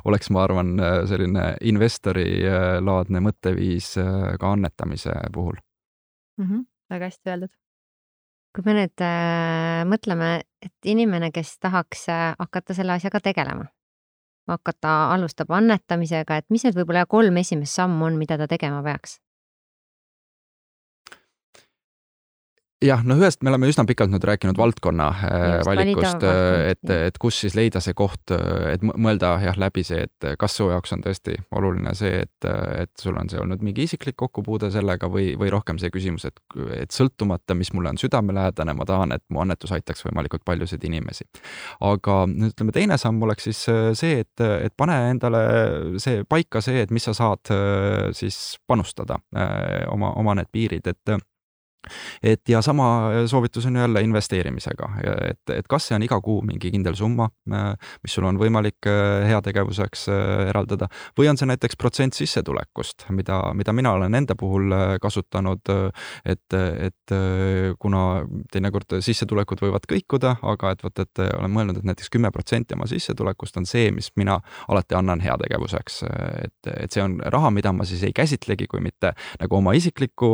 oleks, 0.04 0.28
ma 0.36 0.44
arvan, 0.44 0.76
selline 1.08 1.54
investorilaadne 1.72 3.24
mõtteviis 3.30 3.94
ka 3.96 4.52
annetamise 4.58 5.16
puhul 5.32 5.56
mm. 5.56 6.44
-hmm, 6.44 6.68
väga 6.92 7.14
hästi 7.14 7.36
öeldud 7.36 7.61
kui 8.56 8.66
me 8.68 8.76
nüüd 8.76 9.04
äh, 9.06 9.82
mõtleme, 9.88 10.32
et 10.64 10.92
inimene, 10.92 11.32
kes 11.36 11.56
tahaks 11.64 12.08
äh, 12.12 12.24
hakata 12.40 12.76
selle 12.78 12.98
asjaga 12.98 13.22
tegelema, 13.24 13.70
hakata, 14.52 14.96
alustab 15.16 15.54
annetamisega, 15.56 16.42
et 16.42 16.50
mis 16.54 16.66
need 16.68 16.78
võib-olla 16.78 17.06
kolm 17.10 17.40
esimest 17.42 17.80
sammu 17.80 18.10
on, 18.10 18.20
mida 18.20 18.38
ta 18.42 18.50
tegema 18.52 18.84
peaks? 18.86 19.20
Jah, 22.82 23.02
no 23.06 23.16
ühest 23.20 23.44
me 23.46 23.52
oleme 23.52 23.70
üsna 23.70 23.84
pikalt 23.88 24.12
nüüd 24.14 24.26
rääkinud 24.26 24.58
valdkonna 24.58 25.08
äh, 25.12 25.44
Just, 25.58 25.68
valikust, 25.70 26.24
valdkond, 26.24 26.70
et, 26.72 26.94
et 27.12 27.20
kus 27.22 27.38
siis 27.44 27.56
leida 27.58 27.82
see 27.84 27.96
koht, 27.98 28.34
et 28.34 28.84
mõ- 28.86 28.96
mõelda 29.06 29.34
jah 29.44 29.58
läbi 29.60 29.84
see, 29.86 30.08
et 30.08 30.28
kas 30.42 30.56
su 30.58 30.70
jaoks 30.72 30.96
on 30.96 31.04
tõesti 31.06 31.38
oluline 31.58 31.94
see, 31.98 32.24
et, 32.26 32.50
et 32.84 32.92
sul 33.02 33.18
on 33.22 33.30
see 33.32 33.42
olnud 33.42 33.64
mingi 33.66 33.86
isiklik 33.86 34.18
kokkupuude 34.22 34.72
sellega 34.74 35.10
või, 35.12 35.32
või 35.40 35.52
rohkem 35.54 35.80
see 35.82 35.94
küsimus, 35.94 36.26
et, 36.30 36.42
et 36.78 36.96
sõltumata, 36.96 37.58
mis 37.58 37.74
mulle 37.76 37.94
on 37.94 38.02
südamelähedane, 38.02 38.76
ma 38.78 38.88
tahan, 38.90 39.16
et 39.18 39.26
mu 39.30 39.44
annetus 39.46 39.74
aitaks 39.78 40.06
võimalikult 40.08 40.46
paljusid 40.48 40.84
inimesi. 40.88 41.28
aga 41.86 42.22
ütleme, 42.52 42.76
teine 42.76 42.98
samm 43.02 43.22
oleks 43.28 43.50
siis 43.50 43.64
äh, 43.72 43.92
see, 43.98 44.22
et, 44.26 44.46
et 44.68 44.74
pane 44.78 44.98
endale 45.12 45.44
see 46.02 46.26
paika 46.30 46.64
see, 46.66 46.82
et 46.86 46.94
mis 46.94 47.06
sa 47.06 47.14
saad 47.18 47.54
äh, 47.54 48.10
siis 48.18 48.42
panustada, 48.68 49.20
oma, 49.92 50.12
oma 50.18 50.34
need 50.38 50.50
piirid, 50.52 50.88
et 50.88 51.22
et 52.24 52.50
ja 52.50 52.62
sama 52.62 53.26
soovitus 53.28 53.66
on 53.66 53.76
jälle 53.76 54.02
investeerimisega, 54.02 54.90
et, 55.30 55.56
et 55.56 55.68
kas 55.68 55.88
see 55.90 55.96
on 55.98 56.04
iga 56.06 56.20
kuu 56.22 56.42
mingi 56.46 56.72
kindel 56.72 56.96
summa, 56.98 57.28
mis 58.04 58.16
sul 58.16 58.28
on 58.28 58.40
võimalik 58.42 58.88
äh, 58.90 59.28
heategevuseks 59.30 60.08
äh, 60.12 60.50
eraldada, 60.52 60.90
või 61.18 61.30
on 61.32 61.40
see 61.40 61.50
näiteks 61.50 61.78
protsent 61.80 62.18
sissetulekust, 62.18 63.08
mida, 63.16 63.42
mida 63.58 63.74
mina 63.76 63.94
olen 63.98 64.16
enda 64.22 64.36
puhul 64.40 64.72
äh, 64.76 64.96
kasutanud, 65.02 65.72
et, 66.26 66.54
et 66.54 67.14
kuna 67.82 68.02
teinekord 68.52 68.98
sissetulekud 69.04 69.62
võivad 69.64 69.86
kõikuda, 69.90 70.36
aga 70.48 70.74
et 70.76 70.84
vot, 70.84 71.02
et 71.04 71.22
olen 71.26 71.54
mõelnud, 71.54 71.80
et 71.80 71.88
näiteks 71.88 72.12
kümme 72.14 72.32
protsenti 72.34 72.76
oma 72.76 72.88
sissetulekust 72.90 73.58
on 73.62 73.68
see, 73.70 73.92
mis 73.96 74.12
mina 74.20 74.40
alati 74.72 74.98
annan 74.98 75.22
heategevuseks. 75.24 76.02
et, 76.44 76.72
et 76.74 76.92
see 76.92 77.04
on 77.04 77.18
raha, 77.34 77.52
mida 77.54 77.74
ma 77.76 77.86
siis 77.88 78.04
ei 78.08 78.16
käsitlegi 78.16 78.68
kui 78.72 78.84
mitte 78.84 79.14
nagu 79.42 79.60
oma 79.60 79.74
isiklikku 79.78 80.32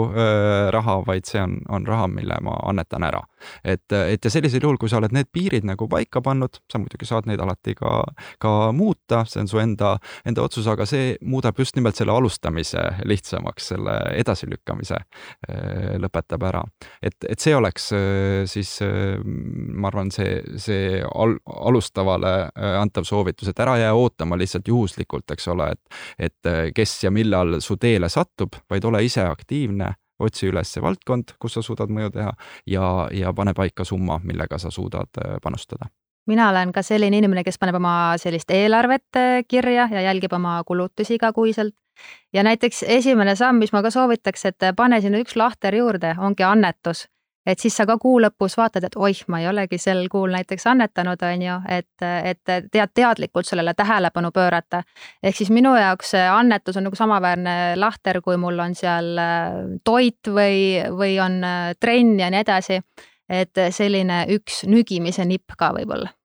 raha, 0.74 1.00
vaid 1.08 1.28
see 1.30 1.37
on, 1.42 1.58
on 1.70 1.88
raha, 1.88 2.08
mille 2.12 2.38
ma 2.44 2.56
annetan 2.70 3.04
ära. 3.08 3.22
et, 3.64 3.92
et 3.94 4.26
ja 4.26 4.32
sellisel 4.32 4.64
juhul, 4.64 4.78
kui 4.82 4.90
sa 4.90 4.98
oled 4.98 5.14
need 5.14 5.30
piirid 5.34 5.66
nagu 5.68 5.88
paika 5.90 6.22
pannud, 6.26 6.58
sa 6.72 6.80
muidugi 6.82 7.06
saad 7.06 7.28
neid 7.30 7.42
alati 7.44 7.76
ka, 7.78 8.02
ka 8.42 8.54
muuta, 8.76 9.24
see 9.30 9.44
on 9.44 9.52
su 9.52 9.62
enda, 9.62 9.94
enda 10.28 10.46
otsus, 10.46 10.68
aga 10.72 10.88
see 10.90 11.16
muudab 11.22 11.60
just 11.60 11.78
nimelt 11.78 11.98
selle 12.00 12.16
alustamise 12.16 12.82
lihtsamaks, 13.06 13.72
selle 13.74 13.98
edasilükkamise 14.18 14.98
eh, 14.98 15.94
lõpetab 16.02 16.48
ära. 16.50 16.64
et, 17.02 17.18
et 17.30 17.40
see 17.40 17.56
oleks 17.56 17.92
eh, 17.96 18.44
siis, 18.50 18.74
eh, 18.86 19.22
ma 19.24 19.92
arvan, 19.92 20.12
see, 20.14 20.42
see 20.62 21.04
al, 21.08 21.38
alustavale 21.70 22.36
antav 22.78 23.06
soovitus, 23.08 23.52
et 23.52 23.64
ära 23.64 23.78
jää 23.82 23.94
ootama 23.94 24.38
lihtsalt 24.40 24.68
juhuslikult, 24.68 25.30
eks 25.34 25.48
ole, 25.54 25.72
et, 25.76 26.02
et 26.30 26.74
kes 26.76 26.98
ja 27.04 27.14
millal 27.14 27.60
su 27.62 27.78
teele 27.78 28.10
satub, 28.10 28.58
vaid 28.70 28.86
ole 28.88 29.04
ise 29.06 29.26
aktiivne 29.28 29.94
otsi 30.20 30.50
üles 30.52 30.74
see 30.74 30.84
valdkond, 30.84 31.36
kus 31.40 31.58
sa 31.58 31.64
suudad 31.66 31.92
mõju 31.94 32.12
teha 32.16 32.34
ja, 32.68 32.92
ja 33.14 33.34
pane 33.34 33.54
paika 33.58 33.86
summa, 33.86 34.20
millega 34.24 34.60
sa 34.62 34.72
suudad 34.74 35.22
äh, 35.24 35.38
panustada 35.44 35.92
mina 36.28 36.50
olen 36.50 36.74
ka 36.76 36.84
selline 36.84 37.18
inimene, 37.22 37.44
kes 37.48 37.60
paneb 37.60 37.78
oma 37.80 38.16
sellist 38.20 38.52
eelarvet 38.52 39.20
äh, 39.20 39.44
kirja 39.48 39.88
ja 39.92 40.02
jälgib 40.10 40.34
oma 40.34 40.62
kulutusi 40.68 41.16
igakuiselt. 41.16 41.76
ja 42.34 42.44
näiteks 42.44 42.84
esimene 42.88 43.36
samm, 43.36 43.58
mis 43.58 43.72
ma 43.74 43.82
ka 43.82 43.90
soovitaks, 43.90 44.46
et 44.46 44.66
pane 44.76 45.02
sinna 45.02 45.18
üks 45.18 45.36
lahter 45.36 45.76
juurde, 45.76 46.16
ongi 46.20 46.44
annetus 46.44 47.08
et 47.48 47.60
siis 47.60 47.76
sa 47.80 47.86
ka 47.88 47.96
kuu 48.02 48.20
lõpus 48.22 48.58
vaatad, 48.60 48.84
et 48.88 48.98
oih, 49.00 49.22
ma 49.32 49.40
ei 49.42 49.48
olegi 49.48 49.80
sel 49.82 50.04
kuul 50.12 50.34
näiteks 50.36 50.68
annetanud, 50.68 51.24
on 51.24 51.46
ju, 51.46 51.56
et, 51.78 52.04
et 52.04 52.54
tead 52.72 52.94
teadlikult 52.94 53.48
sellele 53.48 53.74
tähelepanu 53.78 54.32
pöörata. 54.36 54.84
ehk 55.24 55.40
siis 55.40 55.52
minu 55.54 55.76
jaoks 55.76 56.12
see 56.16 56.28
annetus 56.28 56.78
on 56.78 56.88
nagu 56.90 57.00
samaväärne 57.00 57.56
lahter, 57.80 58.22
kui 58.22 58.38
mul 58.38 58.60
on 58.60 58.76
seal 58.76 59.14
äh, 59.22 59.62
toit 59.84 60.28
või, 60.28 60.84
või 60.92 61.18
on 61.24 61.40
äh, 61.44 61.74
trenn 61.80 62.20
ja 62.20 62.32
nii 62.34 62.44
edasi. 62.44 62.82
et 63.30 63.60
selline 63.76 64.22
üks 64.32 64.62
nügimise 64.64 65.26
nipp 65.28 65.58
ka 65.60 65.74
võib-olla 65.76 66.17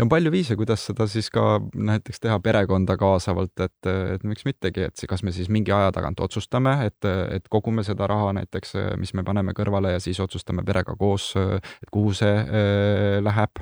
ja 0.00 0.06
on 0.06 0.10
palju 0.12 0.32
viise, 0.32 0.56
kuidas 0.56 0.84
seda 0.88 1.04
siis 1.10 1.28
ka 1.32 1.58
näiteks 1.76 2.22
teha 2.24 2.38
perekonda 2.40 2.96
kaasavalt, 3.00 3.52
et, 3.60 3.88
et 4.14 4.24
miks 4.24 4.46
mittegi, 4.48 4.86
et 4.88 5.04
kas 5.10 5.22
me 5.26 5.34
siis 5.36 5.50
mingi 5.52 5.74
aja 5.76 5.90
tagant 5.92 6.20
otsustame, 6.24 6.72
et, 6.88 7.08
et 7.36 7.50
kogume 7.52 7.84
seda 7.86 8.08
raha 8.10 8.32
näiteks, 8.40 8.74
mis 9.00 9.12
me 9.18 9.24
paneme 9.26 9.52
kõrvale 9.56 9.92
ja 9.94 10.00
siis 10.02 10.20
otsustame 10.24 10.64
perega 10.64 10.96
koos, 11.00 11.34
et 11.36 11.92
kuhu 11.92 12.14
see 12.16 12.32
äh, 12.32 13.18
läheb. 13.24 13.60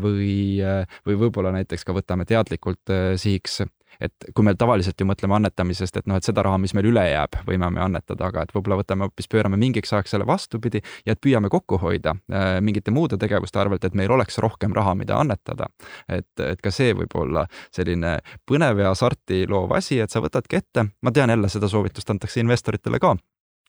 Või, 0.00 0.62
või 1.06 1.16
võib-olla 1.24 1.50
näiteks 1.56 1.84
ka 1.86 1.94
võtame 1.96 2.26
teadlikult 2.28 2.92
äh, 2.92 3.14
sihiks 3.20 3.64
et 4.00 4.28
kui 4.34 4.44
me 4.46 4.54
tavaliselt 4.54 5.00
ju 5.00 5.06
mõtleme 5.08 5.36
annetamisest, 5.38 6.00
et 6.00 6.08
noh, 6.10 6.18
et 6.18 6.26
seda 6.26 6.44
raha, 6.46 6.58
mis 6.62 6.74
meil 6.76 6.90
üle 6.90 7.04
jääb, 7.08 7.38
võime 7.48 7.70
me 7.72 7.82
annetada, 7.84 8.30
aga 8.30 8.46
et 8.46 8.54
võib-olla 8.54 8.80
võtame 8.82 9.06
hoopis, 9.06 9.28
pöörame 9.32 9.58
mingiks 9.60 9.92
ajaks 9.92 10.16
selle 10.16 10.26
vastupidi 10.28 10.82
ja 11.06 11.16
et 11.16 11.22
püüame 11.22 11.50
kokku 11.52 11.80
hoida 11.82 12.16
äh, 12.32 12.58
mingite 12.64 12.94
muude 12.94 13.18
tegevuste 13.20 13.60
arvelt, 13.62 13.84
et 13.84 13.94
meil 13.98 14.12
oleks 14.12 14.38
rohkem 14.42 14.74
raha, 14.76 14.94
mida 14.98 15.20
annetada. 15.20 15.70
et, 16.08 16.28
et 16.40 16.60
ka 16.62 16.70
see 16.70 16.94
võib 16.94 17.14
olla 17.14 17.46
selline 17.74 18.18
põnev 18.48 18.82
ja 18.82 18.92
hasarti 18.92 19.46
loov 19.48 19.72
asi, 19.76 20.00
et 20.00 20.10
sa 20.10 20.22
võtadki 20.24 20.60
ette, 20.60 20.88
ma 21.02 21.12
tean 21.12 21.30
jälle 21.30 21.48
seda 21.52 21.68
soovitust 21.68 22.10
antakse 22.10 22.40
investoritele 22.40 23.00
ka 23.02 23.16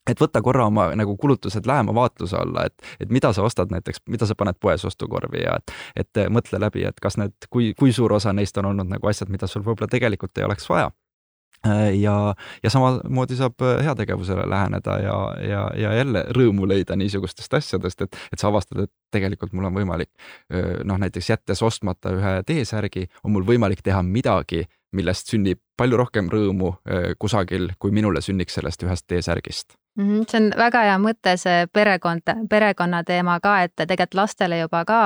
et 0.09 0.21
võta 0.21 0.41
korra 0.43 0.67
oma 0.67 0.89
nagu 0.95 1.17
kulutused 1.17 1.67
lähema 1.67 1.95
vaatluse 1.95 2.37
alla, 2.39 2.67
et, 2.69 2.85
et 2.99 3.11
mida 3.13 3.33
sa 3.33 3.45
ostad 3.47 3.73
näiteks, 3.73 4.03
mida 4.09 4.27
sa 4.29 4.35
paned 4.35 4.59
poes 4.59 4.85
ostukorvi 4.87 5.43
ja 5.43 5.57
et, 5.59 5.73
et 6.03 6.23
mõtle 6.33 6.61
läbi, 6.61 6.85
et 6.87 6.99
kas 7.03 7.19
need, 7.19 7.35
kui, 7.49 7.73
kui 7.77 7.93
suur 7.95 8.13
osa 8.17 8.33
neist 8.33 8.57
on 8.57 8.71
olnud 8.71 8.89
nagu 8.95 9.09
asjad, 9.09 9.31
mida 9.33 9.49
sul 9.49 9.65
võib-olla 9.65 9.91
tegelikult 9.91 10.37
ei 10.37 10.47
oleks 10.47 10.69
vaja. 10.69 10.91
Ja, 11.97 12.35
ja 12.63 12.69
samamoodi 12.69 13.35
saab 13.35 13.63
heategevusele 13.83 14.43
läheneda 14.49 14.97
ja, 15.01 15.15
ja, 15.41 15.63
ja 15.75 15.93
jälle 15.97 16.21
rõõmu 16.37 16.67
leida 16.69 16.95
niisugustest 16.95 17.57
asjadest, 17.57 18.03
et, 18.05 18.19
et 18.31 18.39
sa 18.39 18.51
avastad, 18.51 18.83
et 18.85 18.91
tegelikult 19.11 19.55
mul 19.57 19.65
on 19.71 19.73
võimalik 19.73 20.11
noh, 20.85 20.99
näiteks 21.01 21.31
jättes 21.33 21.63
ostmata 21.65 22.13
ühe 22.13 22.35
T-särgi, 22.45 23.07
on 23.25 23.33
mul 23.33 23.47
võimalik 23.49 23.81
teha 23.83 24.03
midagi, 24.05 24.67
millest 24.95 25.33
sünnib 25.33 25.59
palju 25.77 25.97
rohkem 25.97 26.29
rõõmu 26.33 26.73
kusagil, 27.19 27.71
kui 27.79 27.91
minule 27.91 28.21
sünniks 28.21 28.57
sellest 28.57 28.83
ühest 28.83 29.07
T-särgist. 29.07 29.77
-hmm. 29.97 30.23
see 30.29 30.37
on 30.41 30.51
väga 30.57 30.81
hea 30.85 30.97
mõte, 31.01 31.33
see 31.37 31.67
perekond, 31.73 32.29
perekonna 32.49 33.03
teema 33.03 33.39
ka, 33.43 33.61
et 33.65 33.73
tegelikult 33.77 34.15
lastele 34.17 34.59
juba 34.59 34.83
ka 34.85 34.99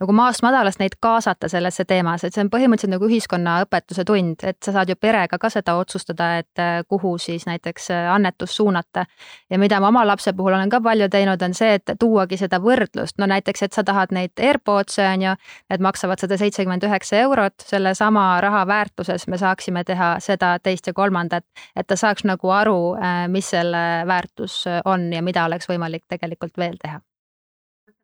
nagu 0.00 0.12
maast 0.16 0.42
madalast 0.42 0.80
neid 0.80 0.96
kaasata 1.00 1.48
sellesse 1.48 1.84
teemasse, 1.84 2.26
et 2.26 2.34
see 2.34 2.44
on 2.44 2.50
põhimõtteliselt 2.52 2.94
nagu 2.94 3.08
ühiskonnaõpetuse 3.08 4.04
tund, 4.08 4.44
et 4.44 4.58
sa 4.64 4.72
saad 4.72 4.88
ju 4.88 4.96
perega 4.96 5.38
ka 5.38 5.50
seda 5.52 5.76
otsustada, 5.80 6.30
et 6.38 6.62
äh, 6.62 6.80
kuhu 6.88 7.16
siis 7.18 7.46
näiteks 7.46 7.90
äh, 7.90 8.08
annetust 8.14 8.56
suunata. 8.56 9.04
ja 9.50 9.58
mida 9.58 9.80
ma 9.80 9.88
oma 9.88 10.06
lapse 10.06 10.32
puhul 10.32 10.52
olen 10.52 10.70
ka 10.70 10.80
palju 10.80 11.08
teinud, 11.08 11.42
on 11.42 11.54
see, 11.54 11.74
et 11.74 11.92
tuuagi 12.00 12.36
seda 12.36 12.60
võrdlust, 12.60 13.18
no 13.18 13.26
näiteks, 13.26 13.62
et 13.62 13.72
sa 13.72 13.84
tahad 13.84 14.12
neid 14.12 14.32
AirPods'e 14.40 15.06
on 15.12 15.22
ju, 15.22 15.34
need 15.70 15.80
maksavad 15.80 16.18
sada 16.18 16.36
seitsekümmend 16.36 16.84
üheksa 16.84 17.16
eurot, 17.26 17.54
sellesama 17.66 18.40
raha 18.40 18.66
väärtuses 18.66 19.28
me 19.28 19.38
saaksime 19.38 19.84
teha 19.84 20.09
seda, 20.18 20.56
teist 20.58 20.86
ja 20.86 20.92
kolmandat, 20.92 21.46
et 21.76 21.86
ta 21.86 21.96
saaks 21.96 22.24
nagu 22.24 22.50
aru, 22.50 22.94
äh, 22.98 23.24
mis 23.28 23.50
selle 23.50 23.84
väärtus 24.06 24.30
väärtus 24.30 24.64
on 24.84 25.12
ja 25.12 25.22
mida 25.22 25.44
oleks 25.44 25.68
võimalik 25.68 26.04
tegelikult 26.08 26.56
veel 26.58 26.76
teha? 26.82 27.00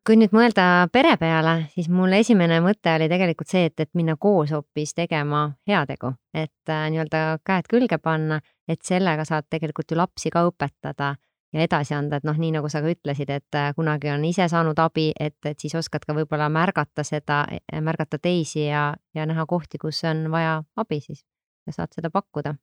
kui 0.07 0.15
nüüd 0.15 0.31
mõelda 0.31 0.87
pere 0.95 1.17
peale, 1.19 1.67
siis 1.75 1.89
mul 1.91 2.13
esimene 2.15 2.61
mõte 2.63 2.93
oli 2.95 3.09
tegelikult 3.11 3.49
see, 3.51 3.65
et, 3.67 3.81
et 3.81 3.91
minna 3.99 4.15
koos 4.17 4.53
hoopis 4.55 4.95
tegema 4.95 5.57
heategu, 5.67 6.13
et 6.33 6.71
äh, 6.71 6.85
nii-öelda 6.91 7.41
käed 7.43 7.67
külge 7.67 7.99
panna, 7.99 8.39
et 8.69 8.79
sellega 8.87 9.25
saad 9.25 9.49
tegelikult 9.51 9.91
ju 9.91 9.99
lapsi 9.99 10.31
ka 10.31 10.45
õpetada 10.47 11.17
ja 11.53 11.61
edasi 11.61 11.95
anda, 11.99 12.21
et 12.21 12.25
noh, 12.25 12.39
nii 12.39 12.53
nagu 12.55 12.71
sa 12.71 12.85
ka 12.85 12.93
ütlesid, 12.95 13.33
et 13.35 13.59
äh, 13.59 13.73
kunagi 13.75 14.13
on 14.15 14.25
ise 14.25 14.47
saanud 14.47 14.79
abi, 14.79 15.11
et, 15.19 15.41
et 15.45 15.59
siis 15.59 15.75
oskad 15.75 16.07
ka 16.07 16.15
võib-olla 16.15 16.47
märgata 16.55 17.03
seda, 17.03 17.43
märgata 17.75 18.23
teisi 18.23 18.69
ja, 18.69 18.93
ja 19.15 19.27
näha 19.27 19.47
kohti, 19.47 19.83
kus 19.83 20.05
on 20.07 20.29
vaja 20.31 20.61
abi 20.77 21.03
siis 21.03 21.27
ja 21.67 21.73
saad 21.75 21.95
seda 21.97 22.11
pakkuda 22.11 22.55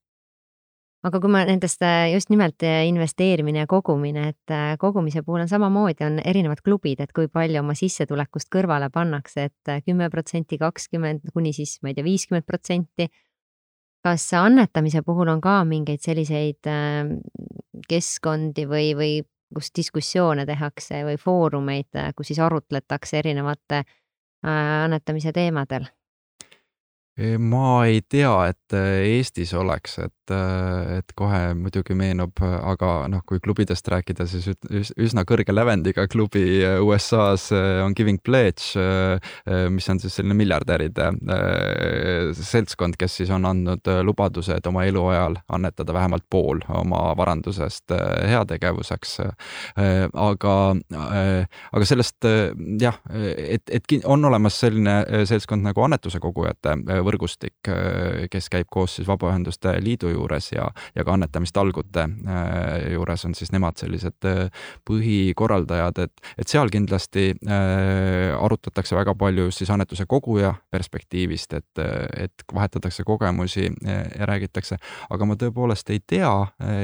aga 1.03 1.19
kui 1.19 1.31
ma 1.31 1.43
nendest 1.47 1.83
äh, 1.83 2.07
just 2.13 2.31
nimelt 2.31 2.63
äh, 2.63 2.85
investeerimine 2.87 3.63
ja 3.63 3.67
kogumine, 3.67 4.29
et 4.31 4.53
äh, 4.53 4.75
kogumise 4.79 5.23
puhul 5.25 5.43
on 5.43 5.51
samamoodi, 5.51 6.05
on 6.07 6.19
erinevad 6.23 6.63
klubid, 6.63 7.01
et 7.03 7.11
kui 7.15 7.27
palju 7.31 7.59
oma 7.59 7.75
sissetulekust 7.75 8.49
kõrvale 8.53 8.89
pannakse, 8.93 9.49
et 9.49 9.73
kümme 9.87 10.07
protsenti, 10.13 10.59
kakskümmend 10.61 11.33
kuni 11.35 11.51
siis 11.55 11.77
ma 11.83 11.91
ei 11.91 11.97
tea, 11.97 12.07
viiskümmend 12.07 12.47
protsenti. 12.47 13.09
kas 14.03 14.25
annetamise 14.35 14.99
puhul 15.01 15.29
on 15.31 15.39
ka 15.39 15.61
mingeid 15.63 16.01
selliseid 16.03 16.67
keskkondi 17.87 18.65
või, 18.67 18.89
või 18.99 19.11
kus 19.55 19.71
diskussioone 19.71 20.43
tehakse 20.45 21.05
või 21.07 21.15
foorumeid, 21.15 22.11
kus 22.15 22.33
siis 22.33 22.41
arutletakse 22.43 23.21
erinevate 23.23 23.83
annetamise 24.43 25.31
teemadel? 25.31 25.87
Ma 27.37 27.85
ei 27.85 28.01
tea, 28.09 28.33
et 28.49 28.73
Eestis 28.73 29.53
oleks, 29.53 29.99
et 30.01 30.22
et, 30.23 30.33
et 30.97 31.13
kohe 31.15 31.53
muidugi 31.57 31.95
meenub, 31.97 32.39
aga 32.43 33.07
noh, 33.11 33.23
kui 33.27 33.41
klubidest 33.43 33.87
rääkida, 33.91 34.25
siis 34.27 34.49
üsna 34.97 35.23
kõrge 35.27 35.53
lävendiga 35.53 36.07
klubi 36.07 36.63
USA-s 36.81 37.51
on 37.83 37.95
Giving 37.95 38.21
Pledge, 38.23 38.73
mis 39.69 39.89
on 39.89 39.99
siis 39.99 40.15
selline 40.17 40.37
miljardäride 40.37 41.09
seltskond, 42.39 42.97
kes 42.99 43.19
siis 43.21 43.33
on 43.33 43.45
andnud 43.49 43.89
lubaduse, 44.03 44.57
et 44.57 44.67
oma 44.67 44.85
eluajal 44.87 45.37
annetada 45.53 45.93
vähemalt 45.93 46.25
pool 46.29 46.63
oma 46.69 47.13
varandusest 47.17 47.93
heategevuseks. 48.29 49.17
aga, 50.13 50.55
aga 51.71 51.85
sellest 51.85 52.27
jah, 52.81 52.99
et, 53.13 53.69
et 53.69 53.97
on 54.05 54.25
olemas 54.25 54.59
selline 54.63 55.25
seltskond 55.27 55.65
nagu 55.65 55.83
annetuse 55.83 56.19
kogujate 56.23 56.77
võrgustik, 57.03 57.71
kes 58.31 58.49
käib 58.51 58.69
koos 58.71 58.97
siis 58.97 59.07
Vabaühenduste 59.07 59.75
Liidu 59.83 60.12
juures 60.13 60.51
ja, 60.53 60.67
ja 60.95 61.05
ka 61.05 61.15
annetamistalgute 61.17 62.07
juures 62.93 63.25
on 63.27 63.35
siis 63.37 63.51
nemad 63.53 63.79
sellised 63.79 64.27
põhikorraldajad, 64.87 66.03
et, 66.05 66.23
et 66.37 66.49
seal 66.49 66.71
kindlasti 66.73 67.31
arutatakse 68.39 68.95
väga 68.97 69.15
palju 69.19 69.47
just 69.49 69.63
siis 69.63 69.71
annetuse 69.73 70.05
koguja 70.09 70.53
perspektiivist, 70.71 71.53
et, 71.59 71.83
et 72.25 72.45
vahetatakse 72.53 73.05
kogemusi 73.07 73.69
ja 73.69 74.27
räägitakse, 74.29 74.79
aga 75.13 75.27
ma 75.29 75.37
tõepoolest 75.39 75.93
ei 75.93 76.03
tea, 76.07 76.33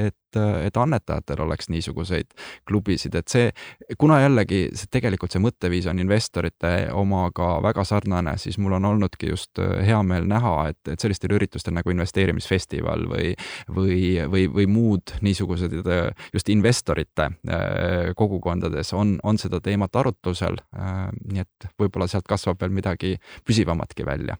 et 0.06 0.16
et 0.36 0.76
annetajatel 0.76 1.42
oleks 1.44 1.70
niisuguseid 1.72 2.34
klubisid, 2.68 3.14
et 3.18 3.28
see, 3.28 3.50
kuna 3.98 4.20
jällegi 4.22 4.62
see 4.76 4.90
tegelikult 4.92 5.34
see 5.34 5.42
mõtteviis 5.42 5.88
on 5.90 6.02
investorite 6.02 6.72
omaga 6.96 7.52
väga 7.64 7.84
sarnane, 7.88 8.36
siis 8.40 8.58
mul 8.58 8.76
on 8.78 8.90
olnudki 8.92 9.30
just 9.32 9.60
hea 9.60 10.00
meel 10.06 10.28
näha, 10.30 10.54
et, 10.72 10.80
et 10.94 11.00
sellistel 11.00 11.34
üritustel 11.36 11.74
nagu 11.76 11.92
investeerimisfestival 11.94 13.06
või, 13.10 13.32
või, 13.68 14.02
või, 14.30 14.46
või 14.52 14.68
muud 14.70 15.16
niisugused 15.24 15.74
just 16.34 16.52
investorite 16.52 17.30
kogukondades 18.16 18.94
on, 18.96 19.18
on 19.22 19.38
seda 19.38 19.60
teemat 19.64 19.96
arutlusel. 19.96 20.60
nii 21.30 21.42
et 21.42 21.72
võib-olla 21.80 22.08
sealt 22.10 22.28
kasvab 22.28 22.60
veel 22.60 22.74
midagi 22.74 23.16
püsivamatki 23.46 24.06
välja 24.06 24.38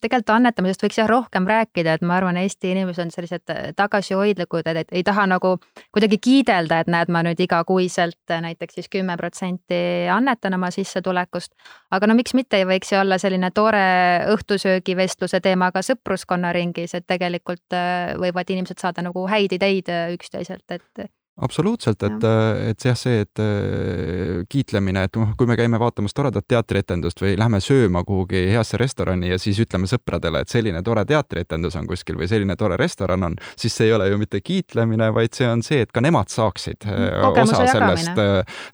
tegelikult 0.00 0.32
annetamisest 0.34 0.84
võiks 0.84 0.98
jah 1.00 1.08
rohkem 1.10 1.46
rääkida, 1.48 1.96
et 1.96 2.04
ma 2.06 2.16
arvan, 2.18 2.38
Eesti 2.40 2.72
inimesed 2.72 3.04
on 3.06 3.12
sellised 3.14 3.52
äh, 3.52 3.70
tagasihoidlikud, 3.78 4.68
et 4.72 4.92
ei 4.92 5.04
taha 5.06 5.26
nagu 5.30 5.54
kuidagi 5.94 6.18
kiidelda, 6.22 6.82
et 6.82 6.90
näed, 6.92 7.12
ma 7.12 7.24
nüüd 7.26 7.40
igakuiselt 7.42 8.34
äh, 8.34 8.42
näiteks 8.44 8.78
siis 8.78 8.90
kümme 8.92 9.16
protsenti 9.20 9.80
annetan 10.12 10.58
oma 10.58 10.70
sissetulekust. 10.74 11.52
aga 11.90 12.10
no 12.10 12.18
miks 12.18 12.34
mitte 12.34 12.62
ei 12.62 12.68
võiks 12.68 12.92
see 12.92 13.00
olla 13.00 13.18
selline 13.18 13.50
tore 13.54 13.86
õhtusöögivestluse 14.34 15.40
teema 15.40 15.72
ka 15.72 15.82
sõpruskonna 15.86 16.52
ringis, 16.52 16.94
et 16.94 17.06
tegelikult 17.06 17.76
äh, 17.76 18.14
võivad 18.20 18.50
inimesed 18.50 18.80
saada 18.82 19.02
nagu 19.02 19.26
häid 19.28 19.58
ideid 19.58 19.90
üksteiselt, 20.16 20.66
et 20.70 21.10
absoluutselt, 21.40 22.02
et, 22.02 22.24
äh, 22.24 22.70
et 22.70 22.84
jah, 22.84 22.96
see, 22.98 23.22
et 23.24 23.40
äh, 23.40 24.42
kiitlemine, 24.52 25.06
et 25.08 25.16
noh, 25.16 25.30
kui 25.38 25.48
me 25.48 25.56
käime 25.56 25.78
vaatamas 25.80 26.12
toredat 26.14 26.44
teatrietendust 26.48 27.22
või 27.24 27.38
lähme 27.40 27.60
sööma 27.64 28.02
kuhugi 28.04 28.44
heasse 28.52 28.76
restorani 28.80 29.30
ja 29.30 29.38
siis 29.40 29.62
ütleme 29.64 29.88
sõpradele, 29.88 30.42
et 30.44 30.52
selline 30.52 30.82
tore 30.84 31.06
teatrietendus 31.08 31.78
on 31.80 31.88
kuskil 31.88 32.18
või 32.20 32.28
selline 32.28 32.56
tore 32.60 32.76
restoran 32.80 33.24
on, 33.30 33.36
siis 33.56 33.76
see 33.76 33.88
ei 33.88 33.94
ole 33.96 34.10
ju 34.10 34.20
mitte 34.20 34.42
kiitlemine, 34.44 35.08
vaid 35.16 35.32
see 35.36 35.48
on 35.48 35.64
see, 35.64 35.80
et 35.86 35.92
ka 35.92 36.04
nemad 36.04 36.28
saaksid 36.32 36.84
äh, 36.84 37.08
Kogemuse 37.22 37.56
osa 37.56 37.78
sellest, 37.78 38.22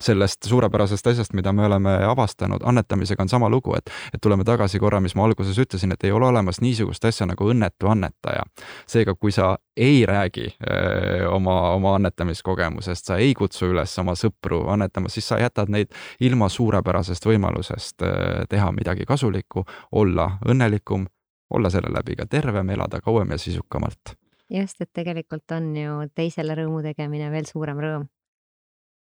sellest 0.03 0.51
suurepärasest 0.51 1.07
asjast, 1.13 1.37
mida 1.39 1.53
me 1.55 1.65
oleme 1.69 1.95
avastanud. 2.09 2.65
annetamisega 2.67 3.23
on 3.23 3.31
sama 3.31 3.49
lugu, 3.49 3.77
et, 3.77 3.91
et 4.13 4.21
tuleme 4.21 4.43
tagasi 4.43 4.83
korra, 4.83 4.99
mis 4.99 5.15
ma 5.15 5.23
alguses 5.29 5.57
ütlesin, 5.63 5.95
et 5.95 6.03
ei 6.03 6.11
ole 6.11 6.27
olemas 6.27 6.59
niisugust 6.61 7.05
asja 7.07 7.29
nagu 7.29 7.49
õnnetu 7.53 7.87
annetaja. 7.87 8.43
seega, 8.87 9.15
kui 9.15 9.31
sa 9.31 9.55
ei 9.79 10.05
räägi 10.05 10.55
öö, 10.71 11.29
oma, 11.29 11.71
oma 11.71 11.95
annetamiskogemusest, 11.95 12.49
kogemusest, 12.59 13.05
sa 13.05 13.17
ei 13.17 13.33
kutsu 13.37 13.69
üles 13.71 13.93
oma 14.01 14.15
sõpru 14.19 14.65
annetama, 14.73 15.09
siis 15.09 15.27
sa 15.31 15.39
jätad 15.39 15.71
neid 15.71 15.93
ilma 16.19 16.49
suurepärasest 16.49 17.25
võimalusest 17.25 18.03
äh, 18.03 18.43
teha 18.49 18.71
midagi 18.75 19.07
kasulikku, 19.07 19.63
olla 19.91 20.31
õnnelikum, 20.47 21.07
olla 21.55 21.71
selle 21.71 21.91
läbi 21.93 22.17
ka 22.19 22.27
tervem, 22.29 22.69
elada 22.75 23.01
kauem 23.01 23.31
ja 23.31 23.37
sisukamalt. 23.37 24.15
just, 24.49 24.81
et 24.81 24.89
tegelikult 24.93 25.51
on 25.51 25.75
ju 25.77 25.99
teisele 26.15 26.55
rõõmu 26.55 26.81
tegemine 26.83 27.29
veel 27.31 27.45
suurem 27.45 27.79
rõõm. 27.79 28.07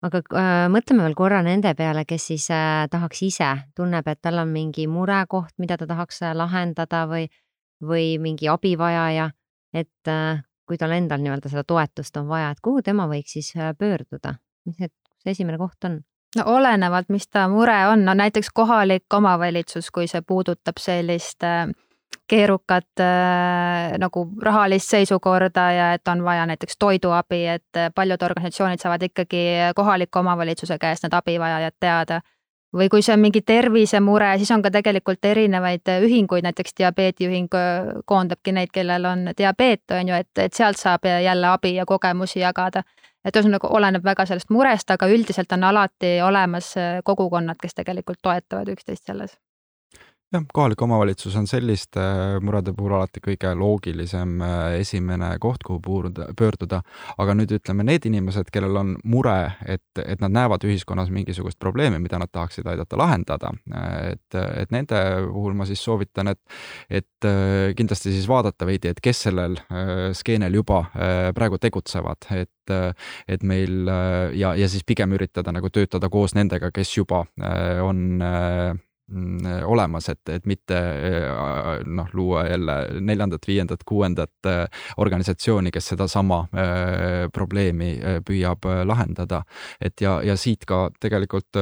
aga 0.02 0.20
äh, 0.20 0.66
mõtleme 0.68 1.06
veel 1.06 1.14
korra 1.14 1.42
nende 1.42 1.74
peale, 1.74 2.04
kes 2.04 2.26
siis 2.32 2.50
äh, 2.50 2.86
tahaks 2.90 3.22
ise, 3.22 3.54
tunneb, 3.76 4.06
et 4.08 4.20
tal 4.20 4.38
on 4.38 4.52
mingi 4.52 4.86
murekoht, 4.86 5.54
mida 5.58 5.76
ta 5.76 5.86
tahaks 5.86 6.22
äh, 6.22 6.34
lahendada 6.36 7.06
või, 7.06 7.30
või 7.80 8.18
mingi 8.20 8.48
abivajaja, 8.48 9.30
et 9.72 10.12
äh, 10.12 10.44
kui 10.66 10.78
tal 10.80 10.92
endal 10.96 11.22
nii-öelda 11.22 11.52
seda 11.52 11.64
toetust 11.64 12.16
on 12.20 12.28
vaja, 12.28 12.50
et 12.50 12.60
kuhu 12.64 12.82
tema 12.82 13.06
võiks 13.10 13.38
siis 13.38 13.52
äh, 13.56 13.72
pöörduda, 13.78 14.36
mis 14.66 14.78
need, 14.82 14.94
see 15.22 15.36
esimene 15.36 15.58
koht 15.62 15.88
on? 15.88 16.00
no 16.36 16.44
olenevalt, 16.46 17.08
mis 17.08 17.28
ta 17.28 17.48
mure 17.48 17.76
on, 17.86 18.04
no 18.04 18.14
näiteks 18.14 18.50
kohalik 18.54 19.14
omavalitsus, 19.14 19.90
kui 19.90 20.08
see 20.10 20.22
puudutab 20.26 20.80
sellist 20.80 21.44
äh, 21.46 21.68
keerukat 22.28 23.00
äh, 23.00 23.96
nagu 24.02 24.26
rahalist 24.42 24.90
seisukorda 24.90 25.66
ja 25.72 25.90
et 25.94 26.08
on 26.08 26.24
vaja 26.24 26.46
näiteks 26.46 26.78
toiduabi, 26.78 27.42
et 27.56 27.80
äh, 27.80 27.90
paljud 27.94 28.22
organisatsioonid 28.22 28.82
saavad 28.82 29.02
ikkagi 29.08 29.44
kohaliku 29.76 30.18
omavalitsuse 30.18 30.78
käest 30.78 31.06
need 31.06 31.14
abivajajad 31.16 31.78
teada 31.80 32.20
või 32.76 32.88
kui 32.92 33.02
see 33.02 33.14
on 33.14 33.22
mingi 33.22 33.42
tervisemure, 33.46 34.32
siis 34.38 34.50
on 34.54 34.62
ka 34.64 34.70
tegelikult 34.74 35.24
erinevaid 35.24 35.88
äh, 35.92 36.04
ühinguid, 36.04 36.44
näiteks 36.46 36.76
diabeediühing 36.80 37.48
äh, 37.56 37.90
koondabki 38.04 38.54
neid, 38.56 38.72
kellel 38.74 39.08
on 39.08 39.30
diabeet, 39.38 39.84
on 39.98 40.12
ju, 40.12 40.20
et, 40.20 40.32
et 40.44 40.54
sealt 40.54 40.80
saab 40.80 41.08
jälle 41.08 41.50
abi 41.52 41.74
ja 41.74 41.86
kogemusi 41.86 42.40
jagada. 42.40 42.82
et 43.26 43.34
ühesõnaga 43.36 43.66
oleneb 43.74 44.04
väga 44.06 44.22
sellest 44.26 44.52
murest, 44.54 44.90
aga 44.90 45.08
üldiselt 45.10 45.52
on 45.52 45.64
alati 45.66 46.20
olemas 46.22 46.76
äh, 46.78 47.00
kogukonnad, 47.04 47.58
kes 47.62 47.74
tegelikult 47.74 48.22
toetavad 48.22 48.68
üksteist 48.76 49.06
selles 49.06 49.34
jah, 50.36 50.44
kohalik 50.54 50.82
omavalitsus 50.82 51.36
on 51.36 51.46
selliste 51.46 52.00
äh, 52.00 52.36
murede 52.44 52.72
puhul 52.76 52.96
alati 52.98 53.20
kõige 53.24 53.52
loogilisem 53.58 54.40
äh, 54.44 54.78
esimene 54.80 55.32
koht, 55.42 55.64
kuhu 55.66 55.80
puuruda, 55.84 56.28
pöörduda. 56.38 56.82
aga 57.18 57.34
nüüd 57.38 57.52
ütleme, 57.56 57.84
need 57.86 58.06
inimesed, 58.08 58.50
kellel 58.52 58.76
on 58.76 58.94
mure, 59.04 59.36
et, 59.66 59.84
et 60.02 60.20
nad 60.22 60.34
näevad 60.34 60.64
ühiskonnas 60.66 61.10
mingisugust 61.14 61.58
probleemi, 61.62 62.00
mida 62.02 62.20
nad 62.20 62.32
tahaksid 62.32 62.66
aidata 62.66 62.98
lahendada, 62.98 63.52
et, 64.10 64.38
et 64.62 64.72
nende 64.74 65.02
puhul 65.30 65.56
ma 65.56 65.66
siis 65.68 65.82
soovitan, 65.84 66.32
et, 66.34 66.40
et 66.90 67.28
äh, 67.28 67.72
kindlasti 67.76 68.12
siis 68.14 68.28
vaadata 68.28 68.68
veidi, 68.68 68.92
et 68.92 69.00
kes 69.02 69.26
sellel 69.28 69.56
skeenel 70.16 70.54
juba 70.54 70.82
praegu 71.36 71.58
tegutsevad, 71.62 72.28
et 72.36 72.52
et 73.30 73.44
meil 73.46 73.86
ja, 74.34 74.48
ja 74.58 74.66
siis 74.66 74.82
pigem 74.82 75.12
üritada 75.14 75.52
nagu 75.54 75.70
töötada 75.70 76.08
koos 76.10 76.34
nendega, 76.34 76.72
kes 76.74 76.96
juba 76.96 77.20
on 77.86 78.18
olemas, 79.64 80.08
et, 80.08 80.28
et 80.28 80.46
mitte 80.46 80.74
äh, 80.74 81.84
noh, 81.86 82.08
luua 82.12 82.46
jälle 82.48 82.76
neljandat, 83.00 83.46
viiendat, 83.46 83.84
kuuendat 83.86 84.48
äh, 84.50 84.64
organisatsiooni, 84.96 85.70
kes 85.70 85.92
sedasama 85.92 86.40
äh, 86.50 87.28
probleemi 87.32 87.92
püüab 88.26 88.66
lahendada. 88.84 89.44
et 89.80 90.00
ja, 90.00 90.18
ja 90.22 90.36
siit 90.36 90.64
ka 90.66 90.90
tegelikult 91.00 91.56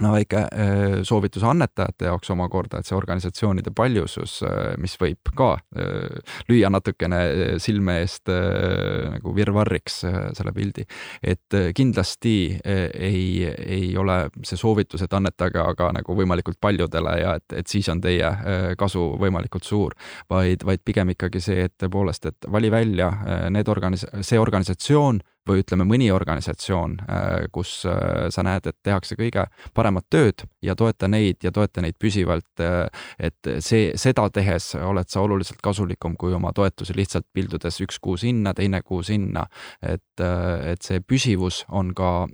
no 0.00 0.12
väike 0.12 0.40
äh, 0.40 0.84
soovitus 1.02 1.44
annetajate 1.46 2.08
jaoks 2.08 2.30
omakorda, 2.34 2.80
et 2.80 2.88
see 2.88 2.96
organisatsioonide 2.96 3.72
paljusus, 3.76 4.38
äh, 4.46 4.72
mis 4.80 4.96
võib 5.00 5.32
ka 5.36 5.50
äh, 5.58 6.34
lüüa 6.50 6.70
natukene 6.72 7.20
silme 7.62 7.98
eest 8.02 8.28
nagu 8.28 9.32
virvarriks 9.34 10.00
selle 10.36 10.52
pildi, 10.54 10.84
et 11.22 11.54
kindlasti 11.76 12.34
ei, 12.64 13.46
ei 13.48 13.88
ole 13.98 14.18
see 14.46 14.58
soovitus, 14.58 15.02
et 15.04 15.14
annetage 15.16 15.60
aga 15.62 15.90
nagu 15.96 16.16
võimalikult 16.18 16.58
paljudele 16.60 17.14
ja 17.22 17.34
et, 17.38 17.56
et 17.62 17.70
siis 17.70 17.88
on 17.92 18.02
teie 18.04 18.30
kasu 18.78 19.04
võimalikult 19.20 19.66
suur, 19.66 19.96
vaid, 20.30 20.64
vaid 20.66 20.84
pigem 20.84 21.14
ikkagi 21.14 21.42
see, 21.42 21.66
et 21.68 21.74
tõepoolest, 21.80 22.28
et 22.30 22.50
vali 22.52 22.70
välja 22.72 23.10
need 23.54 23.68
organis-, 23.72 24.06
see 24.26 24.40
organisatsioon, 24.40 25.22
või 25.48 25.62
ütleme, 25.62 25.86
mõni 25.88 26.10
organisatsioon, 26.12 26.96
äh, 27.08 27.46
kus 27.52 27.82
äh, 27.88 28.28
sa 28.34 28.44
näed, 28.46 28.66
et 28.68 28.76
tehakse 28.84 29.16
kõige 29.18 29.46
paremat 29.74 30.06
tööd 30.10 30.44
ja 30.64 30.76
toeta 30.78 31.08
neid 31.08 31.44
ja 31.44 31.52
toeta 31.54 31.82
neid 31.84 31.98
püsivalt. 32.00 32.48
Äh, 32.60 32.86
et 33.18 33.50
see, 33.64 33.92
seda 33.98 34.28
tehes 34.34 34.70
oled 34.78 35.08
sa 35.10 35.22
oluliselt 35.24 35.62
kasulikum 35.64 36.16
kui 36.20 36.34
oma 36.34 36.52
toetusi 36.56 36.96
lihtsalt 36.96 37.26
pildudes 37.32 37.80
üks 37.84 38.00
kuu 38.02 38.16
sinna, 38.20 38.54
teine 38.54 38.82
kuu 38.82 39.02
sinna. 39.02 39.46
et, 39.82 40.20
et 40.20 40.82
see 40.82 41.00
püsivus 41.00 41.62
on 41.68 41.92
ka, 41.96 42.26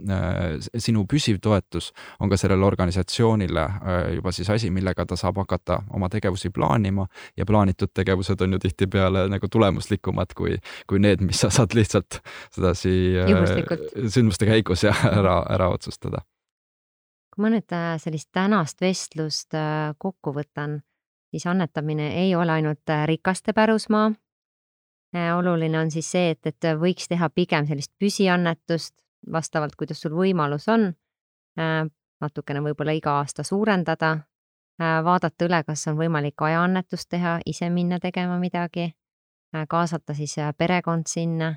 sinu 0.81 1.05
püsiv 1.09 1.39
toetus 1.43 1.91
on 2.21 2.31
ka 2.33 2.39
sellele 2.41 2.65
organisatsioonile 2.65 3.65
juba 4.17 4.33
siis 4.33 4.49
asi, 4.51 4.71
millega 4.73 5.05
ta 5.07 5.17
saab 5.21 5.39
hakata 5.43 5.81
oma 5.95 6.09
tegevusi 6.13 6.51
plaanima 6.55 7.07
ja 7.37 7.47
plaanitud 7.47 7.93
tegevused 7.95 8.41
on 8.41 8.57
ju 8.57 8.63
tihtipeale 8.65 9.27
nagu 9.33 9.49
tulemuslikumad 9.49 10.33
kui, 10.37 10.57
kui 10.91 11.03
need, 11.03 11.23
mis 11.25 11.45
sa 11.45 11.51
saad 11.53 11.77
lihtsalt 11.77 12.21
sedasi 12.55 12.95
Juhuslikult. 13.31 13.81
sündmuste 14.09 14.47
käigus 14.47 14.85
ja 14.85 14.95
ära, 15.19 15.43
ära 15.51 15.69
otsustada. 15.69 16.25
kui 17.35 17.43
ma 17.43 17.51
nüüd 17.51 17.73
äh, 17.75 17.97
sellist 17.99 18.29
tänast 18.33 18.81
vestlust 18.81 19.57
äh, 19.59 19.95
kokku 19.99 20.31
võtan, 20.37 20.79
siis 21.35 21.47
annetamine 21.51 22.13
ei 22.21 22.35
ole 22.39 22.53
ainult 22.61 22.91
äh, 22.91 23.07
rikaste 23.11 23.53
pärusmaa. 23.53 24.13
oluline 25.39 25.79
on 25.79 25.91
siis 25.91 26.11
see, 26.11 26.31
et, 26.31 26.47
et 26.47 26.67
võiks 26.79 27.09
teha 27.09 27.29
pigem 27.31 27.67
sellist 27.67 27.93
püsiannetust 27.99 28.95
vastavalt, 29.33 29.77
kuidas 29.77 30.01
sul 30.03 30.13
võimalus 30.13 30.69
on. 30.69 30.95
natukene 32.21 32.61
võib-olla 32.61 32.93
iga 32.93 33.13
aasta 33.21 33.43
suurendada, 33.43 34.19
vaadata 34.79 35.45
üle, 35.47 35.63
kas 35.63 35.87
on 35.87 35.97
võimalik 35.97 36.43
ajaannetust 36.43 37.09
teha, 37.09 37.39
ise 37.47 37.71
minna 37.71 38.01
tegema 38.03 38.39
midagi, 38.39 38.91
kaasata 39.69 40.15
siis 40.15 40.35
perekond 40.59 41.07
sinna 41.07 41.55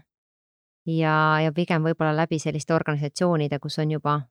ja, 0.88 1.15
ja 1.43 1.53
pigem 1.55 1.83
võib-olla 1.83 2.15
läbi 2.15 2.39
selliste 2.39 2.73
organisatsioonide, 2.73 3.59
kus 3.59 3.79
on 3.79 3.91
juba 3.91 4.21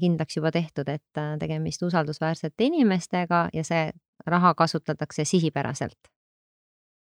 kindlaks 0.00 0.36
juba 0.36 0.52
tehtud, 0.54 0.88
et 0.88 1.20
tegemist 1.40 1.82
usaldusväärsete 1.82 2.64
inimestega 2.64 3.48
ja 3.52 3.64
see 3.66 3.90
raha 4.26 4.54
kasutatakse 4.54 5.24
sihipäraselt. 5.24 6.10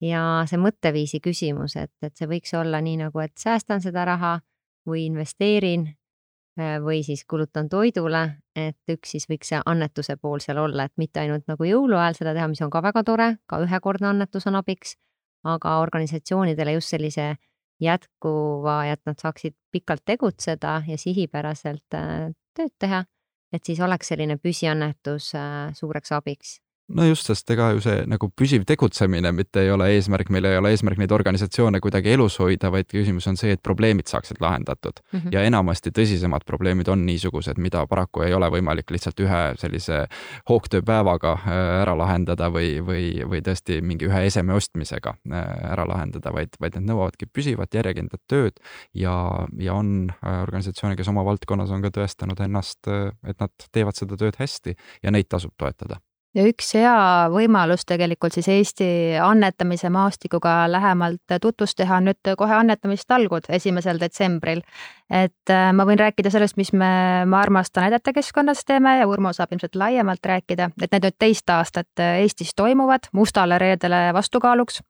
Ja 0.03 0.43
see 0.49 0.59
mõtteviisi 0.59 1.21
küsimus, 1.23 1.75
et, 1.79 1.93
et 2.03 2.15
see 2.15 2.27
võiks 2.27 2.51
olla 2.57 2.81
nii 2.83 2.97
nagu, 3.05 3.19
et 3.23 3.35
säästan 3.39 3.83
seda 3.83 4.03
raha 4.05 4.33
või 4.87 5.05
investeerin 5.07 5.87
äh, 6.59 6.77
või 6.83 7.01
siis 7.03 7.23
kulutan 7.25 7.69
toidule, 7.71 8.25
et 8.55 8.91
üks 8.91 9.15
siis 9.15 9.27
võiks 9.29 9.53
see 9.53 9.61
annetuse 9.65 10.17
pool 10.17 10.43
seal 10.43 10.59
olla, 10.65 10.85
et 10.85 10.93
mitte 10.97 11.23
ainult 11.23 11.47
nagu 11.47 11.63
jõuluajal 11.63 12.19
seda 12.19 12.35
teha, 12.35 12.47
mis 12.51 12.61
on 12.61 12.73
ka 12.73 12.83
väga 12.83 13.03
tore, 13.07 13.29
ka 13.47 13.61
ühekordne 13.63 14.11
annetus 14.11 14.47
on 14.51 14.59
abiks, 14.59 14.97
aga 15.43 15.77
organisatsioonidele 15.79 16.75
just 16.75 16.91
sellise 16.91 17.35
jätkuva 17.81 18.85
ja 18.85 18.95
et 18.95 19.01
nad 19.05 19.19
saaksid 19.19 19.55
pikalt 19.71 20.05
tegutseda 20.05 20.81
ja 20.87 20.97
sihipäraselt 20.97 21.97
äh, 21.97 22.31
tööd 22.55 22.73
teha, 22.79 23.03
et 23.53 23.63
siis 23.63 23.79
oleks 23.83 24.13
selline 24.13 24.37
püsiannetus 24.37 25.33
äh, 25.35 25.73
suureks 25.75 26.11
abiks 26.15 26.59
no 26.87 27.05
just, 27.07 27.25
sest 27.25 27.49
ega 27.53 27.71
ju 27.73 27.81
see 27.83 28.03
nagu 28.09 28.29
püsiv 28.37 28.65
tegutsemine 28.69 29.31
mitte 29.35 29.63
ei 29.65 29.71
ole 29.73 29.87
eesmärk, 29.95 30.29
meil 30.33 30.45
ei 30.45 30.59
ole 30.59 30.71
eesmärk 30.75 30.99
neid 31.01 31.13
organisatsioone 31.15 31.81
kuidagi 31.81 32.13
elus 32.13 32.37
hoida, 32.41 32.69
vaid 32.73 32.89
küsimus 32.91 33.25
on 33.31 33.39
see, 33.39 33.55
et 33.55 33.63
probleemid 33.65 34.09
saaksid 34.11 34.41
lahendatud 34.43 35.01
mm. 35.01 35.19
-hmm. 35.19 35.33
ja 35.33 35.43
enamasti 35.49 35.93
tõsisemad 35.95 36.45
probleemid 36.45 36.89
on 36.93 37.05
niisugused, 37.05 37.57
mida 37.57 37.85
paraku 37.89 38.25
ei 38.27 38.33
ole 38.33 38.49
võimalik 38.53 38.91
lihtsalt 38.93 39.19
ühe 39.25 39.41
sellise 39.61 40.05
hoogtööpäevaga 40.49 41.33
äh, 41.33 41.59
ära 41.81 41.97
lahendada 41.97 42.51
või, 42.53 42.77
või, 42.85 43.09
või 43.25 43.41
tõesti 43.41 43.81
mingi 43.81 44.05
ühe 44.09 44.25
eseme 44.29 44.53
ostmisega 44.53 45.15
äh, 45.31 45.71
ära 45.71 45.87
lahendada, 45.89 46.33
vaid, 46.33 46.57
vaid 46.61 46.77
need 46.77 46.89
nõuavadki 46.91 47.25
püsivat 47.33 47.73
järjekindlat 47.73 48.21
tööd 48.27 48.61
ja, 48.93 49.15
ja 49.57 49.73
on 49.73 50.11
äh, 50.11 50.41
organisatsioone, 50.41 50.95
kes 50.95 51.09
oma 51.09 51.25
valdkonnas 51.25 51.71
on 51.71 51.81
ka 51.81 51.89
tõestanud 51.89 52.41
ennast, 52.45 52.85
et 53.25 53.39
nad 53.39 53.69
teevad 53.71 53.95
seda 53.97 54.17
tööd 54.17 54.35
hästi 54.37 54.75
ja 55.03 55.11
neid 55.11 55.27
tasub 55.29 55.53
toetada 55.57 55.99
ja 56.35 56.45
üks 56.47 56.73
hea 56.75 56.95
võimalus 57.33 57.85
tegelikult 57.87 58.35
siis 58.35 58.47
Eesti 58.51 58.87
annetamise 59.21 59.89
maastikuga 59.93 60.65
lähemalt 60.71 61.37
tutvust 61.41 61.77
teha 61.79 62.01
on 62.01 62.09
nüüd 62.09 62.31
kohe 62.37 62.57
annetamistalgud 62.57 63.49
esimesel 63.57 63.99
detsembril. 64.01 64.61
et 65.09 65.53
äh, 65.53 65.69
ma 65.73 65.85
võin 65.85 65.99
rääkida 65.99 66.31
sellest, 66.33 66.57
mis 66.57 66.73
me 66.73 67.25
Ma 67.25 67.41
armastan 67.41 67.85
aidata 67.85 68.13
keskkonnas 68.13 68.65
teeme 68.65 68.97
ja 68.99 69.07
Urmo 69.07 69.33
saab 69.33 69.53
ilmselt 69.53 69.75
laiemalt 69.75 70.25
rääkida, 70.25 70.69
et 70.81 70.91
need 70.91 71.05
nüüd 71.05 71.17
teist 71.19 71.49
aastat 71.49 71.99
Eestis 71.99 72.55
toimuvad 72.55 73.09
mustale 73.13 73.57
reedele 73.61 74.13
vastukaaluks 74.13 74.81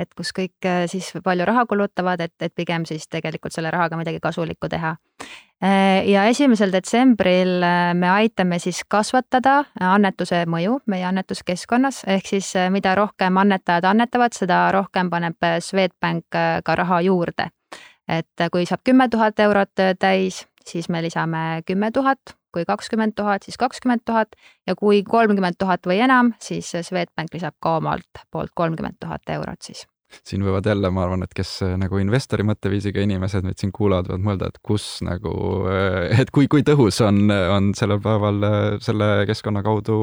et 0.00 0.14
kus 0.16 0.32
kõik 0.36 0.66
äh, 0.66 0.84
siis 0.90 1.10
palju 1.24 1.46
raha 1.48 1.66
kulutavad, 1.68 2.20
et, 2.24 2.34
et 2.40 2.54
pigem 2.56 2.86
siis 2.88 3.06
tegelikult 3.10 3.54
selle 3.54 3.72
rahaga 3.72 3.98
midagi 4.00 4.20
kasulikku 4.22 4.70
teha. 4.72 4.94
Äh, 5.60 6.08
ja 6.08 6.24
esimesel 6.30 6.72
detsembril 6.72 7.60
äh, 7.66 7.92
me 7.94 8.10
aitame 8.10 8.60
siis 8.62 8.82
kasvatada 8.88 9.60
annetuse 9.90 10.44
mõju 10.50 10.80
meie 10.90 11.06
annetuskeskkonnas, 11.10 12.04
ehk 12.08 12.32
siis 12.34 12.52
mida 12.72 12.94
rohkem 12.98 13.40
annetajad 13.42 13.88
annetavad, 13.92 14.36
seda 14.36 14.66
rohkem 14.76 15.12
paneb 15.12 15.48
Swedbank 15.60 16.40
ka 16.64 16.76
raha 16.82 17.00
juurde. 17.06 17.50
et 18.10 18.42
kui 18.50 18.64
saab 18.66 18.80
kümme 18.82 19.06
tuhat 19.08 19.38
eurot 19.38 19.82
täis, 19.98 20.40
siis 20.66 20.88
me 20.88 21.02
lisame 21.02 21.62
kümme 21.66 21.92
tuhat, 21.94 22.34
kui 22.52 22.64
kakskümmend 22.66 23.14
tuhat, 23.14 23.46
siis 23.46 23.58
kakskümmend 23.58 24.02
tuhat 24.04 24.34
ja 24.66 24.74
kui 24.74 25.02
kolmkümmend 25.06 25.54
tuhat 25.58 25.86
või 25.86 26.00
enam, 26.02 26.34
siis 26.42 26.72
Swedbank 26.82 27.34
lisab 27.34 27.54
ka 27.62 27.76
omalt 27.78 28.26
poolt 28.30 28.50
kolmkümmend 28.54 28.98
tuhat 29.00 29.36
eurot 29.38 29.62
siis 29.62 29.86
siin 30.26 30.42
võivad 30.44 30.66
jälle, 30.66 30.90
ma 30.92 31.04
arvan, 31.04 31.22
et 31.24 31.34
kes 31.36 31.50
äh, 31.64 31.74
nagu 31.80 31.98
investori 32.02 32.44
mõtteviisiga 32.46 33.02
inimesed 33.04 33.44
meid 33.46 33.58
siin 33.60 33.72
kuulavad, 33.74 34.08
võivad 34.10 34.24
mõelda, 34.26 34.50
et 34.50 34.58
kus 34.66 34.86
nagu, 35.06 35.32
äh, 35.70 36.20
et 36.22 36.30
kui, 36.34 36.48
kui 36.50 36.62
tõhus 36.66 37.00
on, 37.06 37.30
on 37.30 37.70
sellel 37.78 38.00
päeval 38.02 38.46
äh, 38.46 38.58
selle 38.84 39.08
keskkonna 39.28 39.62
kaudu 39.66 39.98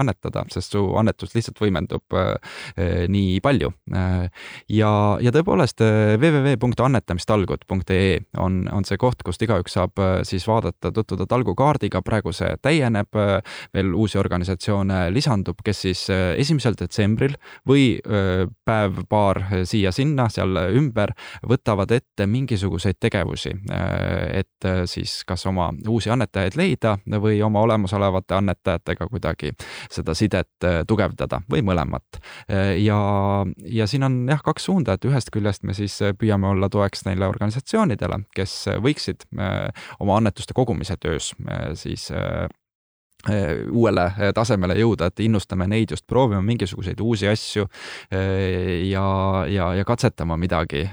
annetada, 0.00 0.44
sest 0.52 0.72
su 0.74 0.82
annetus 0.98 1.34
lihtsalt 1.34 1.58
võimendub 1.60 2.02
nii 3.10 3.40
palju. 3.44 3.70
ja, 4.70 4.90
ja 5.22 5.30
tõepoolest 5.34 5.80
www.annetamistalgud.ee 6.20 8.18
on, 8.42 8.68
on 8.72 8.84
see 8.88 8.98
koht, 9.00 9.22
kust 9.26 9.42
igaüks 9.44 9.72
saab 9.76 9.92
siis 10.26 10.46
vaadata, 10.48 10.92
tutvuda 10.94 11.26
talgukaardiga, 11.30 12.02
praegu 12.06 12.32
see 12.36 12.54
täieneb, 12.62 13.08
veel 13.74 13.94
uusi 13.94 14.18
organisatsioone 14.20 15.10
lisandub, 15.14 15.56
kes 15.64 15.82
siis 15.86 16.04
esimesel 16.10 16.74
detsembril 16.78 17.34
või 17.68 18.00
päev 18.04 19.04
paar 19.10 19.42
siia-sinna 19.66 20.28
seal 20.32 20.56
ümber, 20.78 21.12
võtavad 21.48 21.90
ette 21.94 22.26
mingisuguseid 22.30 23.00
tegevusi, 23.00 23.52
et 24.32 24.68
siis 24.90 25.20
kas 25.28 25.46
oma 25.50 25.70
uusi 25.88 26.10
annetajaid 26.12 26.56
leida 26.58 26.96
või 27.20 27.40
oma 27.42 27.64
olemasolevate 27.66 28.36
annetajatega 28.38 29.08
kuidagi 29.10 29.52
seda 29.90 30.14
sidet 30.14 30.68
tugevdada 30.88 31.42
või 31.50 31.64
mõlemat. 31.66 32.20
ja, 32.78 33.00
ja 33.80 33.86
siin 33.90 34.06
on 34.06 34.20
jah, 34.30 34.42
kaks 34.44 34.68
suunda, 34.70 34.94
et 34.94 35.04
ühest 35.08 35.32
küljest 35.34 35.66
me 35.66 35.74
siis 35.76 35.98
püüame 36.18 36.50
olla 36.54 36.70
toeks 36.70 37.04
neile 37.08 37.28
organisatsioonidele, 37.30 38.22
kes 38.36 38.56
võiksid 38.82 39.26
oma 40.00 40.20
annetuste 40.20 40.56
kogumise 40.56 40.96
töös 41.00 41.32
siis 41.74 42.10
uuele 43.28 44.06
eh, 44.16 44.32
tasemele 44.34 44.76
jõuda, 44.78 45.10
et 45.10 45.20
innustame 45.20 45.66
neid 45.68 45.92
just 45.92 46.06
proovima 46.08 46.40
mingisuguseid 46.44 47.00
uusi 47.04 47.28
asju 47.28 47.66
eh, 48.10 48.88
ja, 48.88 49.04
ja, 49.50 49.70
ja 49.76 49.84
katsetama 49.84 50.38
midagi 50.40 50.86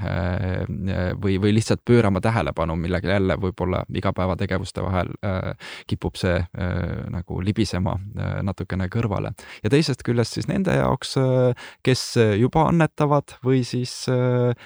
või, 1.21 1.37
või 1.39 1.53
lihtsalt 1.55 1.83
pöörama 1.87 2.21
tähelepanu 2.23 2.75
millegi 2.75 3.07
jälle 3.07 3.37
võib-olla 3.39 3.83
igapäevategevuste 3.95 4.83
vahel 4.83 5.11
kipub 5.87 6.17
see 6.19 6.35
nagu 7.13 7.39
libisema 7.41 7.95
natukene 8.43 8.87
kõrvale. 8.91 9.31
ja 9.63 9.69
teisest 9.71 10.03
küljest 10.03 10.37
siis 10.37 10.47
nende 10.49 10.75
jaoks, 10.75 11.15
kes 11.85 12.03
juba 12.39 12.67
annetavad 12.71 13.37
või 13.45 13.63
siis 13.67 13.93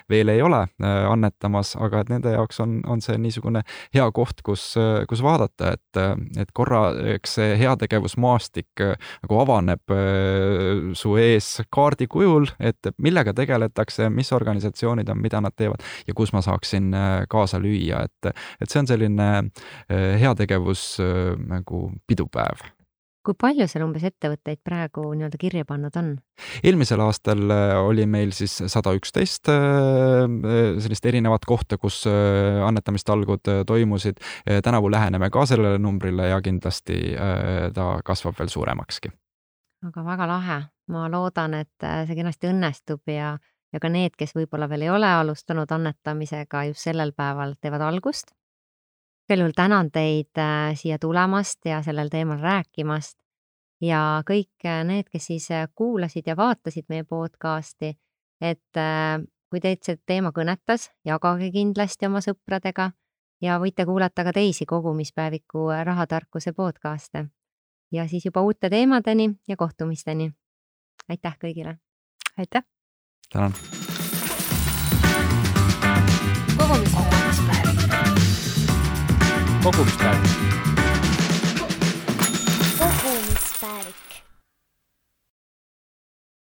veel 0.09 0.34
ei 0.34 0.41
ole 0.41 0.64
annetamas, 0.82 1.76
aga 1.76 2.01
et 2.01 2.12
nende 2.14 2.34
jaoks 2.34 2.62
on, 2.64 2.80
on 2.88 3.01
see 3.01 3.18
niisugune 3.22 3.64
hea 3.93 4.07
koht, 4.12 4.41
kus, 4.45 4.74
kus 5.09 5.24
vaadata, 5.26 5.76
et, 5.76 6.01
et 6.41 6.53
korra, 6.57 6.88
eks 7.16 7.38
see 7.52 7.60
heategevusmaastik 7.62 8.84
äh, 8.84 8.95
nagu 9.26 9.39
avaneb 9.43 9.93
äh, 9.93 10.91
su 10.97 11.16
ees 11.20 11.62
kaardi 11.74 12.08
kujul, 12.12 12.49
et 12.60 12.91
millega 13.02 13.34
tegeletakse, 13.38 14.10
mis 14.14 14.32
organisatsioonid 14.36 15.10
on, 15.12 15.22
mida 15.22 15.41
nad 15.43 15.56
teevad 15.58 15.84
ja 16.08 16.18
kus 16.18 16.34
ma 16.36 16.43
saaksin 16.45 16.91
äh, 16.93 17.16
kaasa 17.32 17.62
lüüa, 17.62 18.06
et, 18.08 18.36
et 18.62 18.70
see 18.70 18.82
on 18.82 18.89
selline 18.89 19.32
heategevus 19.89 20.84
nagu 21.47 21.88
pidupäev 22.08 22.64
kui 23.26 23.38
palju 23.38 23.68
seal 23.70 23.86
umbes 23.86 24.04
ettevõtteid 24.08 24.62
praegu 24.66 25.04
nii-öelda 25.14 25.40
kirja 25.42 25.66
pannud 25.68 25.98
on? 26.00 26.12
eelmisel 26.66 27.04
aastal 27.06 27.54
äh, 27.54 27.76
oli 27.86 28.08
meil 28.10 28.34
siis 28.36 28.56
sada 28.72 28.94
üksteist 28.98 29.52
äh, 29.54 30.26
sellist 30.82 31.06
erinevat 31.06 31.46
kohta, 31.50 31.78
kus 31.82 32.02
äh, 32.10 32.62
annetamistalgud 32.66 33.52
toimusid. 33.68 34.18
tänavu 34.64 34.92
läheneme 34.92 35.30
ka 35.30 35.46
sellele 35.46 35.78
numbrile 35.80 36.28
ja 36.32 36.42
kindlasti 36.42 36.98
ta 37.74 37.88
kasvab 38.06 38.40
veel 38.40 38.50
suuremakski. 38.50 39.12
aga 39.88 40.06
väga 40.06 40.28
lahe, 40.28 40.60
ma 40.90 41.08
loodan, 41.12 41.54
et 41.62 41.90
see 42.08 42.18
kenasti 42.18 42.50
õnnestub 42.50 43.14
ja, 43.14 43.36
ja 43.74 43.82
ka 43.82 43.90
need, 43.90 44.18
kes 44.18 44.34
võib-olla 44.36 44.70
veel 44.70 44.88
ei 44.88 44.94
ole 44.94 45.10
alustanud 45.22 45.72
annetamisega, 45.72 46.66
just 46.72 46.90
sellel 46.90 47.14
päeval 47.18 47.56
teevad 47.62 47.86
algust 47.86 48.34
igal 49.32 49.46
juhul 49.46 49.54
tänan 49.56 49.88
teid 49.92 50.38
äh, 50.38 50.74
siia 50.76 50.98
tulemast 51.00 51.66
ja 51.66 51.80
sellel 51.82 52.10
teemal 52.12 52.40
rääkimast 52.42 53.16
ja 53.82 54.24
kõik 54.28 54.66
äh, 54.66 54.82
need, 54.84 55.08
kes 55.08 55.30
siis 55.30 55.46
äh, 55.56 55.70
kuulasid 55.76 56.28
ja 56.28 56.36
vaatasid 56.36 56.90
meie 56.92 57.06
podcasti, 57.08 57.94
et 58.42 58.82
kui 59.50 59.62
teid 59.64 59.86
see 59.88 59.96
teema 60.06 60.34
kõnetas, 60.36 60.90
jagage 61.08 61.48
kindlasti 61.54 62.10
oma 62.10 62.20
sõpradega 62.20 62.90
ja 63.42 63.56
võite 63.62 63.86
kuulata 63.88 64.26
ka 64.28 64.34
teisi 64.36 64.68
kogumispäeviku 64.68 65.70
rahatarkuse 65.86 66.52
podcast'e. 66.52 67.30
ja 67.92 68.08
siis 68.08 68.26
juba 68.26 68.42
uute 68.42 68.70
teemadeni 68.70 69.30
ja 69.48 69.56
kohtumisteni. 69.56 70.32
aitäh 71.10 71.38
kõigile! 71.40 71.78
aitäh! 72.38 72.64
tänan! 73.32 73.56
Kogumispäev 79.64 80.18
kogumispäev 80.24 80.71